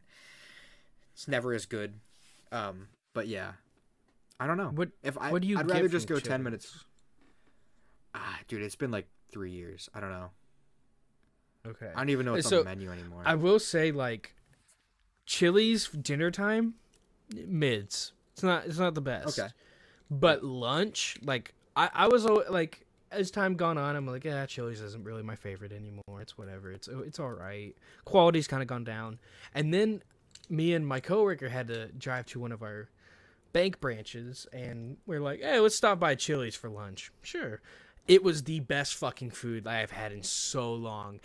it's 1.13 1.27
never 1.27 1.53
as 1.53 1.67
good. 1.67 1.99
Um, 2.51 2.87
but 3.13 3.27
yeah, 3.27 3.51
I 4.39 4.47
don't 4.47 4.57
know. 4.57 4.71
What 4.73 4.89
if 5.03 5.15
I 5.19 5.31
what 5.31 5.43
do 5.43 5.47
you 5.47 5.59
I'd 5.59 5.69
rather 5.69 5.87
just 5.87 6.07
go 6.07 6.19
ten 6.19 6.41
minutes. 6.41 6.85
Ah, 8.15 8.39
dude, 8.47 8.63
it's 8.63 8.75
been 8.75 8.89
like 8.91 9.07
three 9.31 9.51
years. 9.51 9.89
I 9.93 9.99
don't 9.99 10.11
know. 10.11 10.31
Okay. 11.67 11.91
I 11.93 11.99
don't 11.99 12.09
even 12.09 12.25
know 12.25 12.33
what's 12.33 12.47
So, 12.47 12.59
on 12.59 12.65
the 12.65 12.69
menu 12.71 12.91
anymore. 12.91 13.23
I 13.25 13.35
will 13.35 13.59
say 13.59 13.91
like 13.91 14.33
Chili's 15.25 15.89
dinner 15.89 16.31
time 16.31 16.75
mids. 17.47 18.13
It's 18.33 18.43
not 18.43 18.65
it's 18.65 18.79
not 18.79 18.95
the 18.95 19.01
best. 19.01 19.39
Okay. 19.39 19.49
But 20.09 20.43
lunch, 20.43 21.17
like 21.21 21.53
I 21.75 21.89
I 21.93 22.07
was 22.07 22.25
like 22.25 22.85
as 23.11 23.31
time 23.31 23.55
gone 23.55 23.77
on, 23.77 23.95
I'm 23.95 24.05
like, 24.05 24.25
yeah, 24.25 24.45
Chili's 24.45 24.81
isn't 24.81 25.03
really 25.03 25.23
my 25.23 25.35
favorite 25.35 25.71
anymore. 25.71 26.21
It's 26.21 26.37
whatever. 26.37 26.71
It's 26.71 26.87
it's 26.87 27.19
all 27.19 27.31
right. 27.31 27.75
Quality's 28.05 28.47
kind 28.47 28.61
of 28.61 28.67
gone 28.67 28.83
down. 28.83 29.19
And 29.53 29.73
then 29.73 30.01
me 30.49 30.73
and 30.73 30.87
my 30.87 30.99
coworker 30.99 31.49
had 31.49 31.67
to 31.67 31.87
drive 31.93 32.25
to 32.27 32.39
one 32.39 32.51
of 32.51 32.61
our 32.61 32.89
bank 33.53 33.79
branches, 33.79 34.45
and 34.53 34.97
we're 35.05 35.19
like, 35.19 35.41
hey, 35.41 35.59
let's 35.59 35.75
stop 35.75 35.99
by 35.99 36.15
Chili's 36.15 36.55
for 36.55 36.69
lunch. 36.69 37.11
Sure. 37.21 37.61
It 38.07 38.23
was 38.23 38.43
the 38.43 38.61
best 38.61 38.95
fucking 38.95 39.31
food 39.31 39.67
I 39.67 39.79
have 39.79 39.91
had 39.91 40.11
in 40.11 40.23
so 40.23 40.73
long. 40.73 41.19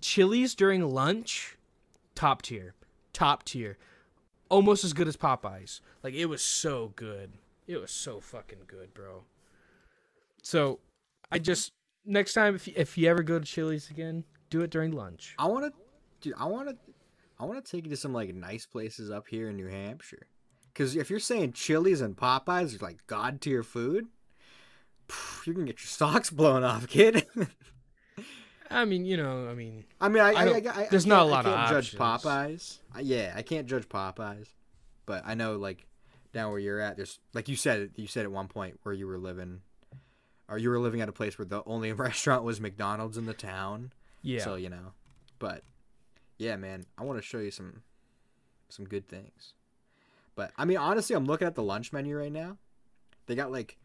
Chili's 0.00 0.54
during 0.54 0.82
lunch, 0.82 1.58
top 2.14 2.42
tier, 2.42 2.74
top 3.12 3.44
tier, 3.44 3.76
almost 4.48 4.84
as 4.84 4.92
good 4.92 5.08
as 5.08 5.16
Popeyes. 5.16 5.80
Like 6.02 6.14
it 6.14 6.26
was 6.26 6.42
so 6.42 6.92
good. 6.96 7.32
It 7.66 7.76
was 7.76 7.90
so 7.90 8.20
fucking 8.20 8.62
good, 8.66 8.94
bro. 8.94 9.24
So, 10.42 10.80
I 11.30 11.38
just 11.38 11.72
next 12.04 12.34
time 12.34 12.54
if 12.54 12.66
you, 12.66 12.74
if 12.76 12.98
you 12.98 13.08
ever 13.08 13.22
go 13.22 13.38
to 13.38 13.44
Chili's 13.44 13.90
again, 13.90 14.24
do 14.50 14.62
it 14.62 14.70
during 14.70 14.92
lunch. 14.92 15.34
I 15.38 15.46
want 15.46 15.66
to, 15.66 15.72
dude. 16.20 16.34
I 16.38 16.46
want 16.46 16.68
to, 16.68 16.76
I 17.38 17.44
want 17.44 17.64
to 17.64 17.70
take 17.70 17.84
you 17.84 17.90
to 17.90 17.96
some 17.96 18.12
like 18.12 18.34
nice 18.34 18.66
places 18.66 19.10
up 19.10 19.28
here 19.28 19.48
in 19.48 19.56
New 19.56 19.68
Hampshire. 19.68 20.26
Because 20.72 20.96
if 20.96 21.10
you're 21.10 21.20
saying 21.20 21.52
Chili's 21.52 22.00
and 22.00 22.16
Popeyes 22.16 22.74
are 22.74 22.84
like 22.84 23.06
god 23.06 23.40
tier 23.40 23.62
food, 23.62 24.06
you 25.46 25.54
can 25.54 25.64
get 25.64 25.80
your 25.80 25.88
socks 25.88 26.30
blown 26.30 26.64
off, 26.64 26.88
kid. 26.88 27.26
I 28.70 28.84
mean, 28.86 29.04
you 29.04 29.16
know, 29.16 29.48
I 29.48 29.54
mean, 29.54 29.84
I 30.00 30.08
mean, 30.08 30.22
I, 30.22 30.30
I 30.32 30.44
I, 30.44 30.56
I, 30.56 30.86
there's 30.90 31.06
not 31.06 31.22
a 31.22 31.24
lot 31.26 31.44
I 31.46 31.50
of 31.50 31.54
can't 31.56 31.70
judge 31.70 32.00
options. 32.00 32.24
Popeyes. 32.24 32.78
I, 32.94 33.00
yeah, 33.00 33.32
I 33.36 33.42
can't 33.42 33.66
judge 33.66 33.88
Popeyes, 33.88 34.48
but 35.04 35.22
I 35.26 35.34
know 35.34 35.56
like 35.56 35.86
down 36.32 36.50
where 36.50 36.58
you're 36.60 36.80
at, 36.80 36.96
there's 36.96 37.18
like 37.34 37.48
you 37.48 37.56
said, 37.56 37.90
you 37.96 38.06
said 38.06 38.24
at 38.24 38.32
one 38.32 38.48
point 38.48 38.80
where 38.82 38.94
you 38.94 39.06
were 39.06 39.18
living, 39.18 39.60
or 40.48 40.56
you 40.56 40.70
were 40.70 40.78
living 40.78 41.02
at 41.02 41.08
a 41.08 41.12
place 41.12 41.38
where 41.38 41.44
the 41.44 41.62
only 41.66 41.92
restaurant 41.92 42.44
was 42.44 42.60
McDonald's 42.60 43.18
in 43.18 43.26
the 43.26 43.34
town. 43.34 43.92
yeah. 44.22 44.42
So 44.42 44.54
you 44.54 44.70
know, 44.70 44.94
but 45.38 45.64
yeah, 46.38 46.56
man, 46.56 46.86
I 46.96 47.04
want 47.04 47.18
to 47.18 47.22
show 47.22 47.38
you 47.38 47.50
some 47.50 47.82
some 48.70 48.86
good 48.86 49.06
things. 49.06 49.52
But 50.34 50.52
I 50.56 50.64
mean, 50.64 50.78
honestly, 50.78 51.14
I'm 51.14 51.26
looking 51.26 51.46
at 51.46 51.54
the 51.54 51.62
lunch 51.62 51.92
menu 51.92 52.16
right 52.16 52.32
now. 52.32 52.56
They 53.26 53.34
got 53.34 53.52
like 53.52 53.76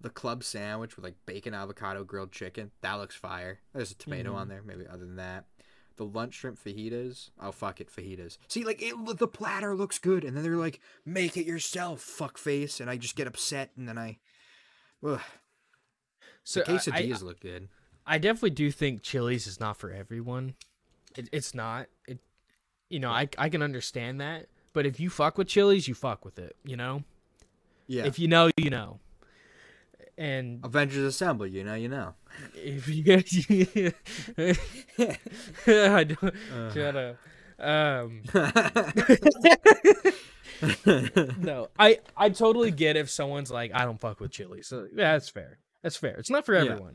the 0.00 0.10
club 0.10 0.44
sandwich 0.44 0.96
with 0.96 1.04
like 1.04 1.14
bacon, 1.26 1.54
avocado, 1.54 2.04
grilled 2.04 2.32
chicken. 2.32 2.70
That 2.82 2.94
looks 2.94 3.14
fire. 3.16 3.60
There's 3.72 3.90
a 3.90 3.94
tomato 3.96 4.32
Mhm. 4.34 4.36
on 4.36 4.48
there. 4.48 4.62
Maybe 4.62 4.86
other 4.86 5.04
than 5.06 5.16
that, 5.16 5.46
the 5.96 6.04
lunch 6.04 6.34
shrimp 6.34 6.58
fajitas. 6.62 7.30
Oh 7.40 7.50
fuck 7.52 7.80
it, 7.80 7.90
fajitas. 7.90 8.36
See, 8.48 8.64
like 8.64 8.82
it, 8.82 8.94
the 9.18 9.28
platter 9.28 9.74
looks 9.74 9.98
good, 9.98 10.24
and 10.24 10.36
then 10.36 10.44
they're 10.44 10.56
like, 10.56 10.80
make 11.04 11.36
it 11.36 11.46
yourself, 11.46 12.00
fuck 12.02 12.36
face, 12.38 12.80
and 12.80 12.90
I 12.90 12.96
just 12.98 13.16
get 13.16 13.26
upset, 13.26 13.70
and 13.76 13.88
then 13.88 13.96
I. 13.98 14.18
Ugh. 15.04 15.20
so 16.44 16.60
The 16.60 16.72
I- 16.72 16.74
I, 16.74 16.78
quesadillas 16.78 17.22
look 17.22 17.40
good. 17.40 17.68
I 18.06 18.18
definitely 18.18 18.50
do 18.50 18.70
think 18.70 19.02
Chili's 19.02 19.46
is 19.46 19.58
not 19.58 19.76
for 19.78 19.90
everyone. 19.90 20.54
It, 21.16 21.28
it's 21.32 21.54
not. 21.54 21.88
It, 22.06 22.18
you 22.88 23.00
know, 23.00 23.10
I 23.10 23.28
I 23.38 23.48
can 23.48 23.62
understand 23.62 24.20
that, 24.20 24.46
but 24.72 24.86
if 24.86 25.00
you 25.00 25.10
fuck 25.10 25.38
with 25.38 25.48
Chili's, 25.48 25.88
you 25.88 25.94
fuck 25.94 26.24
with 26.24 26.38
it. 26.38 26.54
You 26.64 26.76
know, 26.76 27.02
Yeah. 27.88 28.04
if 28.04 28.18
you 28.18 28.28
know, 28.28 28.50
you 28.56 28.70
know. 28.70 29.00
And 30.18 30.64
Avengers 30.64 31.04
Assemble, 31.04 31.46
you 31.46 31.62
know, 31.62 31.74
you 31.74 31.88
know. 31.88 32.14
if 32.54 32.88
you, 32.88 33.02
guys, 33.02 33.46
I 35.66 36.04
don't 36.04 36.34
Uh. 36.52 36.72
shut 36.72 36.96
up. 36.96 37.16
Um, 37.58 38.22
no, 41.38 41.68
I 41.78 41.98
I 42.16 42.30
totally 42.30 42.70
get 42.70 42.96
if 42.96 43.10
someone's 43.10 43.50
like, 43.50 43.72
I 43.74 43.84
don't 43.84 44.00
fuck 44.00 44.20
with 44.20 44.30
Chili's. 44.30 44.68
So 44.68 44.86
yeah, 44.94 45.12
that's 45.12 45.28
fair. 45.28 45.58
That's 45.82 45.96
fair. 45.96 46.16
It's 46.16 46.30
not 46.30 46.46
for 46.46 46.54
Yeah. 46.54 46.62
everyone, 46.72 46.94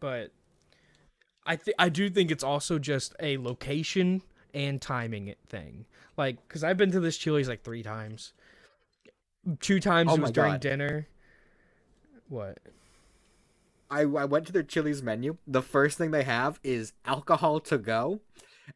but 0.00 0.32
I 1.46 1.56
think 1.56 1.76
I 1.78 1.88
do 1.88 2.10
think 2.10 2.30
it's 2.30 2.44
also 2.44 2.78
just 2.78 3.14
a 3.20 3.38
location 3.38 4.22
and 4.54 4.80
timing 4.80 5.34
thing. 5.48 5.86
Like, 6.16 6.46
cause 6.48 6.64
I've 6.64 6.76
been 6.76 6.92
to 6.92 7.00
this 7.00 7.16
Chili's 7.16 7.48
like 7.48 7.62
three 7.62 7.82
times. 7.82 8.32
Two 9.60 9.80
times 9.80 10.10
Oh 10.12 10.16
it 10.16 10.20
was 10.20 10.32
during 10.32 10.52
God. 10.54 10.60
dinner. 10.60 11.08
What? 12.28 12.58
I, 13.90 14.00
I 14.02 14.24
went 14.26 14.46
to 14.46 14.52
their 14.52 14.62
Chili's 14.62 15.02
menu. 15.02 15.38
The 15.46 15.62
first 15.62 15.96
thing 15.96 16.10
they 16.10 16.24
have 16.24 16.60
is 16.62 16.92
alcohol 17.06 17.60
to 17.60 17.78
go. 17.78 18.20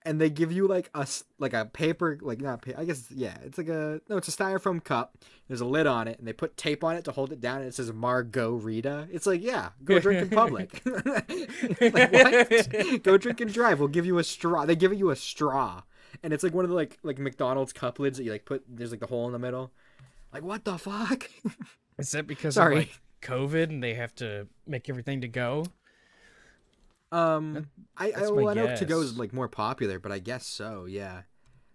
and 0.06 0.18
they 0.18 0.30
give 0.30 0.50
you 0.50 0.66
like 0.66 0.88
a 0.94 1.06
like 1.38 1.52
a 1.52 1.66
paper 1.66 2.18
like 2.22 2.40
not 2.40 2.62
pa- 2.62 2.72
I 2.78 2.86
guess 2.86 3.10
yeah 3.10 3.36
it's 3.44 3.58
like 3.58 3.68
a 3.68 4.00
no 4.08 4.16
it's 4.16 4.28
a 4.28 4.30
styrofoam 4.30 4.82
cup. 4.82 5.18
There's 5.48 5.60
a 5.60 5.66
lid 5.66 5.86
on 5.86 6.08
it, 6.08 6.18
and 6.18 6.26
they 6.26 6.32
put 6.32 6.56
tape 6.56 6.82
on 6.82 6.96
it 6.96 7.04
to 7.04 7.12
hold 7.12 7.30
it 7.30 7.42
down, 7.42 7.58
and 7.58 7.66
it 7.66 7.74
says 7.74 7.92
Margarita. 7.92 9.06
It's 9.12 9.26
like 9.26 9.42
yeah, 9.42 9.70
go 9.84 9.98
drink 9.98 10.22
in 10.22 10.30
public. 10.30 10.80
like 10.86 12.12
what? 12.12 13.02
go 13.02 13.18
drink 13.18 13.42
and 13.42 13.52
drive. 13.52 13.80
We'll 13.80 13.88
give 13.88 14.06
you 14.06 14.18
a 14.18 14.24
straw. 14.24 14.64
They 14.64 14.76
give 14.76 14.94
you 14.94 15.10
a 15.10 15.16
straw, 15.16 15.82
and 16.22 16.32
it's 16.32 16.42
like 16.42 16.54
one 16.54 16.64
of 16.64 16.70
the 16.70 16.76
like 16.76 16.96
like 17.02 17.18
McDonald's 17.18 17.74
cup 17.74 17.98
lids 17.98 18.16
that 18.16 18.24
you 18.24 18.32
like 18.32 18.46
put. 18.46 18.64
There's 18.66 18.92
like 18.92 19.00
the 19.00 19.06
hole 19.08 19.26
in 19.26 19.32
the 19.32 19.38
middle. 19.38 19.72
Like 20.32 20.42
what 20.42 20.64
the 20.64 20.78
fuck? 20.78 21.30
Is 21.98 22.12
that 22.12 22.26
because 22.26 22.54
Sorry. 22.54 22.72
of 22.74 22.78
like 22.84 23.00
COVID 23.22 23.64
and 23.64 23.82
they 23.82 23.94
have 23.94 24.14
to 24.16 24.48
make 24.66 24.88
everything 24.88 25.20
to 25.22 25.28
go? 25.28 25.64
Um, 27.10 27.68
I 27.96 28.12
I, 28.12 28.30
well, 28.30 28.48
I 28.48 28.54
know 28.54 28.74
to 28.74 28.84
go 28.84 29.00
is 29.00 29.18
like 29.18 29.32
more 29.32 29.48
popular, 29.48 29.98
but 29.98 30.12
I 30.12 30.18
guess 30.18 30.46
so. 30.46 30.86
Yeah. 30.86 31.22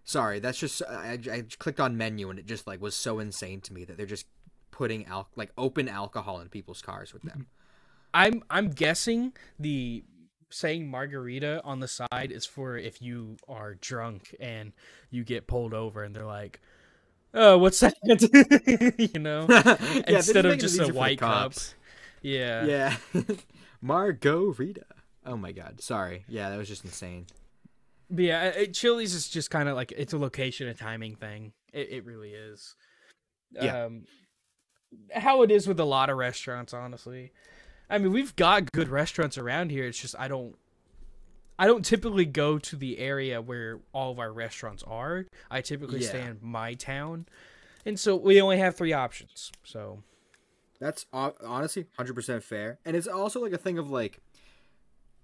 Sorry, 0.04 0.38
that's 0.40 0.58
just 0.58 0.82
I, 0.82 1.18
I 1.30 1.44
clicked 1.58 1.80
on 1.80 1.96
menu 1.96 2.30
and 2.30 2.38
it 2.38 2.46
just 2.46 2.66
like 2.66 2.80
was 2.80 2.94
so 2.94 3.18
insane 3.18 3.60
to 3.62 3.72
me 3.72 3.84
that 3.84 3.96
they're 3.96 4.06
just 4.06 4.26
putting 4.70 5.06
al- 5.06 5.28
like 5.36 5.52
open 5.58 5.88
alcohol 5.88 6.40
in 6.40 6.48
people's 6.48 6.80
cars 6.80 7.12
with 7.12 7.22
them. 7.22 7.46
I'm 8.14 8.42
I'm 8.48 8.70
guessing 8.70 9.32
the 9.58 10.04
saying 10.50 10.88
margarita 10.88 11.60
on 11.62 11.80
the 11.80 11.88
side 11.88 12.32
is 12.32 12.46
for 12.46 12.76
if 12.78 13.02
you 13.02 13.36
are 13.48 13.74
drunk 13.74 14.34
and 14.40 14.72
you 15.10 15.24
get 15.24 15.46
pulled 15.46 15.74
over 15.74 16.02
and 16.02 16.16
they're 16.16 16.24
like, 16.24 16.60
"Oh, 17.34 17.58
what's 17.58 17.80
that?" 17.80 17.94
you 19.14 19.20
know, 19.20 19.46
Yeah, 19.50 20.16
instead 20.16 20.46
of 20.46 20.58
just 20.58 20.80
a 20.80 20.92
white 20.92 21.18
cup. 21.18 21.28
cops. 21.30 21.74
Yeah. 22.22 22.64
Yeah. 22.64 22.96
Margarita. 23.80 24.84
Oh 25.24 25.36
my 25.36 25.52
god. 25.52 25.80
Sorry. 25.80 26.24
Yeah, 26.28 26.50
that 26.50 26.58
was 26.58 26.68
just 26.68 26.84
insane. 26.84 27.26
But 28.10 28.24
yeah, 28.24 28.44
it, 28.46 28.74
Chili's 28.74 29.14
is 29.14 29.28
just 29.28 29.50
kind 29.50 29.68
of 29.68 29.76
like 29.76 29.92
it's 29.96 30.12
a 30.12 30.18
location 30.18 30.66
and 30.68 30.78
timing 30.78 31.16
thing. 31.16 31.52
It, 31.72 31.90
it 31.90 32.04
really 32.04 32.30
is. 32.30 32.74
Yeah. 33.52 33.84
Um, 33.84 34.04
how 35.14 35.42
it 35.42 35.50
is 35.50 35.66
with 35.68 35.78
a 35.80 35.84
lot 35.84 36.08
of 36.10 36.16
restaurants, 36.16 36.72
honestly. 36.72 37.32
I 37.90 37.98
mean, 37.98 38.12
we've 38.12 38.34
got 38.36 38.72
good 38.72 38.88
restaurants 38.88 39.38
around 39.38 39.70
here. 39.70 39.86
It's 39.86 40.00
just 40.00 40.14
I 40.18 40.28
don't, 40.28 40.56
I 41.58 41.66
don't 41.66 41.84
typically 41.84 42.24
go 42.24 42.58
to 42.58 42.76
the 42.76 42.98
area 42.98 43.40
where 43.42 43.80
all 43.92 44.12
of 44.12 44.18
our 44.18 44.32
restaurants 44.32 44.82
are. 44.84 45.26
I 45.50 45.60
typically 45.60 46.00
stay 46.02 46.22
in 46.22 46.38
my 46.40 46.74
town, 46.74 47.26
and 47.84 47.98
so 47.98 48.16
we 48.16 48.40
only 48.40 48.58
have 48.58 48.76
three 48.76 48.92
options. 48.92 49.50
So 49.64 50.02
That's 50.78 51.06
honestly 51.12 51.86
100% 51.98 52.42
fair. 52.42 52.78
And 52.84 52.96
it's 52.96 53.08
also 53.08 53.40
like 53.40 53.52
a 53.52 53.58
thing 53.58 53.78
of 53.78 53.90
like 53.90 54.20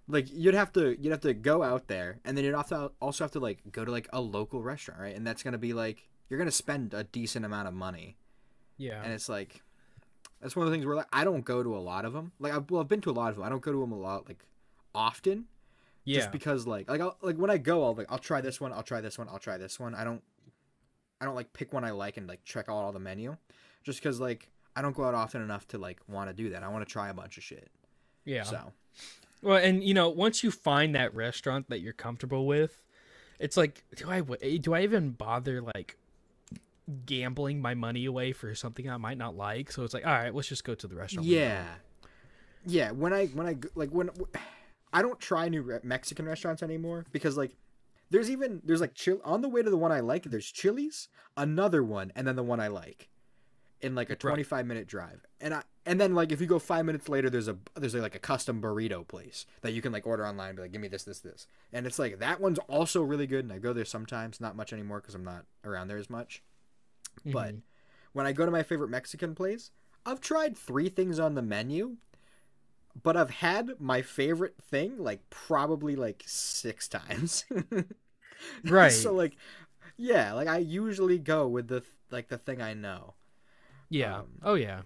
like 0.07 0.26
you'd 0.30 0.55
have 0.55 0.72
to 0.74 1.01
you'd 1.01 1.12
have 1.12 1.20
to 1.20 1.32
go 1.32 1.62
out 1.62 1.89
there 1.89 2.18
and 2.24 2.37
then 2.37 2.45
you'd 2.45 2.55
have 2.55 2.68
to 2.68 2.91
also 3.01 3.24
have 3.24 3.30
to 3.30 3.41
like 3.41 3.61
go 3.72 3.85
to 3.85 3.91
like 3.91 4.09
a 4.12 4.20
local 4.20 4.61
restaurant, 4.62 5.01
right? 5.01 5.16
And 5.16 5.26
that's 5.26 5.43
going 5.43 5.53
to 5.53 5.59
be 5.59 5.72
like 5.72 6.09
you're 6.28 6.39
going 6.39 6.49
to 6.49 6.53
spend 6.53 6.95
a 6.95 7.05
decent 7.05 7.45
amount 7.45 7.68
of 7.68 7.74
money. 7.74 8.16
yeah, 8.76 9.03
And 9.03 9.12
it's 9.12 9.28
like 9.28 9.62
that's 10.41 10.57
one 10.57 10.66
of 10.66 10.70
the 10.70 10.74
things 10.76 10.85
where 10.85 10.97
like 10.97 11.09
I 11.12 11.24
don't 11.24 11.45
go 11.45 11.62
to 11.62 11.76
a 11.76 11.78
lot 11.78 12.05
of 12.05 12.12
them. 12.12 12.32
Like 12.39 12.53
I've, 12.53 12.70
well, 12.70 12.80
I've 12.80 12.89
been 12.89 13.01
to 13.03 13.11
a 13.11 13.12
lot 13.12 13.30
of 13.30 13.37
them. 13.37 13.45
I 13.45 13.49
don't 13.49 13.62
go 13.62 13.72
to 13.72 13.80
them 13.80 13.93
a 13.93 13.99
lot 13.99 14.26
like 14.28 14.45
often 14.95 15.47
yeah, 16.05 16.18
just 16.20 16.32
because 16.32 16.66
like 16.66 16.88
like 16.88 17.00
I'll, 17.00 17.16
like 17.22 17.36
when 17.36 17.50
I 17.50 17.59
go 17.59 17.84
I'll 17.84 17.94
like 17.94 18.07
I'll 18.11 18.18
try 18.18 18.40
this 18.40 18.61
one, 18.61 18.72
I'll 18.72 18.82
try 18.82 19.00
this 19.00 19.18
one, 19.18 19.28
I'll 19.28 19.38
try 19.38 19.59
this 19.59 19.78
one. 19.80 19.94
I 19.94 20.05
don't 20.05 20.22
I 21.20 21.24
don't 21.24 21.34
like 21.34 21.52
pick 21.52 21.72
one 21.72 21.84
I 21.84 21.90
like 21.90 22.16
and 22.16 22.26
like 22.26 22.44
check 22.44 22.68
out 22.68 22.74
all 22.74 22.92
the 22.92 22.98
menu 22.98 23.36
just 23.82 24.02
cuz 24.02 24.20
like 24.20 24.50
I 24.76 24.82
don't 24.82 24.94
go 24.96 25.05
out 25.05 25.14
often 25.14 25.40
enough 25.42 25.68
to 25.68 25.78
like 25.78 26.00
want 26.09 26.28
to 26.30 26.34
do 26.34 26.50
that. 26.50 26.62
I 26.62 26.68
want 26.68 26.86
to 26.86 26.92
try 26.92 27.09
a 27.09 27.14
bunch 27.14 27.36
of 27.38 27.44
shit. 27.44 27.70
yeah. 28.24 28.42
So, 28.42 28.72
Well, 29.42 29.57
and 29.57 29.84
you 29.84 29.94
know, 29.94 30.09
once 30.09 30.42
you 30.42 30.50
find 30.50 30.94
that 30.94 31.14
restaurant 31.14 31.68
that 31.68 31.80
you're 31.80 31.92
comfortable 31.92 32.46
with, 32.46 32.84
it's 33.38 33.57
like, 33.57 33.84
do 33.96 34.11
I 34.11 34.22
eh, 34.42 34.59
do 34.61 34.74
I 34.74 34.82
even 34.82 35.11
bother 35.11 35.62
like 35.62 35.96
gambling 37.07 37.61
my 37.62 37.74
money 37.74 38.05
away 38.05 38.32
for 38.32 38.55
something 38.55 38.90
I 38.90 38.96
might 38.96 39.18
not 39.18 39.36
like? 39.36 39.70
So 39.70 39.84
it's 39.84 39.94
like, 39.94 40.07
all 40.07 40.12
right, 40.12 40.34
let's 40.34 40.48
just 40.48 40.64
go 40.64 40.74
to 40.74 40.86
the 40.86 40.96
restaurant. 40.96 41.26
yeah. 41.26 41.64
Yeah, 42.66 42.92
when 42.92 43.12
I 43.12 43.26
when 43.26 43.46
I 43.46 43.57
like 43.74 43.90
when 43.90 44.11
I 44.95 45.03
don't 45.03 45.20
try 45.20 45.49
new 45.49 45.62
re- 45.62 45.80
Mexican 45.82 46.24
restaurants 46.26 46.62
anymore 46.62 47.05
because 47.12 47.36
like 47.36 47.57
there's 48.11 48.30
even 48.30 48.62
there's 48.64 48.80
like 48.80 48.95
chill 48.95 49.20
on 49.24 49.42
the 49.42 49.49
way 49.49 49.62
to 49.62 49.68
the 49.70 49.76
one 49.76 49.92
I 49.92 50.01
like 50.01 50.24
there's 50.24 50.51
Chili's, 50.51 51.09
another 51.36 51.82
one 51.82 52.12
and 52.14 52.26
then 52.26 52.36
the 52.36 52.42
one 52.42 52.61
I 52.61 52.68
like 52.68 53.09
in 53.80 53.95
like 53.95 54.09
a 54.09 54.16
25 54.16 54.66
minute 54.66 54.86
drive. 54.86 55.26
And 55.40 55.53
I 55.53 55.62
and 55.84 56.01
then 56.01 56.14
like 56.14 56.32
if 56.32 56.40
you 56.40 56.47
go 56.47 56.59
5 56.59 56.84
minutes 56.86 57.09
later 57.09 57.28
there's 57.28 57.49
a 57.49 57.57
there's 57.74 57.95
like 57.95 58.14
a 58.14 58.20
custom 58.20 58.62
burrito 58.62 59.07
place 59.07 59.45
that 59.62 59.72
you 59.72 59.82
can 59.82 59.92
like 59.92 60.07
order 60.07 60.26
online 60.26 60.51
and 60.51 60.57
be 60.57 60.62
like 60.62 60.72
give 60.72 60.80
me 60.80 60.88
this 60.88 61.03
this 61.03 61.20
this. 61.20 61.47
And 61.72 61.86
it's 61.86 61.99
like 61.99 62.20
that 62.20 62.40
one's 62.40 62.61
also 62.61 63.03
really 63.03 63.26
good 63.26 63.45
and 63.45 63.53
I 63.53 63.59
go 63.59 63.72
there 63.72 63.84
sometimes, 63.84 64.40
not 64.40 64.57
much 64.57 64.72
anymore 64.72 65.01
cuz 65.01 65.14
I'm 65.14 65.24
not 65.24 65.45
around 65.64 65.88
there 65.88 65.99
as 65.99 66.09
much. 66.09 66.42
But 67.24 67.55
Mhm. 67.57 67.62
when 68.12 68.26
I 68.26 68.32
go 68.32 68.45
to 68.47 68.53
my 68.53 68.62
favorite 68.62 68.90
Mexican 68.90 69.34
place, 69.34 69.70
I've 70.07 70.20
tried 70.20 70.57
three 70.57 70.88
things 70.88 71.18
on 71.18 71.34
the 71.34 71.42
menu, 71.42 71.97
but 73.03 73.16
I've 73.16 73.30
had 73.30 73.72
my 73.80 74.03
favorite 74.03 74.55
thing 74.62 74.99
like 74.99 75.28
probably 75.30 75.97
like 75.97 76.22
six 76.26 76.88
times. 77.01 77.45
Right. 78.64 78.90
so 78.92 79.14
like, 79.14 79.36
yeah, 79.97 80.32
like 80.34 80.49
I 80.49 80.59
usually 80.59 81.18
go 81.18 81.49
with 81.49 81.68
the 81.68 81.82
like 82.11 82.28
the 82.28 82.36
thing 82.36 82.61
I 82.61 82.74
know. 82.74 83.14
yeah, 83.88 84.18
um, 84.18 84.26
oh 84.42 84.55
yeah. 84.55 84.82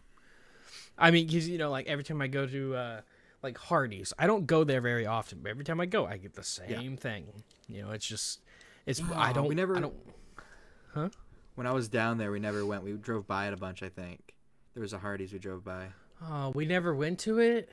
I 0.97 1.11
mean, 1.11 1.27
because 1.27 1.49
you 1.49 1.59
know, 1.59 1.71
like 1.71 1.87
every 1.87 2.05
time 2.05 2.21
I 2.23 2.29
go 2.29 2.47
to 2.47 2.75
uh 2.77 3.01
like 3.43 3.59
Hardee's, 3.59 4.13
I 4.19 4.27
don't 4.29 4.47
go 4.47 4.63
there 4.65 4.81
very 4.81 5.07
often, 5.07 5.41
but 5.43 5.51
every 5.51 5.65
time 5.65 5.81
I 5.81 5.87
go, 5.87 6.07
I 6.07 6.19
get 6.19 6.35
the 6.35 6.45
same 6.45 6.97
thing. 6.97 7.27
You 7.69 7.83
know, 7.83 7.91
it's 7.91 8.07
just, 8.07 8.41
it's 8.87 9.01
I 9.15 9.33
don't, 9.33 9.49
we 9.49 9.55
never- 9.57 9.77
I 9.77 9.81
don't. 9.81 11.13
When 11.55 11.67
I 11.67 11.73
was 11.73 11.89
down 11.89 12.19
there, 12.19 12.31
we 12.31 12.39
never 12.41 12.65
went. 12.65 12.83
We 12.85 12.93
drove 12.93 13.27
by 13.27 13.47
it 13.49 13.53
a 13.53 13.57
bunch. 13.57 13.83
I 13.83 13.89
think 13.89 14.35
there 14.75 14.81
was 14.83 14.93
a 14.93 14.99
Hardee's 14.99 15.33
we 15.33 15.39
drove 15.39 15.65
by. 15.65 15.89
Oh, 16.23 16.51
we 16.55 16.65
never 16.67 16.95
went 16.95 17.19
to 17.21 17.39
it. 17.39 17.71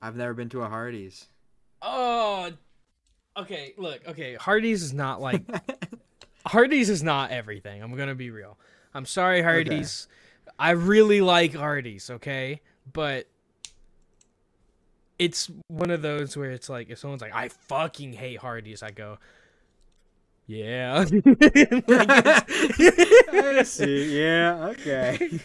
I've 0.00 0.16
never 0.16 0.34
been 0.34 0.48
to 0.50 0.62
a 0.62 0.68
Hardee's. 0.68 1.26
Oh, 1.82 2.50
okay. 3.36 3.74
Look, 3.76 4.06
okay. 4.08 4.34
Hardee's 4.34 4.82
is 4.82 4.92
not 4.92 5.20
like 5.20 5.42
Hardee's 6.46 6.90
is 6.90 7.02
not 7.02 7.30
everything. 7.30 7.82
I'm 7.82 7.94
gonna 7.96 8.14
be 8.14 8.30
real. 8.30 8.58
I'm 8.94 9.06
sorry, 9.06 9.42
Hardee's. 9.42 10.08
I 10.58 10.70
really 10.70 11.20
like 11.20 11.54
Hardee's, 11.54 12.08
okay, 12.10 12.62
but 12.92 13.26
it's 15.18 15.50
one 15.68 15.90
of 15.90 16.02
those 16.02 16.36
where 16.36 16.50
it's 16.50 16.68
like 16.68 16.88
if 16.88 16.98
someone's 16.98 17.22
like, 17.22 17.34
"I 17.34 17.48
fucking 17.48 18.12
hate 18.14 18.38
Hardee's," 18.38 18.82
I 18.82 18.90
go, 18.90 19.18
"Yeah." 20.46 21.04
I 23.56 23.62
see. 23.64 24.20
Yeah. 24.20 24.66
Okay. 24.70 25.40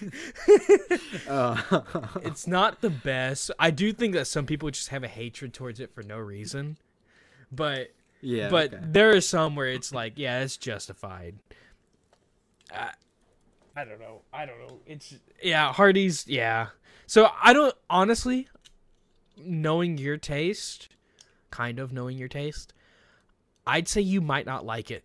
uh, 1.27 1.81
it's 2.23 2.47
not 2.47 2.81
the 2.81 2.89
best. 2.89 3.51
I 3.59 3.71
do 3.71 3.93
think 3.93 4.13
that 4.13 4.27
some 4.27 4.45
people 4.45 4.69
just 4.69 4.89
have 4.89 5.03
a 5.03 5.07
hatred 5.07 5.53
towards 5.53 5.79
it 5.79 5.93
for 5.93 6.03
no 6.03 6.17
reason, 6.17 6.77
but 7.51 7.91
yeah. 8.21 8.49
but 8.49 8.73
okay. 8.73 8.83
there 8.85 9.15
are 9.15 9.21
some 9.21 9.55
where 9.55 9.67
it's 9.67 9.93
like, 9.93 10.13
yeah, 10.15 10.39
it's 10.39 10.57
justified. 10.57 11.35
I, 12.73 12.91
I 13.75 13.85
don't 13.85 13.99
know. 13.99 14.21
I 14.33 14.45
don't 14.45 14.59
know. 14.59 14.79
It's 14.85 15.15
yeah, 15.41 15.73
Hardee's. 15.73 16.27
Yeah. 16.27 16.67
So 17.07 17.29
I 17.41 17.53
don't 17.53 17.75
honestly, 17.89 18.47
knowing 19.37 19.97
your 19.97 20.17
taste, 20.17 20.89
kind 21.49 21.79
of 21.79 21.91
knowing 21.91 22.17
your 22.17 22.27
taste, 22.27 22.73
I'd 23.66 23.88
say 23.88 24.01
you 24.01 24.22
might 24.22 24.45
not 24.45 24.66
like 24.66 24.91
it. 24.91 25.03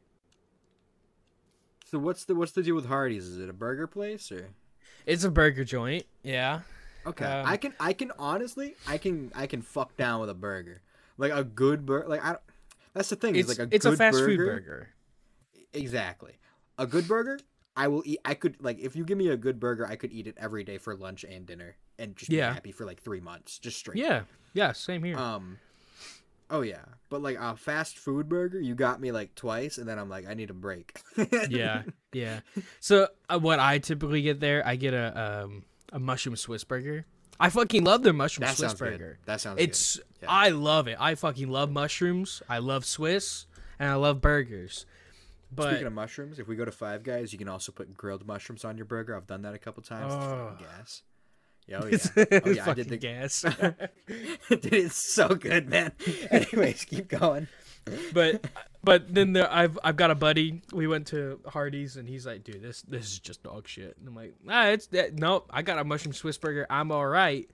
So 1.91 1.99
what's 1.99 2.25
the 2.25 2.35
what's 2.35 2.53
the 2.53 2.63
deal 2.63 2.75
with 2.75 2.87
Hardee's? 2.87 3.27
Is 3.27 3.39
it 3.39 3.49
a 3.49 3.53
burger 3.53 3.87
place 3.87 4.31
or? 4.33 4.49
It's 5.07 5.25
a 5.25 5.31
burger 5.31 5.65
joint. 5.65 6.05
Yeah. 6.23 6.61
Okay, 7.07 7.25
Um, 7.25 7.47
I 7.47 7.57
can 7.57 7.73
I 7.79 7.93
can 7.93 8.11
honestly 8.19 8.75
I 8.87 8.99
can 8.99 9.31
I 9.35 9.47
can 9.47 9.63
fuck 9.63 9.97
down 9.97 10.21
with 10.21 10.31
a 10.31 10.35
burger, 10.35 10.81
like 11.17 11.33
a 11.33 11.45
good 11.45 11.87
burger. 11.87 12.09
Like 12.09 12.25
I, 12.25 12.31
don't, 12.31 12.41
that's 12.95 13.09
the 13.11 13.17
thing. 13.17 13.37
It's 13.37 13.49
is 13.49 13.59
like 13.59 13.69
a 13.69 13.75
it's 13.75 13.85
a 13.85 13.97
fast 13.97 14.19
burger, 14.19 14.27
food 14.27 14.39
burger. 14.39 14.89
Exactly, 15.73 16.33
a 16.79 16.87
good 16.87 17.07
burger. 17.07 17.39
I 17.77 17.87
will 17.89 18.03
eat. 18.05 18.19
I 18.25 18.35
could 18.35 18.57
like 18.61 18.81
if 18.81 18.97
you 18.97 19.05
give 19.05 19.19
me 19.19 19.29
a 19.29 19.37
good 19.37 19.61
burger, 19.61 19.87
I 19.87 19.95
could 19.95 20.11
eat 20.13 20.27
it 20.27 20.35
every 20.39 20.65
day 20.65 20.79
for 20.79 20.97
lunch 20.97 21.23
and 21.23 21.47
dinner, 21.47 21.77
and 21.99 22.17
just 22.17 22.33
Yeah. 22.33 22.49
be 22.49 22.55
happy 22.55 22.73
for 22.73 22.85
like 22.85 23.01
three 23.01 23.21
months, 23.21 23.59
just 23.61 23.79
straight. 23.79 23.99
Yeah. 23.99 24.23
Yeah. 24.55 24.73
Same 24.73 25.05
here. 25.05 25.17
Um. 25.17 25.59
Oh 26.49 26.61
yeah, 26.61 26.85
but 27.09 27.23
like 27.23 27.37
a 27.39 27.57
fast 27.57 27.99
food 27.99 28.29
burger, 28.29 28.61
you 28.61 28.75
got 28.75 29.01
me 29.01 29.11
like 29.13 29.35
twice, 29.35 29.79
and 29.79 29.89
then 29.89 29.99
I'm 29.99 30.09
like, 30.09 30.27
I 30.29 30.35
need 30.35 30.51
a 30.51 30.55
break. 30.55 31.01
yeah, 31.49 31.83
yeah. 32.13 32.41
So 32.81 33.09
uh, 33.29 33.39
what 33.39 33.59
I 33.59 33.79
typically 33.79 34.23
get 34.23 34.41
there, 34.41 34.67
I 34.67 34.77
get 34.77 34.95
a 34.95 35.45
um 35.45 35.65
a 35.93 35.99
mushroom 35.99 36.37
Swiss 36.37 36.65
burger. 36.65 37.05
I 37.39 37.51
fucking 37.51 37.85
love 37.85 38.03
their 38.03 38.13
mushroom 38.13 38.47
that 38.47 38.57
Swiss 38.57 38.71
sounds 38.71 38.79
burger. 38.79 39.19
good. 39.19 39.27
That 39.27 39.41
sounds. 39.41 39.61
It's 39.61 40.01
Yeah. 40.23 40.29
I 40.31 40.51
love 40.51 40.89
it. 40.89 40.97
I 40.99 41.15
fucking 41.17 41.49
love 41.49 41.71
mushrooms. 41.71 42.43
I 42.49 42.59
love 42.59 42.85
Swiss, 42.85 43.47
and 43.79 43.91
I 43.91 43.95
love 43.95 44.21
burgers. 44.21 44.87
But 45.53 45.71
Speaking 45.71 45.87
of 45.87 45.93
mushrooms, 45.93 46.39
if 46.39 46.49
we 46.49 46.57
go 46.57 46.65
to 46.65 46.73
Five 46.73 47.03
Guys, 47.03 47.33
you 47.33 47.39
can 47.39 47.49
also 47.49 47.73
put 47.73 47.95
grilled 47.95 48.27
mushrooms 48.27 48.65
on 48.65 48.77
your 48.77 48.87
burger. 48.87 49.17
I've 49.17 49.27
done 49.27 49.43
that 49.43 49.55
a 49.55 49.59
couple 49.59 49.83
times. 49.83 50.13
Oh. 50.13 50.57
gas. 50.59 51.03
Yeah, 51.69 51.81
oh 51.83 51.87
yeah. 51.91 52.41
Oh 52.45 52.51
yeah, 52.51 52.71
I 52.71 52.75
did 52.75 52.89
the 52.89 52.97
gas. 52.97 53.43
Dude, 54.49 54.73
it's 54.73 54.97
so 54.97 55.29
good, 55.29 55.69
man. 55.69 55.93
Anyways, 56.31 56.85
keep 56.85 57.09
going. 57.09 57.49
but 58.13 58.47
but 58.85 59.13
then 59.15 59.33
there 59.33 59.53
I've 59.53 59.79
I've 59.83 59.97
got 59.97 60.11
a 60.11 60.15
buddy. 60.15 60.63
We 60.73 60.87
went 60.87 61.07
to 61.09 61.41
Hardee's 61.47 61.97
and 61.97 62.09
he's 62.09 62.27
like, 62.27 62.45
dude, 62.45 62.63
this 62.63 62.83
this 62.83 63.07
is 63.07 63.19
just 63.19 63.43
dog 63.43 63.67
shit. 63.69 63.97
And 63.99 64.09
I'm 64.09 64.15
like, 64.15 64.35
ah, 64.49 64.67
it's 64.69 64.87
that. 64.89 65.15
Nope, 65.15 65.49
I 65.53 65.63
got 65.63 65.79
a 65.79 65.85
mushroom 65.85 66.13
Swiss 66.13 66.39
burger. 66.39 66.67
I'm 66.71 66.91
all 66.93 67.07
right. 67.07 67.49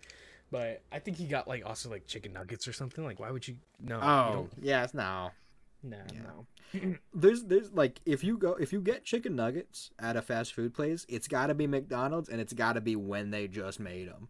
But 0.51 0.83
I 0.93 0.99
think 0.99 1.17
he 1.17 1.25
got 1.27 1.49
like 1.49 1.65
also 1.65 1.89
like 1.91 2.07
chicken 2.07 2.35
nuggets 2.35 2.69
or 2.69 2.75
something. 2.75 3.05
Like, 3.05 3.19
why 3.19 3.31
would 3.31 3.47
you? 3.49 3.57
No. 3.81 3.97
you 3.97 4.03
Oh, 4.03 4.33
don't- 4.35 4.53
yes, 4.65 4.93
no. 5.83 5.97
nah, 5.97 6.03
yeah. 6.13 6.21
no. 6.23 6.47
There's 7.15 7.45
there's 7.45 7.71
like 7.73 8.01
if 8.07 8.25
you 8.25 8.39
go 8.39 8.55
if 8.55 8.73
you 8.73 8.81
get 8.81 9.05
chicken 9.05 9.37
nuggets 9.37 9.91
at 9.99 10.17
a 10.17 10.23
fast 10.23 10.55
food 10.55 10.73
place, 10.73 11.05
it's 11.09 11.29
got 11.29 11.49
to 11.49 11.55
be 11.55 11.67
McDonald's 11.67 12.31
and 12.31 12.41
it's 12.41 12.55
got 12.55 12.75
to 12.75 12.81
be 12.81 12.97
when 12.97 13.31
they 13.31 13.47
just 13.47 13.79
made 13.79 14.09
them. 14.09 14.29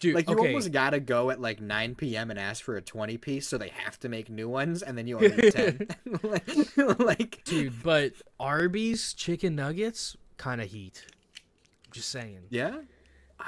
Dude, 0.00 0.14
Like 0.16 0.28
you 0.28 0.36
okay. 0.36 0.48
almost 0.48 0.72
got 0.72 0.90
to 0.90 1.00
go 1.00 1.30
at 1.30 1.40
like 1.40 1.60
9 1.60 1.94
p.m. 1.94 2.30
and 2.30 2.38
ask 2.38 2.64
for 2.64 2.76
a 2.76 2.82
20 2.82 3.18
piece, 3.18 3.46
so 3.46 3.56
they 3.56 3.68
have 3.68 4.00
to 4.00 4.08
make 4.08 4.28
new 4.30 4.48
ones, 4.48 4.82
and 4.82 4.98
then 4.98 5.06
you 5.06 5.16
only 5.16 5.30
get 5.30 5.54
10. 5.54 5.86
like, 6.22 6.48
like 6.98 7.44
dude, 7.44 7.80
but 7.84 8.12
Arby's 8.40 9.14
chicken 9.14 9.54
nuggets 9.54 10.16
kind 10.38 10.60
of 10.60 10.68
heat. 10.70 11.04
Just 11.92 12.08
saying. 12.08 12.40
yeah. 12.48 12.78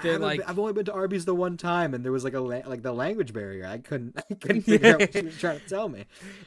I 0.02 0.16
like- 0.16 0.40
been- 0.40 0.48
I've 0.48 0.58
only 0.58 0.72
been 0.72 0.84
to 0.86 0.92
Arby's 0.92 1.24
the 1.24 1.34
one 1.34 1.56
time, 1.56 1.94
and 1.94 2.04
there 2.04 2.12
was 2.12 2.24
like 2.24 2.34
a 2.34 2.40
la- 2.40 2.62
like 2.66 2.82
the 2.82 2.92
language 2.92 3.32
barrier. 3.32 3.66
I 3.66 3.78
couldn't 3.78 4.18
I 4.30 4.34
couldn't 4.34 4.62
figure 4.66 4.94
out 4.94 5.00
what 5.00 5.12
she 5.12 5.22
was 5.22 5.38
trying 5.38 5.60
to 5.60 5.68
tell 5.68 5.88
me. 5.88 6.04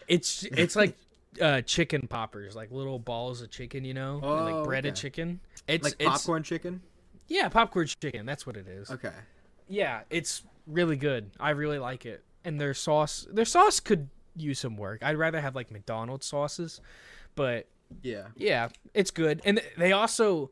It's 0.08 0.44
it's 0.44 0.76
like 0.76 0.96
uh 1.42 1.62
chicken 1.62 2.08
poppers, 2.08 2.56
like 2.56 2.72
little 2.72 3.00
balls 3.00 3.42
of 3.42 3.52
chicken, 3.52 3.86
you 3.86 3.94
know, 3.94 4.16
and, 4.16 4.26
Oh, 4.26 4.44
like 4.44 4.64
breaded 4.66 4.94
okay. 4.94 5.02
chicken. 5.02 5.40
It's 5.68 5.84
Like 5.84 5.96
it's 6.00 6.10
popcorn 6.10 6.44
chicken. 6.44 6.82
yeah, 7.28 7.48
popcorn 7.50 7.88
chicken. 7.88 8.26
That's 8.26 8.46
what 8.48 8.58
it 8.58 8.68
is. 8.68 8.90
Okay. 8.92 9.12
Yeah, 9.70 10.02
it's 10.10 10.44
really 10.66 10.96
good. 10.96 11.32
I 11.40 11.52
really 11.52 11.78
like 11.80 12.06
it. 12.06 12.24
And 12.46 12.60
their 12.60 12.74
sauce, 12.74 13.28
their 13.32 13.46
sauce 13.46 13.80
could 13.80 14.10
use 14.36 14.60
some 14.60 14.78
work. 14.78 15.04
I'd 15.04 15.18
rather 15.18 15.42
have 15.42 15.56
like 15.56 15.70
McDonald's 15.72 16.26
sauces, 16.26 16.80
but 17.36 17.68
Yeah. 18.02 18.28
yeah, 18.36 18.70
it's 18.94 19.12
good. 19.12 19.42
And 19.44 19.62
they 19.78 19.92
also, 19.92 20.52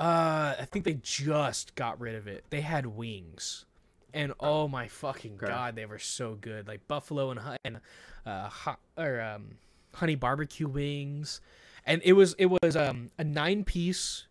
uh, 0.00 0.56
I 0.58 0.66
think 0.70 0.84
they 0.84 0.94
just 0.94 1.74
got 1.74 2.00
rid 2.00 2.14
of 2.16 2.26
it. 2.26 2.44
They 2.50 2.62
had 2.62 2.86
wings, 2.86 3.66
and 4.14 4.32
oh 4.40 4.66
my 4.66 4.88
fucking 4.88 5.34
Okay. 5.34 5.46
god, 5.46 5.76
they 5.76 5.84
were 5.86 5.98
so 5.98 6.34
good. 6.40 6.66
Like 6.66 6.88
buffalo 6.88 7.30
and 7.30 7.40
and 7.64 7.80
uh, 8.26 8.48
hot, 8.48 8.80
or 8.96 9.20
um, 9.20 9.58
honey 9.94 10.14
barbecue 10.14 10.66
wings, 10.68 11.40
and 11.86 12.00
it 12.04 12.14
was 12.14 12.34
it 12.38 12.46
was 12.46 12.74
um 12.76 13.10
a 13.18 13.24
nine 13.24 13.62
piece 13.64 14.26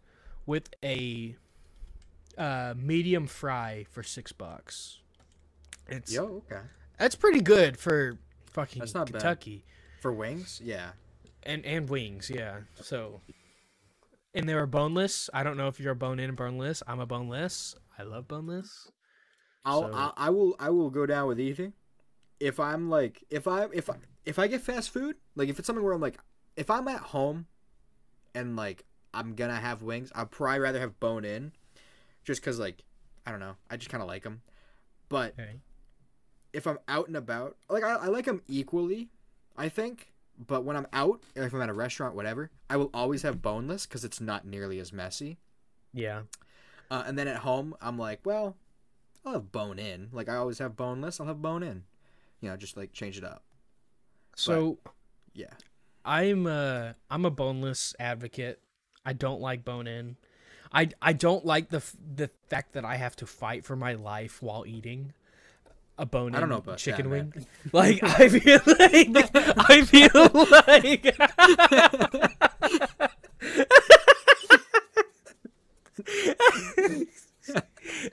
with 0.46 0.70
a 0.84 1.36
uh 2.38 2.74
medium 2.76 3.28
fry 3.28 3.86
for 3.92 4.02
six 4.04 4.32
bucks. 4.32 5.00
It's 5.88 6.12
Yo. 6.14 6.44
Okay. 6.52 6.62
that's 6.98 7.16
pretty 7.16 7.42
good 7.42 7.78
for 7.78 8.18
fucking 8.52 8.80
That's 8.80 8.94
not 8.96 9.12
bad. 9.12 9.22
Kentucky 9.22 9.64
For 10.02 10.12
wings. 10.14 10.62
Yeah. 10.64 10.92
and 11.44 11.66
and 11.66 11.90
wings 11.90 12.30
yeah 12.34 12.58
so 12.82 13.22
and 14.40 14.50
they 14.50 14.56
were 14.56 14.66
boneless 14.66 15.30
i 15.34 15.44
don't 15.44 15.58
know 15.58 15.68
if 15.68 15.80
you're 15.80 15.92
a 15.92 15.96
bone 15.96 16.20
in 16.20 16.30
and 16.30 16.38
boneless 16.38 16.82
i'm 16.88 17.00
a 17.00 17.06
boneless 17.06 17.76
i 17.98 18.04
love 18.04 18.28
boneless 18.28 18.90
I'll, 19.66 19.82
So- 19.82 19.94
I, 19.94 20.12
I 20.16 20.30
will 20.30 20.56
I 20.60 20.70
will 20.70 20.90
go 20.90 21.06
down 21.06 21.28
with 21.28 21.40
eating. 21.40 21.74
If 22.40 22.60
I'm 22.60 22.90
like 22.90 23.24
if 23.30 23.48
I 23.48 23.68
if 23.74 23.90
I 23.90 23.96
if 24.26 24.40
I 24.40 24.48
get 24.48 24.62
fast 24.62 24.90
food, 24.92 25.18
like 25.36 25.50
if 25.50 25.60
it's 25.60 25.68
something 25.68 25.84
where 25.84 25.94
I'm 25.94 26.02
like 26.02 26.18
if 26.56 26.70
I'm 26.70 26.88
at 26.88 27.02
home 27.02 27.46
and 28.34 28.56
like 28.56 28.86
I'm 29.14 29.36
gonna 29.36 29.58
have 29.60 29.82
wings, 29.82 30.12
I'd 30.16 30.32
probably 30.32 30.60
rather 30.60 30.80
have 30.80 31.00
bone 31.02 31.26
in, 31.26 31.52
just 32.24 32.42
cause 32.42 32.58
like 32.58 32.84
I 33.26 33.32
don't 33.32 33.42
know, 33.42 33.58
I 33.70 33.76
just 33.76 33.90
kind 33.90 34.02
of 34.02 34.08
like 34.08 34.24
them. 34.24 34.42
But 35.10 35.34
okay 35.38 35.60
if 36.52 36.66
I'm 36.66 36.80
out 36.88 37.08
and 37.08 37.16
about, 37.18 37.58
like 37.70 37.84
I, 37.84 37.96
I 37.96 38.08
like 38.08 38.26
them 38.26 38.42
equally, 38.48 39.10
I 39.56 39.70
think. 39.70 40.09
But 40.48 40.64
when 40.64 40.76
I'm 40.78 40.88
out, 40.94 41.22
if 41.36 41.54
I'm 41.54 41.62
at 41.62 41.70
a 41.70 41.74
restaurant, 41.74 42.16
whatever, 42.16 42.50
I 42.70 42.78
will 42.78 42.90
always 42.94 43.24
have 43.24 43.42
boneless 43.42 43.86
because 43.86 44.06
it's 44.06 44.22
not 44.22 44.46
nearly 44.46 44.80
as 44.80 44.94
messy. 44.94 45.38
yeah 45.94 46.22
Uh, 46.90 47.04
and 47.06 47.18
then 47.20 47.28
at 47.28 47.38
home, 47.38 47.76
I'm 47.82 47.98
like, 47.98 48.22
well, 48.26 48.56
I'll 49.26 49.34
have 49.34 49.52
bone 49.52 49.78
in. 49.80 50.10
Like 50.14 50.30
I 50.30 50.36
always 50.36 50.60
have 50.60 50.76
boneless, 50.78 51.20
I'll 51.20 51.28
have 51.28 51.42
bone 51.42 51.62
in. 51.64 51.84
You 52.42 52.50
know, 52.50 52.56
just 52.58 52.78
like 52.78 52.94
change 52.94 53.18
it 53.18 53.24
up. 53.26 53.44
so 54.36 54.78
Yeah. 55.34 55.54
i'm 56.06 56.48
a 56.48 56.96
i'm 57.12 57.26
a 57.26 57.30
boneless 57.32 57.94
advocate 58.00 58.62
i 59.06 59.12
don't 59.12 59.42
like 59.42 59.66
bone 59.66 59.86
in 59.88 60.16
i 60.72 60.90
i 61.02 61.12
don't 61.12 61.46
like 61.46 61.70
the 61.70 61.84
the 62.16 62.30
fact 62.50 62.72
that 62.74 62.86
i 62.86 62.96
have 62.96 63.16
to 63.18 63.26
fight 63.26 63.66
for 63.66 63.76
my 63.76 63.94
life 63.94 64.42
while 64.42 64.66
eating 64.66 65.14
a 66.00 66.06
bone 66.06 66.34
I 66.34 66.40
don't 66.40 66.50
know 66.50 66.58
about 66.58 66.78
chicken 66.80 67.10
that, 67.10 67.16
man. 67.16 67.34
wing 67.36 67.46
like 67.74 68.02
i 68.04 68.30
feel 68.30 68.60
like 68.66 69.60
i 69.70 69.82
feel 69.84 70.10
like 70.68 71.16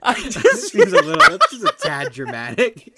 I 0.03 0.13
just 0.29 0.71
Seems 0.71 0.91
a 0.93 1.01
little. 1.01 1.37
That's 1.37 1.51
just 1.51 1.63
a 1.63 1.73
tad 1.79 2.11
dramatic. 2.11 2.93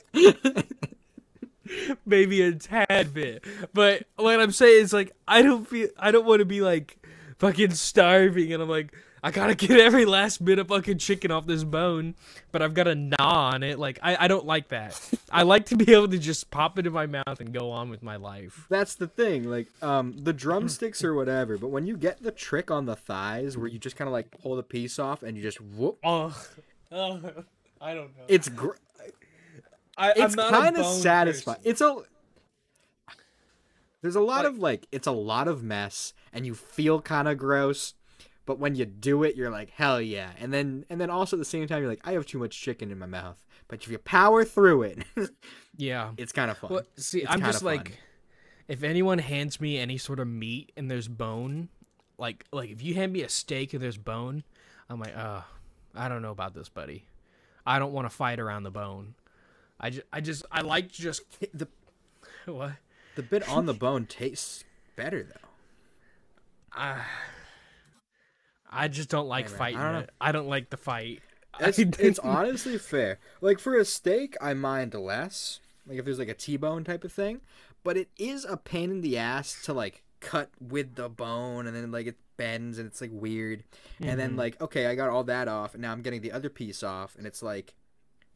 maybe 2.05 2.41
a 2.41 2.53
tad 2.53 3.13
bit. 3.13 3.43
But 3.73 4.03
what 4.15 4.39
I'm 4.39 4.51
saying 4.51 4.83
is 4.83 4.93
like 4.93 5.11
I 5.27 5.41
don't 5.41 5.67
feel 5.67 5.89
I 5.97 6.11
don't 6.11 6.25
want 6.25 6.39
to 6.39 6.45
be 6.45 6.61
like 6.61 6.97
fucking 7.37 7.71
starving 7.71 8.53
and 8.53 8.61
I'm 8.63 8.69
like 8.69 8.93
I 9.21 9.31
gotta 9.31 9.55
get 9.67 9.71
every 9.79 10.05
last 10.05 10.43
bit 10.43 10.59
of 10.59 10.67
fucking 10.69 10.97
chicken 10.99 11.31
off 11.31 11.45
this 11.45 11.63
bone, 11.63 12.15
but 12.51 12.61
I've 12.61 12.73
got 12.73 12.87
a 12.87 12.95
gnaw 12.95 13.51
on 13.53 13.63
it. 13.63 13.77
Like 13.79 13.99
I, 14.01 14.25
I 14.25 14.27
don't 14.27 14.45
like 14.45 14.69
that. 14.69 14.99
I 15.31 15.43
like 15.43 15.65
to 15.67 15.75
be 15.77 15.91
able 15.93 16.07
to 16.09 16.17
just 16.17 16.49
pop 16.51 16.79
it 16.79 16.87
in 16.87 16.93
my 16.93 17.05
mouth 17.05 17.39
and 17.39 17.53
go 17.53 17.71
on 17.71 17.89
with 17.89 18.01
my 18.01 18.15
life. 18.15 18.65
That's 18.69 18.95
the 18.95 19.07
thing. 19.07 19.43
Like, 19.49 19.67
um, 19.81 20.15
the 20.17 20.33
drumsticks 20.33 21.03
or 21.03 21.13
whatever. 21.15 21.57
But 21.57 21.67
when 21.67 21.85
you 21.85 21.97
get 21.97 22.23
the 22.23 22.31
trick 22.31 22.71
on 22.71 22.85
the 22.85 22.95
thighs, 22.95 23.57
where 23.57 23.67
you 23.67 23.77
just 23.79 23.95
kind 23.95 24.07
of 24.07 24.13
like 24.13 24.31
pull 24.41 24.55
the 24.55 24.63
piece 24.63 24.99
off 24.99 25.23
and 25.23 25.35
you 25.37 25.43
just 25.43 25.59
whoop, 25.59 25.97
Oh, 26.03 26.35
oh 26.91 27.19
I 27.81 27.93
don't 27.93 28.15
know. 28.17 28.23
it's 28.27 28.47
gr- 28.49 28.71
I, 29.97 30.13
it's 30.15 30.35
kind 30.35 30.77
of 30.77 30.85
satisfying. 30.85 31.59
It's 31.63 31.81
a 31.81 31.97
there's 34.01 34.15
a 34.15 34.21
lot 34.21 34.45
Like- 34.45 34.53
of 34.53 34.59
like 34.59 34.87
it's 34.91 35.07
a 35.07 35.11
lot 35.11 35.47
of 35.47 35.61
mess, 35.61 36.13
and 36.31 36.45
you 36.45 36.53
feel 36.55 37.01
kind 37.01 37.27
of 37.27 37.37
gross. 37.37 37.93
But 38.49 38.57
when 38.57 38.73
you 38.73 38.85
do 38.85 39.21
it, 39.21 39.35
you're 39.35 39.51
like 39.51 39.69
hell 39.69 40.01
yeah, 40.01 40.31
and 40.39 40.51
then 40.51 40.83
and 40.89 40.99
then 40.99 41.11
also 41.11 41.35
at 41.35 41.39
the 41.39 41.45
same 41.45 41.67
time 41.67 41.81
you're 41.81 41.87
like 41.91 42.01
I 42.03 42.13
have 42.13 42.25
too 42.25 42.39
much 42.39 42.59
chicken 42.59 42.89
in 42.89 42.97
my 42.97 43.05
mouth. 43.05 43.45
But 43.67 43.83
if 43.83 43.91
you 43.91 43.99
power 43.99 44.43
through 44.43 44.81
it, 44.81 45.03
Yeah. 45.77 46.13
it's 46.17 46.31
kind 46.31 46.49
of 46.49 46.57
fun. 46.57 46.71
Well, 46.73 46.81
see, 46.97 47.19
It's 47.21 47.29
I'm 47.31 47.41
just 47.41 47.59
fun. 47.61 47.75
like, 47.77 47.99
if 48.67 48.81
anyone 48.81 49.19
hands 49.19 49.61
me 49.61 49.77
any 49.77 49.99
sort 49.99 50.19
of 50.19 50.27
meat 50.27 50.71
and 50.75 50.89
there's 50.89 51.07
bone, 51.07 51.69
like 52.17 52.43
like 52.51 52.71
if 52.71 52.81
you 52.81 52.95
hand 52.95 53.13
me 53.13 53.21
a 53.21 53.29
steak 53.29 53.75
and 53.75 53.83
there's 53.83 53.97
bone, 53.99 54.43
I'm 54.89 54.99
like, 54.99 55.15
uh, 55.15 55.41
I 55.93 56.09
don't 56.09 56.23
know 56.23 56.31
about 56.31 56.55
this, 56.55 56.69
buddy. 56.69 57.05
I 57.67 57.77
don't 57.77 57.93
want 57.93 58.09
to 58.09 58.15
fight 58.15 58.39
around 58.39 58.63
the 58.63 58.71
bone. 58.71 59.13
I 59.79 59.91
just, 59.91 60.07
I 60.11 60.21
just, 60.21 60.43
I 60.51 60.61
like 60.61 60.91
just 60.91 61.21
the 61.53 61.67
what? 62.51 62.71
the 63.15 63.21
bit 63.21 63.47
on 63.47 63.67
the 63.67 63.75
bone 63.75 64.07
tastes 64.07 64.63
better 64.95 65.21
though. 65.21 65.49
I, 66.73 67.03
I 68.69 68.87
just 68.87 69.09
don't 69.09 69.27
like 69.27 69.45
Hey, 69.49 69.51
man, 69.51 69.55
I 69.55 69.57
fighting 69.59 69.79
don't 69.79 69.95
it. 70.03 70.09
I 70.21 70.31
don't 70.31 70.47
like 70.47 70.69
the 70.69 70.77
fight. 70.77 71.21
It's, 71.61 71.77
it's 71.79 72.19
honestly 72.23 72.77
fair. 72.77 73.19
Like 73.41 73.59
for 73.59 73.75
a 73.75 73.83
steak, 73.83 74.37
I 74.39 74.53
mind 74.53 74.93
less. 74.93 75.59
Like 75.85 75.97
if 75.97 76.05
there's 76.05 76.19
like 76.19 76.29
a 76.29 76.33
T-bone 76.33 76.85
type 76.85 77.03
of 77.03 77.11
thing, 77.11 77.41
but 77.83 77.97
it 77.97 78.07
is 78.17 78.45
a 78.45 78.55
pain 78.55 78.91
in 78.91 79.01
the 79.01 79.17
ass 79.17 79.61
to 79.65 79.73
like 79.73 80.03
cut 80.21 80.51
with 80.61 80.95
the 80.95 81.09
bone, 81.09 81.67
and 81.67 81.75
then 81.75 81.91
like 81.91 82.05
it 82.07 82.15
bends 82.37 82.77
and 82.77 82.87
it's 82.87 83.01
like 83.01 83.09
weird. 83.11 83.63
And 83.99 84.17
then 84.17 84.33
Mhm. 84.33 84.37
like 84.37 84.61
okay, 84.61 84.85
I 84.85 84.95
got 84.95 85.09
all 85.09 85.23
that 85.25 85.47
off, 85.49 85.73
and 85.73 85.81
now 85.81 85.91
I'm 85.91 86.01
getting 86.01 86.21
the 86.21 86.31
other 86.31 86.49
piece 86.49 86.81
off, 86.83 87.15
and 87.17 87.27
it's 87.27 87.43
like, 87.43 87.73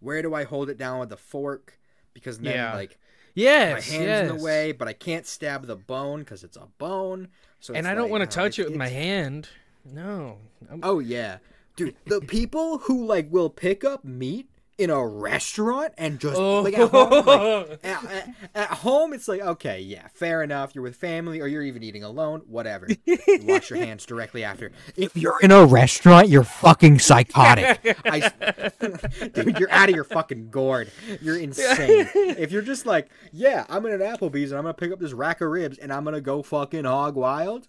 where 0.01 0.21
do 0.21 0.33
I 0.33 0.43
hold 0.43 0.69
it 0.69 0.77
down 0.77 0.99
with 0.99 1.09
the 1.09 1.15
fork? 1.17 1.79
Because 2.13 2.39
then 2.39 2.55
Yeah. 2.55 2.73
like 2.73 2.97
yes, 3.35 3.89
my 3.89 3.95
hands 3.97 4.31
in 4.31 4.37
the 4.37 4.43
way, 4.43 4.73
but 4.73 4.89
I 4.89 4.93
can't 4.93 5.25
stab 5.25 5.65
the 5.67 5.77
bone 5.77 6.19
because 6.21 6.43
it's 6.43 6.57
a 6.57 6.67
bone. 6.77 7.29
So 7.61 7.73
and 7.73 7.87
I 7.87 7.93
don't 7.95 8.05
like, 8.05 8.11
want 8.11 8.23
uh, 8.23 8.25
to 8.25 8.31
touch 8.35 8.59
it 8.59 8.63
it's- 8.63 8.71
with 8.71 8.77
my 8.79 8.89
hand. 8.89 9.47
No. 9.85 10.37
I'm- 10.69 10.81
Oh 10.83 10.99
yeah, 10.99 11.37
dude. 11.75 11.95
The 12.05 12.21
people 12.27 12.79
who 12.79 13.05
like 13.05 13.31
will 13.31 13.49
pick 13.49 13.83
up 13.83 14.03
meat 14.03 14.49
in 14.75 14.89
a 14.89 15.07
restaurant 15.07 15.93
and 15.99 16.19
just 16.19 16.35
oh. 16.35 16.61
like 16.61 16.75
at 16.75 16.89
home, 16.89 17.25
like, 17.27 17.79
at, 17.83 18.03
at- 18.05 18.35
at 18.55 18.69
home, 18.69 19.13
it's 19.13 19.27
like 19.27 19.39
okay, 19.41 19.79
yeah, 19.79 20.07
fair 20.15 20.41
enough. 20.41 20.73
You're 20.73 20.83
with 20.83 20.95
family, 20.95 21.41
or 21.41 21.47
you're 21.47 21.61
even 21.61 21.83
eating 21.83 22.03
alone, 22.03 22.41
whatever. 22.47 22.87
You 23.05 23.17
wash 23.43 23.69
your 23.69 23.79
hands 23.79 24.05
directly 24.05 24.43
after. 24.43 24.71
If 24.95 25.15
you're 25.15 25.39
in 25.41 25.51
a 25.51 25.63
restaurant, 25.65 26.27
you're 26.29 26.43
fucking 26.43 26.99
psychotic. 26.99 27.97
I, 28.05 28.31
dude, 29.33 29.59
you're 29.59 29.71
out 29.71 29.89
of 29.89 29.95
your 29.95 30.05
fucking 30.05 30.49
gourd. 30.49 30.89
You're 31.21 31.37
insane. 31.37 32.09
If 32.15 32.51
you're 32.51 32.61
just 32.63 32.85
like, 32.87 33.09
yeah, 33.31 33.65
I'm 33.69 33.85
in 33.85 33.93
an 33.93 33.99
Applebee's 33.99 34.51
and 34.51 34.57
I'm 34.57 34.63
gonna 34.63 34.73
pick 34.73 34.91
up 34.91 34.99
this 34.99 35.13
rack 35.13 35.41
of 35.41 35.49
ribs 35.49 35.77
and 35.77 35.93
I'm 35.93 36.03
gonna 36.03 36.19
go 36.21 36.41
fucking 36.41 36.85
hog 36.85 37.15
wild. 37.15 37.67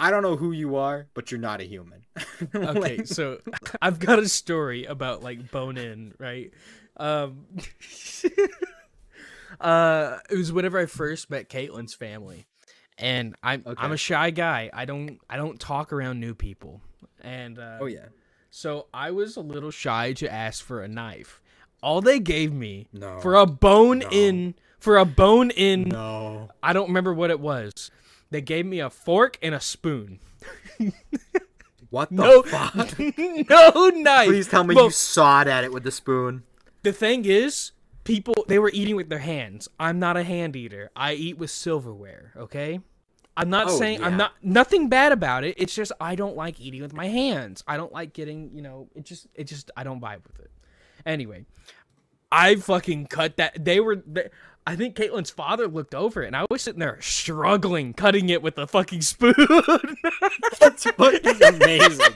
I 0.00 0.10
don't 0.10 0.22
know 0.22 0.36
who 0.36 0.52
you 0.52 0.76
are, 0.76 1.06
but 1.14 1.30
you're 1.30 1.40
not 1.40 1.60
a 1.60 1.64
human. 1.64 2.04
okay 2.54 2.80
Like- 2.80 3.06
so 3.06 3.40
i've 3.82 3.98
got 3.98 4.18
a 4.18 4.28
story 4.28 4.84
about 4.84 5.22
like 5.22 5.50
bone 5.50 5.76
in 5.78 6.14
right 6.18 6.52
um 6.96 7.46
Uh, 9.60 10.18
it 10.30 10.36
was 10.36 10.52
whenever 10.52 10.78
I 10.78 10.86
first 10.86 11.28
met 11.28 11.48
Caitlin's 11.50 11.92
family, 11.92 12.46
and 12.96 13.34
I'm 13.42 13.62
I'm 13.76 13.92
a 13.92 13.96
shy 13.96 14.30
guy. 14.30 14.70
I 14.72 14.84
don't 14.86 15.18
I 15.28 15.36
don't 15.36 15.60
talk 15.60 15.92
around 15.92 16.18
new 16.20 16.34
people, 16.34 16.80
and 17.20 17.58
uh, 17.58 17.76
Oh 17.80 17.86
yeah. 17.86 18.06
so 18.50 18.86
I 18.94 19.10
was 19.10 19.36
a 19.36 19.40
little 19.42 19.70
shy 19.70 20.12
to 20.14 20.32
ask 20.32 20.64
for 20.64 20.82
a 20.82 20.88
knife. 20.88 21.42
All 21.82 22.00
they 22.00 22.20
gave 22.20 22.52
me 22.52 22.86
No. 22.92 23.20
for 23.20 23.34
a 23.34 23.44
bone 23.44 23.98
No. 23.98 24.08
in 24.12 24.54
for 24.78 24.96
a 24.96 25.04
bone 25.04 25.50
in 25.50 25.88
No. 25.88 26.48
I 26.62 26.72
don't 26.72 26.88
remember 26.88 27.12
what 27.12 27.30
it 27.30 27.40
was. 27.40 27.90
They 28.30 28.40
gave 28.40 28.66
me 28.66 28.80
a 28.80 28.90
fork 28.90 29.38
and 29.42 29.54
a 29.54 29.60
spoon. 29.60 30.20
What 31.90 32.10
the 32.10 32.14
No, 32.14 32.42
fuck? 32.42 32.96
no 33.50 33.88
knife. 33.88 34.28
Please 34.28 34.46
tell 34.46 34.62
me 34.62 34.74
Well, 34.76 34.84
you 34.86 34.90
sawed 34.90 35.48
at 35.48 35.64
it 35.64 35.72
with 35.72 35.82
the 35.82 35.90
spoon. 35.90 36.44
The 36.84 36.92
thing 36.92 37.24
is, 37.24 37.72
people 38.04 38.44
they 38.46 38.60
were 38.60 38.70
eating 38.72 38.94
with 38.94 39.08
their 39.08 39.18
hands. 39.18 39.68
I'm 39.78 39.98
not 39.98 40.16
a 40.16 40.22
hand 40.22 40.54
eater. 40.54 40.90
I 40.94 41.14
eat 41.14 41.36
with 41.36 41.50
silverware. 41.50 42.32
Okay. 42.36 42.80
I'm 43.36 43.50
not 43.50 43.68
Oh, 43.68 43.76
saying 43.76 44.04
I'm 44.04 44.16
not 44.16 44.34
nothing 44.42 44.88
bad 44.88 45.10
about 45.12 45.42
it. 45.44 45.56
It's 45.58 45.74
just 45.74 45.90
I 46.00 46.14
don't 46.14 46.36
like 46.36 46.60
eating 46.60 46.80
with 46.80 46.92
my 46.92 47.08
hands. 47.08 47.64
I 47.66 47.76
don't 47.76 47.92
like 47.92 48.12
getting 48.12 48.50
you 48.54 48.62
know. 48.62 48.88
It 48.94 49.04
just 49.04 49.26
it 49.34 49.44
just 49.44 49.70
I 49.76 49.82
don't 49.82 50.00
vibe 50.00 50.22
with 50.26 50.38
it. 50.38 50.50
Anyway, 51.04 51.44
I 52.30 52.54
fucking 52.56 53.06
cut 53.06 53.36
that. 53.38 53.64
They 53.64 53.80
were. 53.80 53.96
They, 54.06 54.28
I 54.66 54.76
think 54.76 54.94
Caitlin's 54.94 55.30
father 55.30 55.66
looked 55.66 55.94
over 55.94 56.22
it, 56.22 56.28
and 56.28 56.36
I 56.36 56.44
was 56.50 56.62
sitting 56.62 56.80
there 56.80 57.00
struggling 57.00 57.92
cutting 57.94 58.28
it 58.28 58.42
with 58.42 58.58
a 58.58 58.66
fucking 58.66 59.00
spoon. 59.02 59.34
That's 60.60 60.84
fucking 60.84 61.42
amazing. 61.42 62.12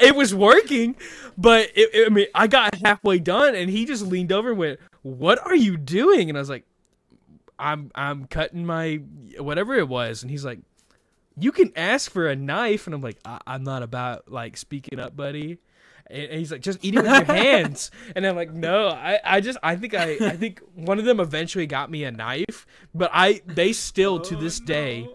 it 0.00 0.14
was 0.16 0.34
working, 0.34 0.96
but 1.38 1.70
it, 1.74 1.90
it- 1.94 2.06
I 2.06 2.10
mean, 2.10 2.26
I 2.34 2.46
got 2.46 2.74
halfway 2.76 3.18
done, 3.20 3.54
and 3.54 3.70
he 3.70 3.84
just 3.86 4.04
leaned 4.04 4.32
over 4.32 4.50
and 4.50 4.58
went, 4.58 4.80
"What 5.02 5.38
are 5.46 5.54
you 5.54 5.76
doing?" 5.76 6.28
And 6.28 6.36
I 6.36 6.40
was 6.40 6.50
like, 6.50 6.64
"I'm 7.58 7.90
I'm 7.94 8.26
cutting 8.26 8.66
my 8.66 9.00
whatever 9.38 9.74
it 9.76 9.88
was," 9.88 10.22
and 10.22 10.30
he's 10.30 10.44
like, 10.44 10.58
"You 11.38 11.52
can 11.52 11.72
ask 11.76 12.10
for 12.10 12.28
a 12.28 12.36
knife," 12.36 12.86
and 12.86 12.94
I'm 12.94 13.02
like, 13.02 13.18
I- 13.24 13.40
"I'm 13.46 13.62
not 13.64 13.82
about 13.82 14.30
like 14.30 14.56
speaking 14.56 14.98
up, 14.98 15.16
buddy." 15.16 15.58
And 16.08 16.32
he's 16.32 16.52
like, 16.52 16.60
"Just 16.60 16.84
eat 16.84 16.94
it 16.94 17.02
with 17.02 17.10
your 17.10 17.24
hands," 17.24 17.90
and 18.16 18.26
I'm 18.26 18.36
like, 18.36 18.52
"No, 18.52 18.88
I, 18.88 19.18
I 19.24 19.40
just 19.40 19.58
I 19.62 19.76
think 19.76 19.94
I 19.94 20.16
I 20.20 20.36
think 20.36 20.60
one 20.74 20.98
of 20.98 21.04
them 21.04 21.20
eventually 21.20 21.66
got 21.66 21.90
me 21.90 22.04
a 22.04 22.10
knife, 22.10 22.66
but 22.94 23.10
I 23.12 23.42
they 23.46 23.72
still 23.72 24.20
to 24.20 24.36
oh, 24.36 24.40
this 24.40 24.60
day." 24.60 25.08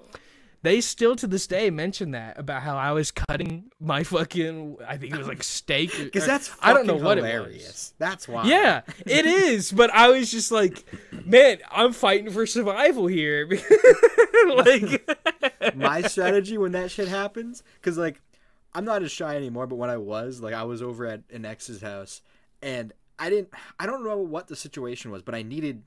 they 0.63 0.79
still 0.79 1.15
to 1.15 1.27
this 1.27 1.47
day 1.47 1.69
mention 1.69 2.11
that 2.11 2.37
about 2.39 2.61
how 2.61 2.77
I 2.77 2.91
was 2.91 3.11
cutting 3.11 3.71
my 3.79 4.03
fucking 4.03 4.77
I 4.87 4.97
think 4.97 5.13
it 5.13 5.17
was 5.17 5.27
like 5.27 5.43
steak 5.43 5.91
Because 5.97 6.25
that's 6.25 6.51
I 6.61 6.73
don't 6.73 6.85
know 6.85 6.95
what 6.95 7.17
hilarious. 7.17 7.63
it 7.63 7.67
was. 7.67 7.93
That's 7.97 8.27
why. 8.27 8.45
Yeah, 8.45 8.81
it 9.05 9.25
is, 9.25 9.71
but 9.71 9.89
I 9.91 10.09
was 10.09 10.29
just 10.29 10.51
like, 10.51 10.85
man, 11.25 11.57
I'm 11.71 11.93
fighting 11.93 12.29
for 12.29 12.45
survival 12.45 13.07
here. 13.07 13.49
like 14.55 15.19
my 15.75 16.03
strategy 16.03 16.57
when 16.57 16.73
that 16.73 16.91
shit 16.91 17.07
happens 17.07 17.63
because 17.79 17.97
like 17.97 18.21
i'm 18.74 18.86
not 18.86 19.03
as 19.03 19.11
shy 19.11 19.36
anymore 19.36 19.67
but 19.67 19.76
when 19.76 19.89
i 19.89 19.97
was 19.97 20.41
like 20.41 20.53
i 20.53 20.63
was 20.63 20.82
over 20.82 21.05
at 21.05 21.22
an 21.32 21.45
ex's 21.45 21.82
house 21.82 22.22
and 22.61 22.93
i 23.19 23.30
didn't 23.30 23.49
i 23.80 23.86
don't 23.86 24.03
know 24.03 24.17
what 24.17 24.47
the 24.47 24.55
situation 24.55 25.11
was 25.11 25.22
but 25.22 25.36
i 25.36 25.41
needed 25.41 25.84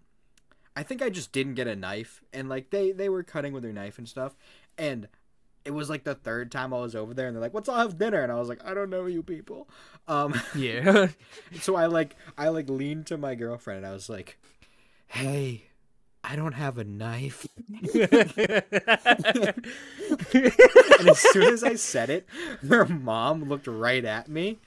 i 0.76 0.82
think 0.82 1.02
i 1.02 1.08
just 1.08 1.32
didn't 1.32 1.54
get 1.54 1.66
a 1.66 1.76
knife 1.76 2.22
and 2.32 2.48
like 2.48 2.70
they 2.70 2.92
they 2.92 3.08
were 3.08 3.22
cutting 3.22 3.52
with 3.52 3.62
their 3.62 3.72
knife 3.72 3.98
and 3.98 4.08
stuff 4.08 4.34
and 4.78 5.08
it 5.64 5.72
was 5.72 5.88
like 5.88 6.04
the 6.04 6.14
third 6.14 6.50
time 6.52 6.74
i 6.74 6.78
was 6.78 6.94
over 6.94 7.14
there 7.14 7.26
and 7.26 7.34
they're 7.34 7.40
like 7.42 7.54
let's 7.54 7.68
all 7.68 7.78
have 7.78 7.98
dinner 7.98 8.20
and 8.22 8.30
i 8.30 8.34
was 8.34 8.48
like 8.48 8.64
i 8.64 8.74
don't 8.74 8.90
know 8.90 9.06
you 9.06 9.22
people 9.22 9.68
um 10.08 10.38
Yeah. 10.54 11.08
so 11.60 11.74
i 11.76 11.86
like 11.86 12.16
i 12.36 12.48
like 12.48 12.68
leaned 12.68 13.06
to 13.06 13.16
my 13.16 13.34
girlfriend 13.34 13.78
and 13.78 13.86
i 13.86 13.92
was 13.92 14.08
like 14.08 14.36
hey 15.06 15.64
i 16.24 16.34
don't 16.36 16.52
have 16.54 16.78
a 16.78 16.84
knife 16.84 17.46
and 20.34 21.08
as 21.08 21.18
soon 21.18 21.52
as 21.52 21.62
I 21.64 21.74
said 21.74 22.10
it, 22.10 22.26
her 22.68 22.84
mom 22.86 23.44
looked 23.44 23.66
right 23.66 24.04
at 24.04 24.28
me 24.28 24.58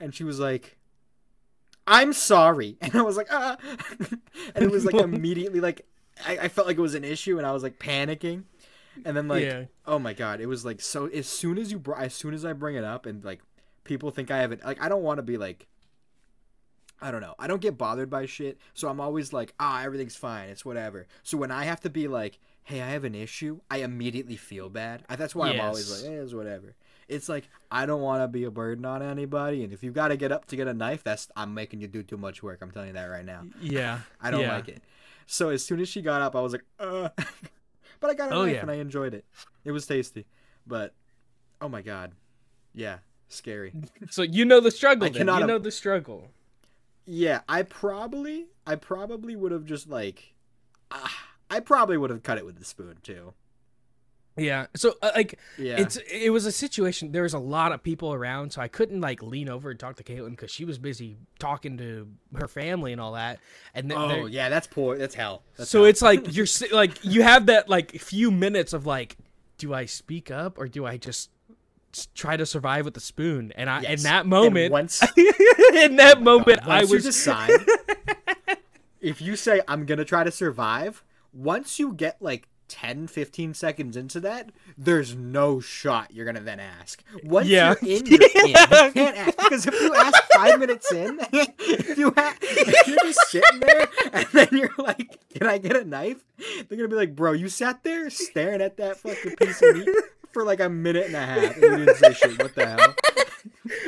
and 0.00 0.14
she 0.14 0.24
was 0.24 0.38
like, 0.40 0.76
I'm 1.86 2.12
sorry. 2.12 2.76
And 2.80 2.94
I 2.94 3.02
was 3.02 3.16
like, 3.16 3.28
ah. 3.30 3.56
and 4.54 4.64
it 4.64 4.70
was 4.70 4.84
like 4.84 4.94
immediately 4.94 5.60
like, 5.60 5.86
I, 6.26 6.38
I 6.38 6.48
felt 6.48 6.66
like 6.66 6.76
it 6.78 6.82
was 6.82 6.94
an 6.94 7.04
issue 7.04 7.38
and 7.38 7.46
I 7.46 7.52
was 7.52 7.62
like 7.62 7.78
panicking. 7.78 8.44
And 9.04 9.16
then 9.16 9.28
like, 9.28 9.44
Yeah. 9.44 9.64
oh 9.86 9.98
my 9.98 10.12
God, 10.12 10.40
it 10.40 10.46
was 10.46 10.64
like, 10.64 10.80
so 10.80 11.06
as 11.06 11.26
soon 11.26 11.58
as 11.58 11.72
you, 11.72 11.78
br- 11.78 11.94
as 11.94 12.14
soon 12.14 12.34
as 12.34 12.44
I 12.44 12.52
bring 12.52 12.76
it 12.76 12.84
up 12.84 13.06
and 13.06 13.24
like 13.24 13.40
people 13.84 14.10
think 14.10 14.30
I 14.30 14.38
have 14.38 14.52
it, 14.52 14.64
like, 14.64 14.82
I 14.82 14.88
don't 14.88 15.02
want 15.02 15.18
to 15.18 15.22
be 15.22 15.38
like, 15.38 15.66
I 17.02 17.10
don't 17.10 17.20
know. 17.20 17.34
I 17.38 17.46
don't 17.48 17.60
get 17.60 17.76
bothered 17.76 18.08
by 18.08 18.26
shit. 18.26 18.58
So 18.74 18.88
I'm 18.88 19.00
always 19.00 19.32
like, 19.32 19.52
ah, 19.58 19.82
everything's 19.82 20.16
fine. 20.16 20.48
It's 20.48 20.64
whatever. 20.64 21.06
So 21.24 21.36
when 21.36 21.50
I 21.50 21.64
have 21.64 21.80
to 21.80 21.90
be 21.90 22.06
like, 22.08 22.38
hey, 22.62 22.80
I 22.80 22.90
have 22.90 23.04
an 23.04 23.14
issue, 23.16 23.60
I 23.70 23.78
immediately 23.78 24.36
feel 24.36 24.68
bad. 24.68 25.02
I, 25.08 25.16
that's 25.16 25.34
why 25.34 25.50
I'm 25.50 25.60
always 25.60 25.90
like, 25.90 26.10
eh, 26.10 26.14
it's 26.22 26.32
whatever. 26.32 26.74
It's 27.08 27.28
like 27.28 27.48
I 27.70 27.84
don't 27.84 28.00
want 28.00 28.22
to 28.22 28.28
be 28.28 28.44
a 28.44 28.50
burden 28.50 28.84
on 28.86 29.02
anybody, 29.02 29.64
and 29.64 29.72
if 29.72 29.82
you've 29.82 29.92
got 29.94 30.08
to 30.08 30.16
get 30.16 30.30
up 30.32 30.46
to 30.46 30.56
get 30.56 30.68
a 30.68 30.72
knife, 30.72 31.02
that's 31.02 31.28
I'm 31.36 31.52
making 31.52 31.80
you 31.80 31.88
do 31.88 32.02
too 32.02 32.16
much 32.16 32.42
work. 32.42 32.60
I'm 32.62 32.70
telling 32.70 32.88
you 32.88 32.94
that 32.94 33.06
right 33.06 33.24
now. 33.24 33.42
yeah. 33.60 33.98
I 34.22 34.30
don't 34.30 34.40
yeah. 34.42 34.54
like 34.54 34.68
it. 34.68 34.82
So 35.26 35.50
as 35.50 35.64
soon 35.64 35.80
as 35.80 35.88
she 35.88 36.00
got 36.00 36.22
up, 36.22 36.36
I 36.36 36.40
was 36.40 36.52
like, 36.52 36.64
uh, 36.78 37.08
but 38.00 38.10
I 38.10 38.14
got 38.14 38.30
a 38.30 38.34
Oh, 38.36 38.44
knife 38.44 38.54
yeah. 38.54 38.60
and 38.62 38.70
I 38.70 38.74
enjoyed 38.74 39.12
it. 39.14 39.24
It 39.64 39.72
was 39.72 39.86
tasty, 39.86 40.26
but 40.66 40.94
oh 41.60 41.68
my 41.68 41.82
god, 41.82 42.12
yeah, 42.72 42.98
scary. 43.28 43.74
So 44.10 44.22
you 44.22 44.44
know 44.44 44.60
the 44.60 44.70
struggle. 44.70 45.04
I 45.04 45.08
then. 45.10 45.18
cannot 45.18 45.40
You 45.40 45.46
know 45.48 45.58
the 45.58 45.70
struggle. 45.72 46.28
Yeah, 47.04 47.40
I 47.48 47.62
probably, 47.62 48.46
I 48.66 48.76
probably 48.76 49.36
would 49.36 49.52
have 49.52 49.64
just 49.64 49.88
like, 49.88 50.34
ah, 50.90 51.28
I 51.50 51.60
probably 51.60 51.96
would 51.96 52.10
have 52.10 52.22
cut 52.22 52.38
it 52.38 52.46
with 52.46 52.58
the 52.58 52.64
spoon 52.64 52.98
too. 53.02 53.34
Yeah. 54.36 54.66
So 54.74 54.94
uh, 55.02 55.10
like 55.14 55.38
Yeah, 55.58 55.80
it's 55.80 55.98
it 56.10 56.32
was 56.32 56.46
a 56.46 56.52
situation. 56.52 57.12
There 57.12 57.22
was 57.22 57.34
a 57.34 57.38
lot 57.38 57.72
of 57.72 57.82
people 57.82 58.14
around, 58.14 58.52
so 58.52 58.62
I 58.62 58.68
couldn't 58.68 59.00
like 59.00 59.22
lean 59.22 59.48
over 59.48 59.70
and 59.70 59.78
talk 59.78 59.96
to 59.96 60.04
Caitlin 60.04 60.30
because 60.30 60.50
she 60.50 60.64
was 60.64 60.78
busy 60.78 61.18
talking 61.38 61.76
to 61.78 62.08
her 62.36 62.48
family 62.48 62.92
and 62.92 63.00
all 63.00 63.12
that. 63.12 63.40
And 63.74 63.90
then 63.90 63.98
oh 63.98 64.26
yeah, 64.26 64.48
that's 64.48 64.66
poor. 64.66 64.96
That's 64.96 65.14
hell. 65.14 65.42
That's 65.56 65.70
so 65.70 65.80
hell. 65.80 65.86
it's 65.86 66.00
like 66.00 66.34
you're 66.34 66.46
like 66.72 67.04
you 67.04 67.22
have 67.22 67.46
that 67.46 67.68
like 67.68 67.92
few 67.92 68.30
minutes 68.30 68.72
of 68.72 68.86
like, 68.86 69.18
do 69.58 69.74
I 69.74 69.84
speak 69.84 70.30
up 70.30 70.58
or 70.58 70.66
do 70.66 70.86
I 70.86 70.96
just 70.96 71.30
try 72.14 72.36
to 72.36 72.46
survive 72.46 72.84
with 72.84 72.96
a 72.96 73.00
spoon? 73.00 73.52
And 73.56 73.68
I 73.70 73.78
in 73.78 73.82
Yes. 73.82 74.02
that 74.04 74.20
And 74.22 74.30
moment, 74.30 74.72
once 74.72 75.02
in 75.16 75.96
that 75.96 76.16
oh 76.18 76.20
moment, 76.20 76.60
I 76.66 76.84
was 76.84 77.04
decide, 77.04 77.50
if 79.00 79.20
you 79.20 79.36
say 79.36 79.60
I'm 79.68 79.86
gonna 79.86 80.04
try 80.04 80.24
to 80.24 80.30
survive, 80.30 81.02
once 81.32 81.78
you 81.78 81.92
get 81.92 82.20
like 82.20 82.48
10, 82.68 83.06
15 83.06 83.52
seconds 83.52 83.98
into 83.98 84.18
that, 84.20 84.50
there's 84.78 85.14
no 85.14 85.60
shot 85.60 86.10
you're 86.14 86.24
gonna 86.24 86.40
then 86.40 86.58
ask. 86.60 87.02
Once 87.22 87.46
Yeah. 87.48 87.74
you're 87.82 87.98
in, 87.98 88.06
you're 88.06 88.20
in. 88.34 88.48
You 88.48 88.54
can't 88.92 89.16
ask 89.16 89.36
because 89.36 89.66
if 89.66 89.78
you 89.78 89.94
ask 89.94 90.22
five 90.34 90.58
minutes 90.58 90.90
in, 90.92 91.18
if 91.32 91.98
you 91.98 92.12
ha- 92.16 92.36
if 92.40 92.86
you're 92.88 92.96
just 92.98 93.20
sitting 93.30 93.60
there 93.60 93.88
and 94.14 94.26
then 94.32 94.48
you're 94.52 94.70
like, 94.78 95.18
"Can 95.34 95.46
I 95.46 95.58
get 95.58 95.76
a 95.76 95.84
knife?" 95.84 96.24
They're 96.68 96.78
gonna 96.78 96.88
be 96.88 96.96
like, 96.96 97.14
"Bro, 97.14 97.32
you 97.32 97.48
sat 97.50 97.82
there 97.82 98.08
staring 98.08 98.62
at 98.62 98.78
that 98.78 98.96
fucking 98.98 99.36
piece 99.36 99.60
of 99.60 99.76
meat." 99.76 99.88
For 100.32 100.44
like 100.44 100.60
a 100.60 100.68
minute 100.68 101.06
and 101.06 101.16
a 101.16 101.26
half, 101.26 101.54
and 101.54 101.62
you 101.62 101.76
didn't 101.84 101.96
say 101.96 102.12
shit. 102.14 102.42
What 102.42 102.54
the 102.54 102.66
hell? 102.66 102.94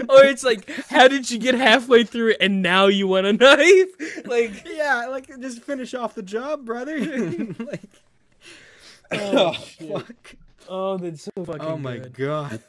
or 0.08 0.24
it's 0.24 0.44
like, 0.44 0.70
how 0.88 1.08
did 1.08 1.30
you 1.30 1.38
get 1.38 1.54
halfway 1.54 2.04
through 2.04 2.30
it 2.30 2.36
and 2.40 2.62
now 2.62 2.86
you 2.86 3.06
want 3.06 3.26
a 3.26 3.32
knife? 3.32 4.24
Like, 4.26 4.66
Yeah, 4.66 5.06
like 5.10 5.28
just 5.40 5.62
finish 5.62 5.92
off 5.94 6.14
the 6.14 6.22
job, 6.22 6.64
brother. 6.64 6.98
like, 7.58 7.90
oh, 9.12 9.12
oh 9.12 9.52
fuck. 9.52 10.34
oh, 10.68 10.96
that's 10.96 11.24
so 11.24 11.44
fucking. 11.44 11.60
Oh 11.62 11.76
my 11.76 11.98
good. 11.98 12.14
god. 12.14 12.60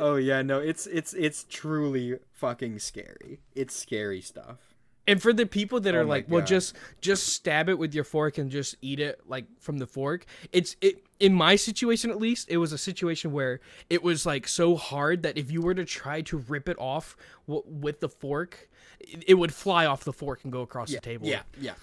oh 0.00 0.16
yeah, 0.16 0.42
no, 0.42 0.58
it's 0.58 0.86
it's 0.86 1.12
it's 1.14 1.44
truly 1.48 2.18
fucking 2.32 2.78
scary. 2.78 3.40
It's 3.54 3.74
scary 3.76 4.20
stuff. 4.20 4.58
And 5.06 5.22
for 5.22 5.32
the 5.32 5.46
people 5.46 5.80
that 5.80 5.94
Oh 5.94 5.98
are 5.98 6.04
like, 6.04 6.26
well, 6.28 6.44
just 6.44 6.74
just 7.00 7.28
stab 7.28 7.68
it 7.68 7.78
with 7.78 7.94
your 7.94 8.04
fork 8.04 8.38
and 8.38 8.50
just 8.50 8.74
eat 8.82 8.98
it 8.98 9.20
like 9.26 9.44
from 9.60 9.78
the 9.78 9.86
fork. 9.86 10.24
It's 10.52 10.76
it 10.80 11.05
in 11.18 11.32
my 11.32 11.56
situation 11.56 12.10
at 12.10 12.18
least. 12.18 12.48
It 12.50 12.58
was 12.58 12.72
a 12.72 12.78
situation 12.78 13.32
where 13.32 13.60
it 13.88 14.02
was 14.02 14.26
like 14.26 14.46
so 14.48 14.76
hard 14.76 15.22
that 15.22 15.36
if 15.38 15.50
you 15.50 15.62
were 15.62 15.74
to 15.74 15.84
try 15.84 16.20
to 16.22 16.38
rip 16.38 16.68
it 16.68 16.76
off 16.78 17.16
w- 17.46 17.64
with 17.66 18.00
the 18.00 18.08
fork, 18.08 18.68
it, 19.00 19.24
it 19.28 19.34
would 19.34 19.54
fly 19.54 19.86
off 19.86 20.04
the 20.04 20.12
fork 20.12 20.40
and 20.44 20.52
go 20.52 20.62
across 20.62 20.90
the 20.90 21.00
table. 21.00 21.26
Yeah, 21.26 21.42
yeah. 21.60 21.74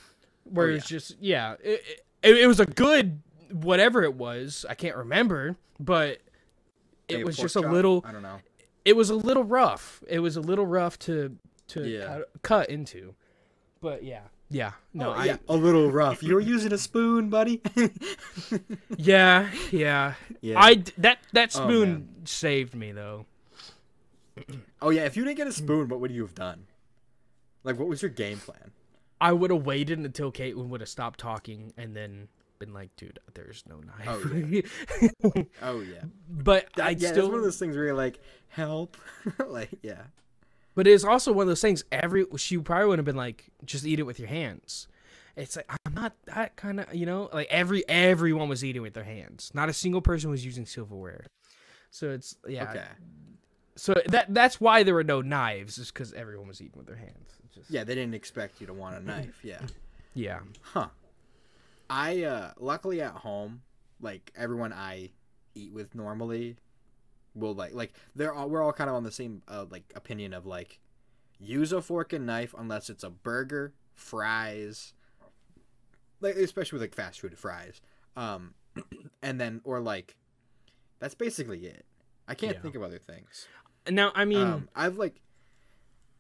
where 0.44 0.68
oh, 0.68 0.76
it's 0.76 0.88
just 0.88 1.18
yeah, 1.20 1.56
it, 1.64 1.82
it, 2.22 2.38
it 2.38 2.48
was 2.48 2.60
a 2.60 2.66
good 2.66 3.22
whatever 3.52 4.04
it 4.04 4.16
was. 4.16 4.66
I 4.70 4.76
can't 4.76 4.96
remember, 4.96 5.56
but 5.80 6.20
it 7.08 7.26
was 7.26 7.38
just 7.38 7.56
a 7.56 7.62
little. 7.62 8.04
I 8.06 8.12
don't 8.12 8.24
know. 8.24 8.40
It 8.86 8.96
was 8.98 9.10
a 9.10 9.16
little 9.16 9.44
rough. 9.44 10.04
It 10.08 10.20
was 10.20 10.36
a 10.36 10.42
little 10.42 10.66
rough 10.66 11.00
to 11.00 11.38
to 11.70 11.88
Yeah. 11.88 12.06
cut, 12.06 12.30
cut 12.42 12.70
into. 12.70 13.16
But 13.82 14.04
yeah, 14.04 14.22
yeah, 14.54 14.72
no, 14.94 15.10
Oh, 15.10 15.14
I 15.14 15.26
yeah, 15.26 15.38
a 15.50 15.56
little 15.56 15.92
rough. 15.92 16.22
You 16.24 16.36
were 16.36 16.40
using 16.42 16.72
a 16.72 16.78
spoon, 16.78 17.30
buddy. 17.30 17.62
yeah, 18.98 19.50
yeah. 19.72 20.14
yeah. 20.42 20.60
I 20.62 20.84
that 20.98 21.18
that 21.34 21.56
Oh, 21.56 21.64
spoon 21.66 21.90
man. 21.90 22.10
saved 22.26 22.76
me 22.76 22.92
though. 22.92 23.26
Oh 24.82 24.90
yeah, 24.90 25.06
if 25.06 25.18
you 25.18 25.24
didn't 25.26 25.38
get 25.38 25.48
a 25.48 25.52
spoon, 25.52 25.90
what 25.90 26.00
would 26.00 26.12
you 26.12 26.22
have 26.22 26.36
done? 26.36 26.66
Like, 27.64 27.78
what 27.80 27.88
was 27.88 28.02
your 28.02 28.12
game 28.12 28.38
plan? 28.38 28.72
I 29.22 29.32
would 29.32 29.52
have 29.52 29.66
waited 29.66 30.00
until 30.00 30.32
Caitlin 30.32 30.68
would 30.70 30.82
have 30.82 30.90
stopped 30.90 31.20
talking 31.20 31.74
and 31.78 31.96
then 31.96 32.28
been 32.60 32.74
like, 32.74 32.96
dude, 32.98 33.20
there's 33.34 33.64
no 33.70 33.78
knife. 33.80 34.08
Oh, 34.08 34.36
yeah. 34.36 35.44
Oh 35.62 35.80
yeah. 35.82 36.04
but 36.30 36.68
I 36.80 36.92
yeah, 36.92 37.12
still 37.12 37.28
one 37.30 37.38
of 37.38 37.44
those 37.44 37.58
things 37.58 37.76
where 37.76 37.86
you're 37.86 37.94
like, 37.96 38.20
help. 38.50 38.98
like, 39.48 39.70
yeah. 39.82 40.04
But 40.76 40.88
it's 40.88 41.04
also 41.04 41.32
one 41.32 41.44
of 41.44 41.48
those 41.50 41.62
things. 41.62 41.84
Every 41.92 42.26
she 42.38 42.58
probably 42.58 42.88
would 42.88 43.00
have 43.00 43.06
been 43.06 43.16
like, 43.16 43.52
just 43.66 43.86
eat 43.86 44.00
it 44.00 44.04
with 44.04 44.20
your 44.20 44.28
hands. 44.28 44.88
It's 45.36 45.56
like 45.56 45.70
I'm 45.86 45.94
not 45.94 46.14
that 46.26 46.56
kind 46.56 46.80
of 46.80 46.94
you 46.94 47.06
know 47.06 47.30
like 47.34 47.48
every 47.50 47.88
everyone 47.88 48.50
was 48.50 48.64
eating 48.64 48.82
with 48.82 48.94
their 48.94 49.04
hands. 49.04 49.52
Not 49.54 49.70
a 49.70 49.74
single 49.74 50.02
person 50.02 50.30
was 50.30 50.46
using 50.46 50.66
silverware. 50.66 51.26
So 51.90 52.12
it's 52.12 52.36
yeah. 52.48 52.70
Okay. 52.70 52.86
So 53.76 53.96
that 54.08 54.34
that's 54.34 54.62
why 54.62 54.84
there 54.84 54.94
were 54.94 55.04
no 55.04 55.22
knives, 55.22 55.78
is 55.78 55.92
because 55.92 56.14
everyone 56.14 56.48
was 56.48 56.62
eating 56.62 56.78
with 56.78 56.88
their 56.88 56.96
hands. 56.96 57.38
Just, 57.54 57.70
Yeah, 57.70 57.84
they 57.84 57.96
didn't 57.96 58.14
expect 58.14 58.62
you 58.62 58.68
to 58.68 58.74
want 58.74 58.96
a 58.96 59.00
knife. 59.00 59.40
Yeah. 59.44 59.62
yeah. 60.14 60.40
Huh. 60.62 60.88
I 61.90 62.24
uh 62.24 62.52
luckily 62.60 63.02
at 63.02 63.14
home, 63.14 63.62
like 64.02 64.32
everyone 64.36 64.74
I 64.74 65.12
eat 65.56 65.74
with 65.74 65.94
normally 65.96 66.58
will 67.36 67.54
like 67.54 67.74
like 67.74 67.94
they're 68.16 68.34
all 68.34 68.50
we're 68.50 68.62
all 68.62 68.74
kind 68.74 68.90
of 68.90 68.96
on 68.96 69.04
the 69.04 69.12
same 69.12 69.42
uh, 69.48 69.66
like 69.70 69.92
opinion 69.96 70.34
of 70.34 70.46
like 70.46 70.80
use 71.40 71.72
a 71.74 71.82
fork 71.82 72.14
and 72.14 72.26
knife 72.26 72.54
unless 72.58 72.90
it's 72.90 73.04
a 73.04 73.10
burger, 73.10 73.74
fries, 73.96 74.94
like 76.22 76.36
especially 76.36 76.78
with 76.78 76.84
like 76.84 76.96
fast 76.96 77.20
food 77.22 77.38
fries. 77.38 77.82
Um 78.16 78.54
and 79.22 79.40
then 79.40 79.62
or 79.64 79.80
like 79.80 80.16
that's 81.00 81.16
basically 81.16 81.66
it. 81.66 81.86
I 82.28 82.36
can't 82.36 82.56
Yeah. 82.56 82.62
think 82.62 82.76
of 82.76 82.84
other 82.84 83.00
things. 83.00 83.48
Now 83.90 84.12
I 84.16 84.24
mean, 84.26 84.48
um, 84.48 84.70
I've 84.76 84.98
like, 84.98 85.22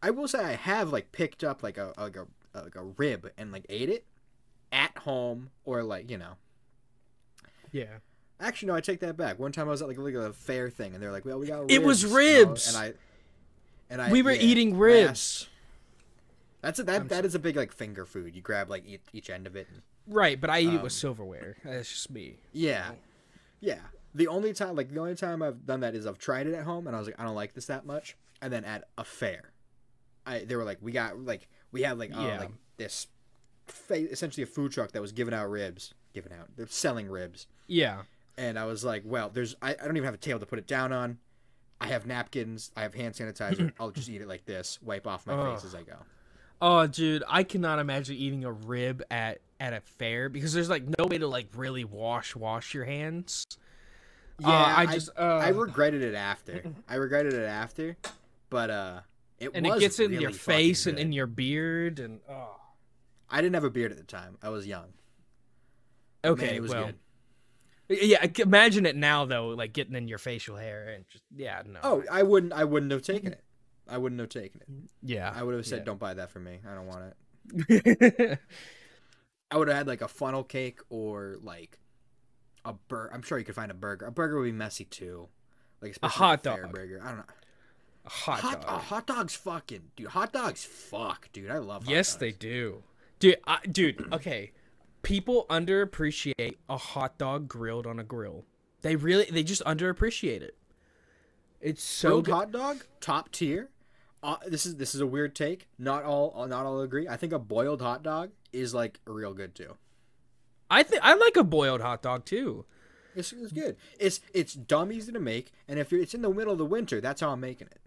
I 0.01 0.09
will 0.09 0.27
say 0.27 0.39
I 0.43 0.53
have 0.55 0.91
like 0.91 1.11
picked 1.11 1.43
up 1.43 1.63
like 1.63 1.77
a 1.77 1.93
like 1.97 2.17
a 2.17 2.27
like 2.53 2.75
a 2.75 2.83
rib 2.83 3.31
and 3.37 3.51
like 3.51 3.65
ate 3.69 3.89
it 3.89 4.05
at 4.71 4.97
home 4.97 5.51
or 5.63 5.83
like 5.83 6.09
you 6.09 6.17
know. 6.17 6.33
yeah. 7.71 7.99
Actually, 8.43 8.67
no, 8.67 8.75
I 8.75 8.81
take 8.81 8.99
that 8.99 9.15
back. 9.17 9.39
One 9.39 9.51
time 9.51 9.67
I 9.67 9.71
was 9.71 9.81
at 9.81 9.87
like, 9.87 9.97
like 9.97 10.13
a 10.13 10.33
fair 10.33 10.69
thing 10.69 10.93
and 10.93 11.01
they're 11.01 11.11
like, 11.11 11.25
"Well, 11.25 11.39
we 11.39 11.47
got 11.47 11.61
ribs," 11.61 11.73
It 11.73 11.83
was 11.83 12.03
you 12.03 12.09
know, 12.09 12.15
ribs! 12.15 12.67
and 12.67 12.77
I 12.77 12.93
and 13.89 14.01
I 14.01 14.11
We 14.11 14.21
were 14.21 14.31
yeah, 14.33 14.41
eating 14.41 14.77
ribs. 14.77 15.47
That's 16.61 16.79
a, 16.79 16.83
that 16.83 17.01
I'm 17.01 17.07
that 17.07 17.25
is 17.25 17.35
a 17.35 17.39
big 17.39 17.55
like 17.55 17.71
finger 17.73 18.05
food. 18.05 18.35
You 18.35 18.41
grab 18.41 18.69
like 18.69 18.85
each, 18.87 19.01
each 19.13 19.29
end 19.29 19.47
of 19.47 19.55
it. 19.55 19.67
And, 19.71 19.81
Right, 20.05 20.39
but 20.39 20.49
I 20.49 20.59
eat 20.59 20.73
it 20.73 20.77
Um, 20.77 20.81
with 20.83 20.91
silverware. 20.91 21.55
That's 21.63 21.89
just 21.89 22.11
me. 22.11 22.35
yeah, 22.51 22.91
yeah. 23.61 23.79
The 24.15 24.27
only 24.27 24.53
time 24.53 24.75
like 24.75 24.93
the 24.93 24.99
only 24.99 25.15
time 25.15 25.41
I've 25.41 25.65
done 25.65 25.79
that 25.79 25.95
is 25.95 26.05
I've 26.05 26.17
tried 26.19 26.45
it 26.47 26.53
at 26.53 26.65
home 26.65 26.85
and 26.87 26.95
I 26.95 26.99
was 26.99 27.07
like, 27.07 27.19
I 27.19 27.23
don't 27.23 27.35
like 27.35 27.53
this 27.53 27.65
that 27.67 27.85
much. 27.85 28.15
And 28.41 28.51
then 28.51 28.65
at 28.65 28.83
a 28.97 29.03
fair, 29.05 29.51
I 30.25 30.39
they 30.39 30.55
were 30.55 30.65
like, 30.65 30.79
we 30.81 30.91
got 30.91 31.17
like 31.19 31.47
we 31.71 31.81
had 31.83 31.97
like 31.97 32.15
uh, 32.15 32.19
Yeah. 32.21 32.39
like 32.39 32.51
this 32.77 33.07
fa- 33.67 34.09
essentially 34.11 34.43
a 34.43 34.47
food 34.47 34.71
truck 34.73 34.91
that 34.91 35.01
was 35.01 35.11
giving 35.13 35.33
out 35.33 35.49
ribs, 35.49 35.93
giving 36.13 36.33
out 36.33 36.49
they're 36.57 36.67
selling 36.67 37.09
ribs. 37.09 37.47
Yeah. 37.67 38.03
And 38.37 38.57
I 38.57 38.65
was 38.65 38.83
like, 38.83 39.03
well, 39.05 39.29
there's 39.29 39.55
I, 39.61 39.71
I 39.71 39.85
don't 39.85 39.95
even 39.95 40.05
have 40.05 40.13
a 40.13 40.17
table 40.17 40.39
to 40.39 40.45
put 40.45 40.59
it 40.59 40.67
down 40.67 40.91
on. 40.91 41.19
I 41.79 41.87
have 41.87 42.05
napkins. 42.05 42.71
I 42.75 42.81
have 42.81 42.93
hand 42.93 43.13
sanitizer. 43.13 43.71
I'll 43.79 43.91
just 43.91 44.09
eat 44.09 44.21
it 44.21 44.27
like 44.27 44.45
this. 44.45 44.79
Wipe 44.81 45.05
off 45.05 45.27
my 45.27 45.33
Ugh. 45.33 45.55
face 45.55 45.65
as 45.65 45.75
I 45.75 45.83
go. 45.83 45.97
Oh, 46.61 46.87
dude, 46.87 47.23
I 47.27 47.43
cannot 47.43 47.79
imagine 47.79 48.15
eating 48.15 48.45
a 48.45 48.51
rib 48.51 49.03
at 49.11 49.41
at 49.59 49.73
a 49.73 49.81
fair 49.81 50.29
because 50.29 50.53
there's 50.53 50.69
like 50.69 50.83
no 50.97 51.05
way 51.05 51.17
to 51.17 51.27
like 51.27 51.47
really 51.55 51.83
wash 51.83 52.35
wash 52.35 52.73
your 52.73 52.85
hands. 52.85 53.45
Yeah, 54.39 54.49
Uh, 54.49 54.51
I 54.51 54.81
I 54.81 54.85
just 54.87 55.09
I 55.17 55.49
uh, 55.49 55.51
regretted 55.51 56.01
it 56.01 56.15
after. 56.15 56.63
I 56.87 56.95
regretted 56.95 57.33
it 57.33 57.45
after, 57.45 57.97
but 58.49 58.69
uh, 58.69 58.99
it 59.39 59.51
And 59.53 59.67
it 59.67 59.79
gets 59.79 59.99
in 59.99 60.13
your 60.13 60.31
face 60.31 60.85
and 60.85 60.97
good. 60.97 61.01
in 61.03 61.11
your 61.11 61.27
beard 61.27 61.99
and 61.99 62.21
oh. 62.29 62.59
I 63.29 63.41
didn't 63.41 63.55
have 63.55 63.63
a 63.63 63.69
beard 63.69 63.91
at 63.91 63.97
the 63.97 64.03
time. 64.03 64.37
I 64.41 64.49
was 64.49 64.67
young. 64.67 64.93
Okay, 66.23 66.45
man, 66.45 66.55
it 66.55 66.61
was 66.61 66.71
well, 66.71 66.85
good. 66.85 66.95
Yeah. 67.89 68.25
Imagine 68.39 68.85
it 68.85 68.95
now 68.95 69.25
though, 69.25 69.49
like 69.49 69.73
getting 69.73 69.95
in 69.95 70.07
your 70.07 70.17
facial 70.17 70.55
hair 70.57 70.89
and 70.89 71.05
just 71.09 71.23
yeah, 71.35 71.61
no. 71.65 71.79
Oh, 71.83 72.03
I 72.11 72.23
wouldn't. 72.23 72.53
I 72.53 72.63
wouldn't 72.63 72.91
have 72.91 73.01
taken 73.01 73.33
it. 73.33 73.43
I 73.87 73.97
wouldn't 73.97 74.19
have 74.21 74.29
taken 74.29 74.61
it. 74.61 74.67
yeah. 75.01 75.31
I 75.35 75.43
would 75.43 75.55
have 75.55 75.65
said, 75.65 75.79
Yeah. 75.79 75.85
"Don't 75.85 75.99
buy 75.99 76.13
that 76.13 76.31
for 76.31 76.39
me. 76.39 76.59
I 76.69 76.73
don't 76.73 76.87
want 76.87 77.13
it." 77.69 78.39
I 79.51 79.57
would 79.57 79.67
have 79.67 79.77
had 79.77 79.87
like 79.87 80.01
a 80.01 80.07
funnel 80.07 80.43
cake 80.43 80.79
or 80.89 81.35
like 81.41 81.79
a 82.65 82.73
burger. 82.73 83.11
I'm 83.13 83.21
sure 83.21 83.37
you 83.37 83.45
could 83.45 83.55
find 83.55 83.69
a 83.71 83.75
burger. 83.75 84.05
A 84.05 84.11
burger 84.11 84.37
would 84.39 84.45
be 84.45 84.51
messy 84.51 84.85
too, 84.85 85.27
like 85.81 85.91
especially 85.91 86.17
hot 86.17 86.45
like 86.45 86.55
fair 86.55 86.63
dog. 86.63 86.73
burger. 86.73 87.01
I 87.03 87.07
don't 87.09 87.17
know. 87.17 87.23
A 88.05 88.09
hot, 88.09 88.39
Hot, 88.41 88.61
dog. 88.61 88.71
oh, 88.73 88.77
hot 88.79 89.07
dogs, 89.07 89.35
fucking 89.35 89.81
dude. 89.95 90.07
Hot 90.07 90.33
dogs, 90.33 90.63
fuck, 90.65 91.29
dude. 91.31 91.49
I 91.51 91.59
love. 91.59 91.83
Hot 91.85 91.91
yes, 91.93 92.11
dogs. 92.13 92.19
they 92.19 92.31
do, 92.31 92.83
dude. 93.19 93.37
I, 93.47 93.59
dude, 93.69 94.07
okay. 94.13 94.51
People 95.03 95.45
underappreciate 95.49 96.55
a 96.69 96.77
hot 96.77 97.17
dog 97.17 97.47
grilled 97.47 97.85
on 97.85 97.99
a 97.99 98.03
grill. 98.03 98.45
They 98.81 98.95
really, 98.95 99.25
they 99.25 99.43
just 99.43 99.63
underappreciate 99.65 100.41
it. 100.41 100.57
It's 101.61 101.83
so 101.83 102.09
grilled 102.09 102.25
good. 102.25 102.31
hot 102.33 102.51
dog, 102.51 102.83
top 102.99 103.31
tier. 103.31 103.69
Uh, 104.21 104.37
this 104.47 104.65
is 104.65 104.77
this 104.77 104.95
is 104.95 105.01
a 105.01 105.05
weird 105.07 105.35
take. 105.35 105.67
Not 105.77 106.03
all 106.03 106.45
not 106.47 106.65
all 106.65 106.81
agree. 106.81 107.07
I 107.07 107.17
think 107.17 107.33
a 107.33 107.39
boiled 107.39 107.81
hot 107.81 108.03
dog 108.03 108.31
is 108.53 108.73
like 108.73 108.99
real 109.05 109.33
good 109.33 109.53
too. 109.55 109.75
I 110.71 110.83
think 110.83 111.01
I 111.03 111.13
like 111.13 111.35
a 111.37 111.43
boiled 111.43 111.81
hot 111.81 112.01
dog 112.01 112.25
too. 112.25 112.65
It's, 113.15 113.31
it's 113.33 113.51
good. 113.51 113.75
It's 113.99 114.21
it's 114.33 114.53
dumb 114.53 114.91
easy 114.91 115.11
to 115.11 115.19
make, 115.19 115.51
and 115.67 115.77
if 115.77 115.91
you're 115.91 116.01
it's 116.01 116.13
in 116.13 116.21
the 116.21 116.29
middle 116.33 116.53
of 116.53 116.57
the 116.57 116.65
winter, 116.65 116.99
that's 117.01 117.19
how 117.21 117.29
I'm 117.31 117.41
making 117.41 117.67
it. 117.67 117.81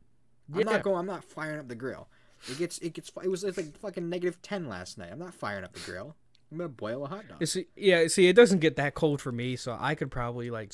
I'm 0.53 0.61
Yeah. 0.61 0.65
not 0.67 0.83
going. 0.83 0.99
I'm 0.99 1.07
not 1.07 1.25
firing 1.25 1.59
up 1.59 1.69
the 1.69 1.75
grill. 1.75 2.09
It 2.51 2.59
gets 2.59 2.79
it 2.79 2.93
gets. 2.93 3.11
It 3.25 3.29
was 3.29 3.43
like 3.43 3.79
fucking 3.79 4.09
negative 4.09 4.41
ten 4.43 4.69
last 4.69 4.99
night. 4.99 5.09
I'm 5.11 5.19
not 5.19 5.35
firing 5.35 5.65
up 5.65 5.73
the 5.73 5.81
grill. 5.81 6.17
I'm 6.57 6.61
gonna 6.61 6.69
boil 6.71 7.05
a 7.05 7.09
hot 7.09 7.29
dog. 7.29 7.47
Yeah, 7.77 8.07
see, 8.09 8.29
it 8.29 8.35
doesn't 8.35 8.61
get 8.61 8.77
that 8.77 8.95
cold 8.95 9.21
for 9.21 9.31
me, 9.31 9.57
so 9.57 9.77
I 9.79 9.95
could 9.95 10.11
probably 10.11 10.51
like, 10.51 10.73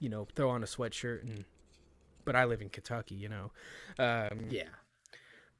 you 0.00 0.08
know, 0.08 0.26
throw 0.34 0.50
on 0.50 0.62
a 0.62 0.66
sweatshirt 0.66 1.22
and. 1.22 1.44
But 2.24 2.34
I 2.36 2.44
live 2.44 2.60
in 2.60 2.68
Kentucky, 2.68 3.14
you 3.14 3.28
know. 3.30 3.52
Um, 3.98 4.48
yeah. 4.50 4.64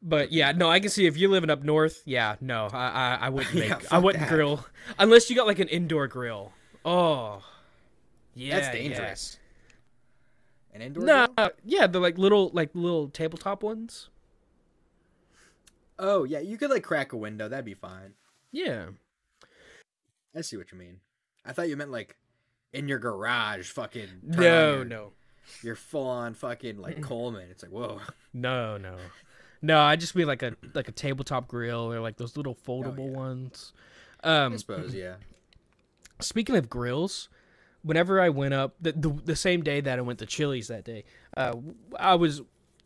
But 0.03 0.33
yeah, 0.33 0.53
no, 0.53 0.69
I 0.69 0.81
can 0.81 0.91
see 0.91 1.07
if 1.07 1.17
you're 1.17 1.31
living 1.31 1.51
up 1.51 1.63
north. 1.63 2.03
Yeah, 2.05 2.35
no, 2.41 2.69
I 2.73 2.89
I, 2.89 3.19
I 3.23 3.29
wouldn't 3.31 3.55
Yeah, 3.55 3.77
make. 3.79 3.93
I 3.93 3.99
wouldn't 3.99 4.25
that. 4.25 4.29
grill 4.29 4.67
unless 4.99 5.31
you 5.31 5.37
got 5.37 5.47
like 5.47 5.61
an 5.61 5.69
indoor 5.69 6.09
grill. 6.09 6.53
Oh, 6.85 7.43
yeah, 8.35 8.59
That's 8.61 8.77
dangerous. 8.77 9.39
An 10.75 10.83
indoor 10.83 11.05
No, 11.05 11.27
grill? 11.29 11.51
yeah, 11.65 11.87
the 11.87 12.01
like 12.01 12.19
little 12.19 12.51
like 12.53 12.71
little 12.75 13.09
tabletop 13.09 13.63
ones. 13.63 14.11
Oh 15.99 16.25
yeah, 16.25 16.41
you 16.41 16.59
could 16.59 16.71
like 16.71 16.83
crack 16.83 17.13
a 17.13 17.17
window. 17.17 17.49
That'd 17.49 17.65
be 17.65 17.75
fine. 17.75 18.13
Yeah. 18.53 18.87
I 20.39 20.43
see 20.43 20.57
what 20.57 20.71
you 20.73 20.79
mean. 20.79 21.01
I 21.45 21.53
thought 21.53 21.69
you 21.69 21.77
meant 21.77 21.91
like 21.91 22.17
in 22.73 22.87
your 22.89 22.99
garage, 22.99 23.71
fucking. 23.71 24.09
No, 24.23 24.77
your- 24.77 24.85
no, 24.85 25.13
You're 25.63 25.75
full 25.77 26.07
on 26.09 26.35
fucking 26.35 26.79
like 26.79 27.01
Coleman. 27.03 27.49
It's 27.51 27.63
like 27.63 27.73
whoa. 27.73 28.01
no, 28.33 28.77
no, 28.79 28.97
no. 29.63 29.81
I 29.81 29.97
just 29.97 30.15
mean 30.15 30.27
like 30.27 30.43
a 30.43 30.55
like 30.75 30.89
a 30.89 30.93
tabletop 30.93 31.49
grill 31.49 31.93
or 31.93 32.01
like 32.01 32.17
those 32.17 32.37
little 32.37 32.55
foldable 32.55 33.01
Oh, 33.01 33.11
yeah. 33.11 33.17
ones. 33.17 33.73
I 34.23 34.37
Um, 34.45 34.59
suppose 34.59 34.95
yeah. 34.95 35.17
Speaking 36.21 36.57
of 36.57 36.69
grills, 36.69 37.29
whenever 37.83 38.21
I 38.21 38.29
went 38.29 38.53
up 38.55 38.75
the, 38.81 38.93
the 38.93 39.09
the 39.25 39.37
same 39.37 39.63
day 39.63 39.81
that 39.81 39.99
I 39.99 40.03
went 40.03 40.19
to 40.21 40.27
Chili's 40.27 40.69
that 40.69 40.85
day, 40.85 41.05
uh, 41.37 41.55
I 41.99 42.15
was 42.17 42.43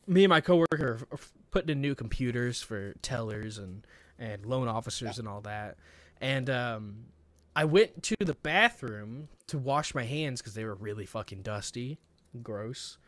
me 0.07 0.25
and 0.25 0.29
my 0.31 0.41
coworker 0.41 1.01
are 1.11 1.19
putting 1.51 1.71
in 1.71 1.81
new 1.81 1.95
computers 1.95 2.63
for 2.63 2.95
tellers 3.03 3.59
and 3.59 3.87
and 4.19 4.45
loan 4.47 4.69
officers 4.69 5.19
and 5.19 5.27
all 5.27 5.41
that, 5.43 5.79
and 6.21 6.49
um, 6.51 7.07
I 7.55 7.65
went 7.65 8.03
to 8.05 8.17
the 8.21 8.35
bathroom 8.35 9.29
to 9.49 9.59
wash 9.59 9.95
my 9.95 10.05
hands 10.05 10.41
because 10.41 10.55
they 10.55 10.65
were 10.65 10.75
really 10.75 11.07
fucking 11.07 11.43
dusty, 11.43 11.99
gross. 12.43 12.99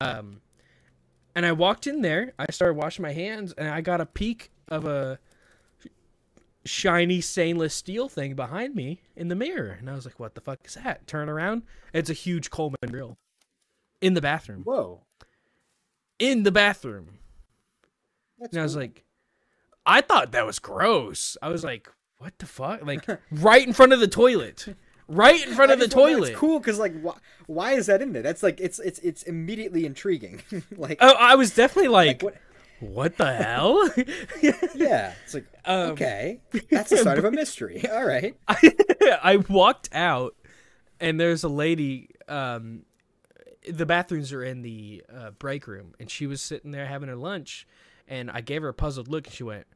Um, 0.00 0.40
and 1.34 1.44
I 1.44 1.52
walked 1.52 1.86
in 1.86 2.00
there. 2.02 2.32
I 2.38 2.46
started 2.50 2.74
washing 2.74 3.02
my 3.02 3.12
hands, 3.12 3.52
and 3.52 3.68
I 3.68 3.80
got 3.80 4.00
a 4.00 4.06
peek 4.06 4.50
of 4.68 4.86
a 4.86 5.18
shiny 6.64 7.20
stainless 7.20 7.74
steel 7.74 8.08
thing 8.08 8.34
behind 8.34 8.74
me 8.74 9.00
in 9.16 9.28
the 9.28 9.34
mirror. 9.34 9.76
And 9.78 9.90
I 9.90 9.94
was 9.94 10.04
like, 10.04 10.18
what 10.20 10.34
the 10.34 10.40
fuck 10.40 10.60
is 10.64 10.74
that? 10.74 11.06
Turn 11.06 11.28
around. 11.28 11.62
It's 11.92 12.10
a 12.10 12.14
huge 12.14 12.50
Coleman 12.50 12.78
grill 12.86 13.18
in 14.00 14.14
the 14.14 14.20
bathroom. 14.20 14.62
Whoa. 14.62 15.02
In 16.18 16.42
the 16.42 16.52
bathroom. 16.52 17.18
That's 18.38 18.52
And 18.52 18.60
I 18.60 18.62
was 18.62 18.74
cool. 18.74 18.82
like, 18.82 19.04
I 19.86 20.00
thought 20.00 20.32
that 20.32 20.46
was 20.46 20.58
gross. 20.58 21.36
I 21.42 21.48
was 21.48 21.64
like, 21.64 21.90
what 22.20 22.38
the 22.38 22.46
fuck? 22.46 22.84
Like, 22.84 23.06
right 23.32 23.66
in 23.66 23.72
front 23.72 23.94
of 23.94 23.98
the 24.00 24.06
toilet. 24.06 24.68
Right 25.08 25.44
in 25.44 25.54
front 25.54 25.72
of 25.72 25.80
the 25.80 25.88
toilet. 25.88 26.30
It's 26.30 26.38
cool 26.38 26.60
because 26.60 26.78
like 26.78 26.92
why, 27.00 27.14
why 27.46 27.72
is 27.72 27.86
that 27.86 28.00
in 28.00 28.12
there? 28.12 28.22
That's 28.22 28.42
like 28.44 28.60
it's 28.60 28.78
it's 28.78 29.00
it's 29.00 29.22
immediately 29.24 29.84
intriguing. 29.84 30.40
like, 30.76 30.98
Oh, 31.00 31.14
I 31.18 31.34
was 31.34 31.52
definitely 31.52 31.88
like, 31.88 32.22
like, 32.22 32.22
what? 32.22 32.36
what 32.92 33.16
the 33.16 33.32
hell? 33.32 33.90
Yeah, 34.76 35.14
it's 35.24 35.34
like 35.34 35.46
Um, 35.64 35.90
okay, 35.92 36.40
that's 36.70 36.90
the 36.90 36.98
start 36.98 37.18
of 37.18 37.24
a 37.24 37.30
mystery. 37.32 37.84
All 37.90 38.04
right. 38.04 38.36
I 38.48 39.42
walked 39.48 39.88
out, 39.92 40.36
and 41.00 41.18
there's 41.18 41.42
a 41.42 41.48
lady. 41.48 42.10
Um, 42.28 42.82
the 43.68 43.86
bathrooms 43.86 44.32
are 44.32 44.44
in 44.44 44.62
the 44.62 45.02
uh, 45.12 45.30
break 45.32 45.66
room, 45.66 45.94
and 45.98 46.08
she 46.08 46.26
was 46.28 46.40
sitting 46.40 46.70
there 46.70 46.86
having 46.86 47.08
her 47.08 47.16
lunch, 47.16 47.66
and 48.06 48.30
I 48.30 48.42
gave 48.42 48.62
her 48.62 48.68
a 48.68 48.74
puzzled 48.74 49.08
look, 49.08 49.26
and 49.26 49.34
she 49.34 49.42
went, 49.42 49.66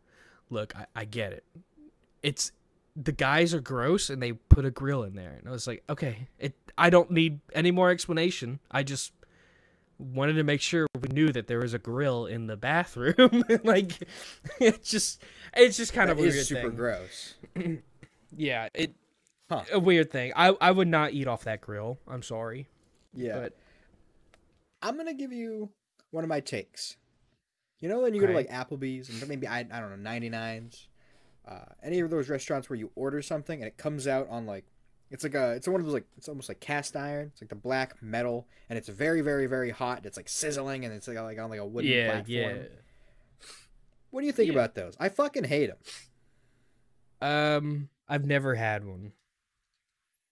"Look, 0.49 0.77
I, 0.77 0.87
I 0.95 1.05
get 1.07 1.33
it. 1.33 1.45
It's 2.25 2.51
the 2.97 3.13
guys 3.13 3.53
are 3.55 3.61
gross 3.61 4.09
and 4.11 4.23
they 4.23 4.33
put 4.33 4.65
a 4.65 4.71
grill 4.71 5.03
in 5.03 5.15
there. 5.15 5.35
And 5.39 5.49
i 5.49 5.51
was 5.51 5.67
like 5.67 5.83
okay 5.89 6.27
it 6.39 6.55
i 6.79 6.91
don't 6.91 7.11
need 7.11 7.41
any 7.55 7.71
more 7.71 7.91
explanation. 7.91 8.59
I 8.71 8.83
just 8.83 9.13
wanted 9.99 10.33
to 10.35 10.43
make 10.43 10.61
sure 10.61 10.87
we 11.01 11.09
knew 11.09 11.31
that 11.33 11.47
there 11.47 11.61
was 11.61 11.73
a 11.75 11.79
grill 11.79 12.27
in 12.27 12.47
the 12.49 12.57
bathroom. 12.57 13.45
Like 13.65 13.93
it's 14.61 14.91
just 14.91 15.23
it's 15.57 15.77
just 15.77 15.93
kind 15.93 16.09
That 16.09 16.19
of 16.19 16.25
a 16.25 16.27
is 16.27 16.35
weird 16.35 16.47
super 16.47 16.69
thing. 16.69 16.77
gross. 16.77 17.35
yeah 18.37 18.69
it 18.75 18.95
Huh. 19.51 19.63
a 19.73 19.79
weird 19.79 20.11
thing. 20.11 20.33
I 20.35 20.57
i 20.61 20.71
would 20.71 20.89
not 20.89 21.13
eat 21.13 21.29
off 21.29 21.45
that 21.45 21.61
grill. 21.61 21.99
I'm 22.09 22.23
sorry. 22.23 22.67
Yeah. 23.13 23.39
but 23.41 23.53
I'm 24.83 24.97
gonna 24.97 25.15
give 25.15 25.33
you 25.33 25.71
one 26.11 26.25
of 26.25 26.29
my 26.29 26.41
takes. 26.41 26.97
You 27.81 27.89
know 27.89 28.01
when 28.01 28.15
you 28.15 28.21
go 28.21 28.27
to 28.29 28.33
like 28.33 28.49
Applebee's 28.51 29.11
and 29.11 29.29
maybe 29.29 29.47
I, 29.47 29.59
I 29.61 29.81
don't 29.81 30.03
know 30.03 30.11
99s, 30.11 30.87
uh, 31.47 31.65
any 31.83 32.01
of 32.01 32.11
those 32.11 32.29
restaurants 32.29 32.69
where 32.71 32.79
you 32.79 32.91
order 32.95 33.21
something 33.23 33.61
and 33.61 33.67
it 33.69 33.77
comes 33.77 34.07
out 34.07 34.29
on 34.31 34.47
like 34.47 34.65
it's 35.11 35.23
like 35.25 35.35
a 35.35 35.53
it's 35.53 35.69
one 35.69 35.81
of 35.81 35.87
those 35.87 35.95
like 35.95 36.07
it's 36.17 36.29
almost 36.29 36.49
like 36.49 36.61
cast 36.61 36.97
iron. 36.97 37.29
It's 37.33 37.43
like 37.43 37.51
the 37.51 37.55
black 37.55 38.03
metal 38.03 38.47
and 38.71 38.79
it's 38.79 38.89
very 38.89 39.21
very 39.21 39.47
very 39.47 39.71
hot. 39.71 39.99
and 39.99 40.07
It's 40.07 40.17
like 40.17 40.29
sizzling 40.29 40.85
and 40.85 40.93
it's 40.95 41.07
like, 41.07 41.19
like 41.19 41.39
on 41.39 41.51
like 41.51 41.61
a 41.61 41.67
wooden 41.67 41.91
yeah 41.91 42.07
platform. 42.07 42.27
yeah 42.29 42.63
What 44.11 44.21
do 44.21 44.27
you 44.27 44.33
think 44.33 44.49
Yeah. 44.49 44.55
about 44.55 44.75
those? 44.75 44.95
I 44.99 45.09
fucking 45.11 45.45
hate 45.45 45.71
them. 45.71 45.79
um 47.21 47.89
i've 48.09 48.25
never 48.27 48.55
had 48.55 48.85
one 48.87 49.13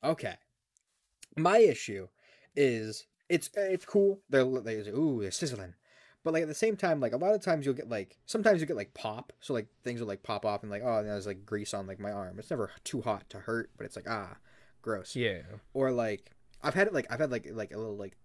Okay. 0.05 0.35
My 1.37 1.59
issue 1.59 2.09
is 2.57 3.07
it's 3.29 3.49
it's 3.57 3.85
cool. 3.85 4.19
They're 4.29 4.45
they're 4.45 4.89
ooh 4.93 5.21
they're 5.23 5.31
sizzling, 5.31 5.75
but 6.25 6.33
like 6.33 6.43
at 6.43 6.49
the 6.49 6.55
same 6.55 6.77
time, 6.77 7.01
like 7.01 7.13
a 7.13 7.17
lot 7.17 7.35
of 7.35 7.43
times 7.43 7.65
you'll 7.67 7.75
get 7.75 7.89
like 7.89 8.17
sometimes 8.27 8.61
you 8.61 8.67
get 8.67 8.77
like 8.77 8.95
pop. 8.95 9.33
So 9.41 9.53
like 9.55 9.67
things 9.83 10.01
will 10.01 10.09
like 10.09 10.23
pop 10.23 10.45
off 10.45 10.63
and 10.63 10.71
like 10.71 10.83
oh 10.85 11.03
there's 11.03 11.27
like 11.27 11.45
grease 11.45 11.75
on 11.75 11.87
like 11.87 11.99
my 12.01 12.13
arm. 12.13 12.39
It's 12.39 12.51
never 12.51 12.71
too 12.85 13.01
hot 13.03 13.29
to 13.31 13.39
hurt, 13.41 13.71
but 13.77 13.85
it's 13.87 13.97
like 13.97 14.07
ah 14.09 14.37
gross. 14.83 15.17
yeah 15.17 15.41
Or 15.75 15.91
like 15.93 16.31
I've 16.63 16.75
had 16.75 16.87
it 16.87 16.93
like 16.95 17.07
I've 17.11 17.21
had 17.21 17.31
like 17.33 17.49
like 17.53 17.73
a 17.73 17.77
little 17.79 17.97
like 17.97 18.17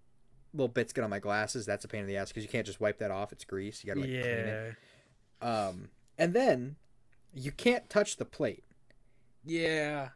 little 0.54 0.68
bits 0.68 0.94
get 0.94 1.04
on 1.04 1.10
my 1.10 1.20
glasses. 1.20 1.66
That's 1.66 1.86
a 1.86 1.88
pain 1.88 2.02
in 2.02 2.08
the 2.08 2.18
ass 2.18 2.30
because 2.30 2.44
you 2.44 2.50
can't 2.50 2.66
just 2.66 2.80
wipe 2.80 3.00
that 3.00 3.12
off. 3.12 3.32
It's 3.32 3.44
grease. 3.44 3.84
You 3.84 3.88
gotta 3.94 4.02
like 4.02 4.10
clean 4.10 4.24
it. 4.24 4.76
yeah 5.42 5.70
Um 5.70 5.90
and 6.18 6.34
then 6.34 6.76
you 7.34 7.52
can't 7.52 7.90
touch 7.90 8.18
the 8.18 8.26
plate. 8.26 8.64
yeah 9.46 10.10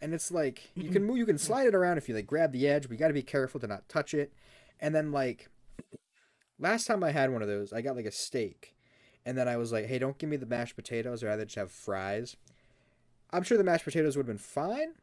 and 0.00 0.12
it's 0.14 0.30
like 0.30 0.70
you 0.74 0.90
can 0.94 1.04
move 1.04 1.16
you 1.16 1.26
can 1.26 1.38
slide 1.38 1.66
it 1.66 1.74
around 1.74 1.96
if 1.98 2.08
you 2.08 2.14
like 2.14 2.26
grab 2.26 2.52
the 2.52 2.66
edge 2.68 2.82
but 2.84 2.92
you 2.92 2.96
got 2.98 3.08
to 3.08 3.14
be 3.14 3.22
careful 3.22 3.60
to 3.60 3.66
not 3.66 3.88
touch 3.88 4.14
it 4.14 4.32
and 4.80 4.94
then 4.94 5.12
like 5.12 5.48
last 6.62 6.86
time 6.86 7.02
i 7.04 7.10
had 7.10 7.30
one 7.30 7.42
of 7.42 7.48
those 7.48 7.72
i 7.72 7.80
got 7.80 7.96
like 7.96 8.06
a 8.06 8.12
steak 8.12 8.74
and 9.26 9.36
then 9.36 9.48
i 9.48 9.56
was 9.56 9.72
like 9.72 9.86
hey 9.86 9.98
don't 9.98 10.18
give 10.18 10.30
me 10.30 10.36
the 10.36 10.46
mashed 10.46 10.76
potatoes 10.76 11.22
i'd 11.22 11.26
rather 11.26 11.44
just 11.44 11.56
have 11.56 11.70
fries 11.70 12.36
i'm 13.30 13.42
sure 13.42 13.58
the 13.58 13.64
mashed 13.64 13.84
potatoes 13.84 14.16
would 14.16 14.26
have 14.26 14.34
been 14.34 14.38
fine 14.38 14.94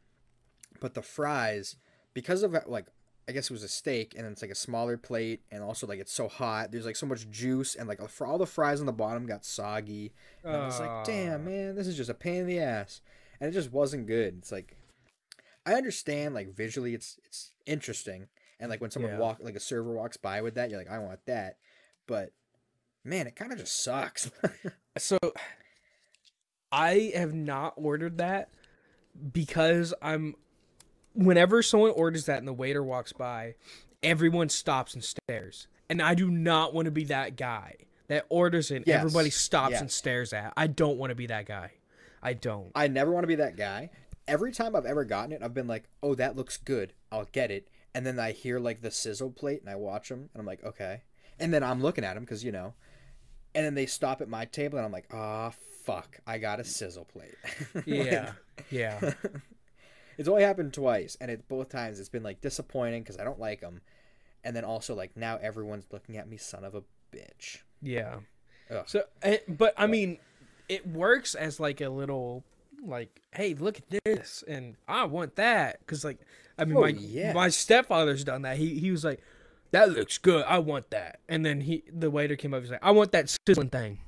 but 0.80 0.93
the 0.93 1.01
fries 1.01 1.76
because 2.14 2.43
of 2.43 2.55
like 2.68 2.88
i 3.28 3.32
guess 3.32 3.45
it 3.45 3.53
was 3.53 3.64
a 3.64 3.68
steak 3.68 4.16
and 4.18 4.26
it's 4.26 4.41
like 4.41 4.51
a 4.51 4.55
smaller 4.55 4.97
plate 4.97 5.41
and 5.51 5.62
also 5.62 5.86
like 5.86 5.99
it's 5.99 6.14
so 6.14 6.28
hot 6.28 6.72
there's 6.72 6.86
like 6.86 6.95
so 6.95 7.05
much 7.05 7.30
juice 7.30 7.76
and 7.76 7.88
like 7.88 7.99
all 8.22 8.38
the 8.38 8.45
fries 8.45 8.80
on 8.80 8.86
the 8.86 8.93
bottom 8.93 9.26
got 9.26 9.45
soggy 9.45 10.12
and 10.43 10.55
I 10.55 10.66
was 10.66 10.80
like, 10.80 11.03
damn, 11.03 11.45
man, 11.45 11.76
this 11.76 11.88
is 11.88 11.97
just 11.97 12.10
a 12.10 12.14
pain 12.14 12.41
in 12.41 12.47
the 12.47 12.60
ass. 12.60 13.01
And 13.39 13.49
it 13.49 13.53
just 13.53 13.72
wasn't 13.72 14.07
good. 14.07 14.36
It's 14.39 14.51
like 14.51 14.76
I 15.66 15.74
understand 15.74 16.34
like 16.34 16.53
visually 16.55 16.93
it's 16.93 17.20
it's 17.26 17.51
interesting. 17.66 18.28
And 18.60 18.70
like 18.70 18.82
when 18.82 18.91
someone 18.91 19.12
Yeah. 19.14 19.20
walk 19.20 19.39
like 19.41 19.55
a 19.55 19.60
server 19.60 19.91
walks 19.93 20.18
by 20.18 20.41
with 20.41 20.55
that, 20.55 20.70
you're 20.70 20.80
like, 20.80 20.89
I 20.89 20.99
want 20.99 21.26
that. 21.26 21.57
But 22.07 22.32
man, 23.03 23.28
it 23.28 23.36
kind 23.36 23.51
of 23.51 23.57
just 23.60 23.84
sucks. 23.84 24.30
So 24.97 25.18
I 26.72 27.12
have 27.16 27.34
not 27.34 27.74
ordered 27.78 28.18
that 28.18 28.49
because 29.32 29.93
I'm 30.01 30.36
whenever 31.14 31.62
someone 31.64 31.91
orders 31.91 32.26
that 32.26 32.39
and 32.39 32.47
the 32.47 32.53
waiter 32.53 32.84
walks 32.84 33.14
by, 33.14 33.55
everyone 34.03 34.49
stops 34.49 34.93
and 34.93 35.03
stares. 35.03 35.68
And 35.89 36.01
I 36.01 36.14
do 36.14 36.30
not 36.30 36.74
want 36.74 36.86
to 36.86 36.91
be 36.91 37.05
that 37.05 37.36
guy 37.38 37.76
that 38.07 38.26
orders 38.30 38.72
it 38.72 38.78
and 38.78 38.88
Yes, 38.88 38.97
everybody 38.99 39.30
stops 39.30 39.80
and 39.80 39.91
stares 39.91 40.34
at. 40.34 40.53
I 40.57 40.68
don't 40.68 40.97
want 40.97 41.12
to 41.12 41.16
be 41.16 41.28
that 41.28 41.45
guy. 41.45 41.72
I 42.22 42.34
don't. 42.34 42.72
I 42.76 42.88
never 42.88 43.12
want 43.12 43.24
to 43.24 43.28
be 43.28 43.36
that 43.36 43.55
guy. 43.55 43.89
Every 44.28 44.51
time 44.51 44.76
I've 44.76 44.86
ever 44.86 45.05
gotten 45.05 45.32
it, 45.32 45.41
I've 45.41 45.53
been 45.53 45.68
like, 45.68 45.86
"Oh, 46.03 46.14
that 46.16 46.36
looks 46.36 46.57
good. 46.57 46.93
I'll 47.12 47.26
get 47.32 47.49
it." 47.49 47.68
And 47.96 48.06
then 48.06 48.20
I 48.20 48.32
hear 48.32 48.60
like 48.60 48.82
the 48.82 48.92
sizzle 48.92 49.32
plate, 49.32 49.62
and 49.62 49.70
I 49.70 49.76
watch 49.76 50.10
them, 50.10 50.30
and 50.34 50.40
I'm 50.40 50.46
like, 50.46 50.64
"Okay." 50.64 51.02
And 51.40 51.54
then 51.54 51.64
I'm 51.64 51.82
looking 51.82 52.04
at 52.04 52.16
them 52.16 52.24
because 52.24 52.44
you 52.44 52.52
know, 52.52 52.74
and 53.56 53.66
then 53.66 53.76
they 53.76 53.86
stop 53.86 54.22
at 54.22 54.30
my 54.30 54.46
table, 54.46 54.78
and 54.78 54.86
I'm 54.86 54.92
like, 54.92 55.08
"Ah, 55.12 55.52
fuck! 55.84 56.20
I 56.28 56.38
got 56.38 56.60
a 56.60 56.64
sizzle 56.64 57.06
plate." 57.06 57.36
Like, 57.74 57.88
Yeah. 57.88 58.34
Yeah. 58.70 59.14
it's 60.18 60.30
only 60.30 60.44
happened 60.44 60.74
twice, 60.74 61.18
and 61.20 61.32
it 61.32 61.48
both 61.48 61.70
times 61.70 62.00
it's 62.00 62.10
been 62.10 62.24
like 62.24 62.42
disappointing 62.42 63.02
because 63.04 63.18
I 63.18 63.24
don't 63.24 63.40
like 63.40 63.62
them, 63.62 63.82
and 64.44 64.56
then 64.56 64.66
also 64.66 64.94
like 64.96 65.18
now 65.18 65.38
everyone's 65.42 65.88
looking 65.92 66.18
at 66.18 66.30
me, 66.30 66.38
son 66.38 66.64
of 66.64 66.76
a 66.76 66.84
bitch. 67.12 67.60
Yeah. 67.82 68.20
Ugh. 68.70 68.84
So, 68.86 69.04
eh, 69.24 69.40
but 69.48 69.74
I 69.78 69.88
mean, 69.88 70.20
it 70.68 70.86
works 70.88 71.34
as 71.36 71.60
like 71.60 71.82
a 71.82 71.90
little, 71.90 72.44
like, 72.88 73.22
hey, 73.32 73.54
look 73.54 73.78
at 73.78 74.04
this, 74.06 74.44
and 74.48 74.76
I 74.88 75.06
want 75.06 75.36
that, 75.36 75.80
because 75.80 76.04
like, 76.04 76.20
I 76.58 76.66
mean, 76.66 76.78
Oh, 76.78 76.82
my 76.82 76.90
yeah. 76.90 77.34
my 77.34 77.50
stepfather's 77.50 78.24
done 78.24 78.44
that. 78.44 78.58
He 78.58 78.80
he 78.80 78.92
was 78.92 79.04
like, 79.04 79.22
that 79.72 79.92
looks 79.92 80.18
good. 80.18 80.44
I 80.48 80.60
want 80.60 80.90
that, 80.92 81.20
and 81.28 81.46
then 81.46 81.62
he 81.62 81.84
the 81.92 82.10
waiter 82.12 82.36
came 82.36 82.54
up. 82.54 82.62
He's 82.62 82.72
like, 82.72 82.84
I 82.84 82.92
want 82.92 83.12
that 83.14 83.36
sizzling 83.48 83.70
thing, 83.70 84.00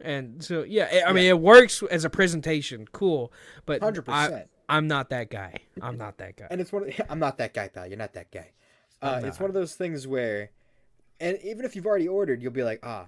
and 0.00 0.42
so 0.44 0.62
yeah, 0.62 0.88
eh, 0.90 1.02
I 1.06 1.12
mean, 1.12 1.24
it 1.24 1.40
works 1.40 1.82
as 1.90 2.04
a 2.04 2.10
presentation, 2.10 2.86
cool, 2.92 3.32
but 3.66 3.82
Hundred 3.82 4.08
I, 4.08 4.26
percent. 4.28 4.48
I'm 4.68 4.86
not 4.86 5.10
that 5.10 5.30
guy. 5.30 5.54
I'm 5.82 5.98
not 5.98 6.18
that 6.18 6.36
guy. 6.36 6.46
And 6.50 6.60
it's 6.60 6.72
one. 6.72 6.88
Of, 6.88 7.00
I'm 7.10 7.18
not 7.18 7.38
that 7.38 7.54
guy, 7.54 7.68
pal. 7.68 7.86
You're 7.86 7.98
not 7.98 8.14
that 8.14 8.30
guy. 8.30 8.50
Uh, 9.02 9.22
it's 9.24 9.40
one 9.40 9.48
of 9.48 9.54
those 9.54 9.74
things 9.74 10.06
where, 10.06 10.50
and 11.18 11.38
even 11.42 11.64
if 11.64 11.74
you've 11.74 11.86
already 11.86 12.06
ordered, 12.06 12.42
you'll 12.42 12.52
be 12.52 12.62
like, 12.62 12.80
ah, 12.82 13.06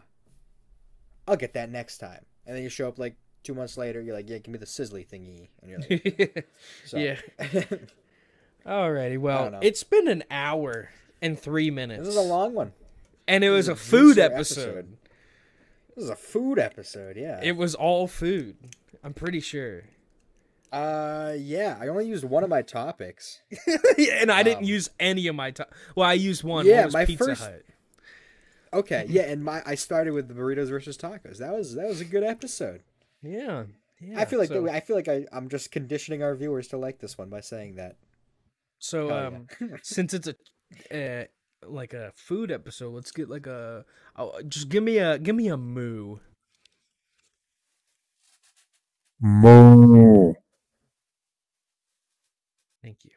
I'll 1.28 1.36
get 1.36 1.52
that 1.54 1.70
next 1.70 1.98
time, 1.98 2.24
and 2.46 2.56
then 2.56 2.62
you 2.62 2.68
show 2.68 2.88
up 2.88 2.98
like 2.98 3.16
two 3.42 3.54
months 3.54 3.76
later. 3.76 4.00
You're 4.00 4.14
like, 4.14 4.28
yeah, 4.28 4.38
give 4.38 4.48
me 4.52 4.58
the 4.58 4.66
sizzly 4.66 5.06
thingy, 5.06 5.48
and 5.62 5.70
you're 5.70 5.80
like, 5.80 6.48
so. 6.86 6.98
Yeah. 6.98 7.16
Alrighty, 8.66 9.18
well, 9.18 9.58
it's 9.60 9.82
been 9.82 10.06
an 10.08 10.22
hour 10.30 10.90
and 11.20 11.38
three 11.38 11.70
minutes. 11.70 12.00
this 12.06 12.08
is 12.08 12.16
a 12.16 12.20
long 12.20 12.54
one. 12.54 12.72
and 13.26 13.42
it 13.42 13.50
was 13.50 13.66
a 13.68 13.74
food 13.74 14.18
episode. 14.18 14.60
episode. 14.68 14.96
This 15.96 16.04
is 16.04 16.10
a 16.10 16.16
food 16.16 16.58
episode. 16.58 17.16
Yeah. 17.16 17.40
It 17.42 17.56
was 17.56 17.74
all 17.74 18.06
food. 18.06 18.56
I'm 19.02 19.14
pretty 19.14 19.40
sure. 19.40 19.82
uh, 20.72 21.34
yeah. 21.36 21.76
I 21.80 21.88
only 21.88 22.06
used 22.06 22.22
one 22.24 22.44
of 22.44 22.50
my 22.50 22.62
topics. 22.62 23.40
and 24.20 24.30
I 24.30 24.44
didn't 24.44 24.58
Um, 24.58 24.64
use 24.64 24.90
any 25.00 25.26
of 25.26 25.34
my 25.34 25.50
time. 25.50 25.66
Well, 25.96 26.08
I 26.08 26.12
used 26.14 26.44
one. 26.44 26.64
Yeah, 26.64 26.86
my 26.92 27.04
Pizza 27.04 27.24
first- 27.24 27.42
Hut. 27.42 27.62
Okay, 28.74 29.04
yeah, 29.08 29.24
and 29.24 29.44
my 29.44 29.60
I 29.66 29.74
started 29.74 30.12
with 30.12 30.28
the 30.28 30.34
burritos 30.34 30.70
versus 30.70 30.96
tacos. 30.96 31.36
That 31.38 31.52
was 31.52 31.74
that 31.74 31.86
was 31.88 32.00
a 32.00 32.06
good 32.06 32.22
episode. 32.22 32.80
Yeah. 33.22 33.64
Yeah. 34.00 34.20
I 34.20 34.24
feel 34.24 34.38
like 34.38 34.48
so, 34.48 34.68
I 34.68 34.80
feel 34.80 34.96
like 34.96 35.08
I, 35.08 35.26
I'm 35.32 35.48
just 35.48 35.70
conditioning 35.70 36.22
our 36.22 36.34
viewers 36.34 36.68
to 36.68 36.76
like 36.76 36.98
this 36.98 37.16
one 37.16 37.30
by 37.30 37.40
saying 37.40 37.76
that. 37.76 37.96
so 38.78 39.08
Hell 39.08 39.26
um 39.26 39.46
yeah. 39.60 39.76
since 39.82 40.12
it's 40.12 40.28
a 40.28 40.34
uh, 40.92 41.24
like 41.64 41.92
a 41.94 42.12
food 42.16 42.50
episode, 42.50 42.94
let's 42.94 43.12
get 43.12 43.30
like 43.30 43.46
a 43.46 43.84
oh, 44.16 44.42
just 44.48 44.68
give 44.68 44.82
me 44.82 44.98
a 44.98 45.18
give 45.18 45.36
me 45.36 45.48
a 45.48 45.56
moo. 45.56 46.18
Moo. 49.20 50.34
Thank 52.82 53.04
you. 53.04 53.12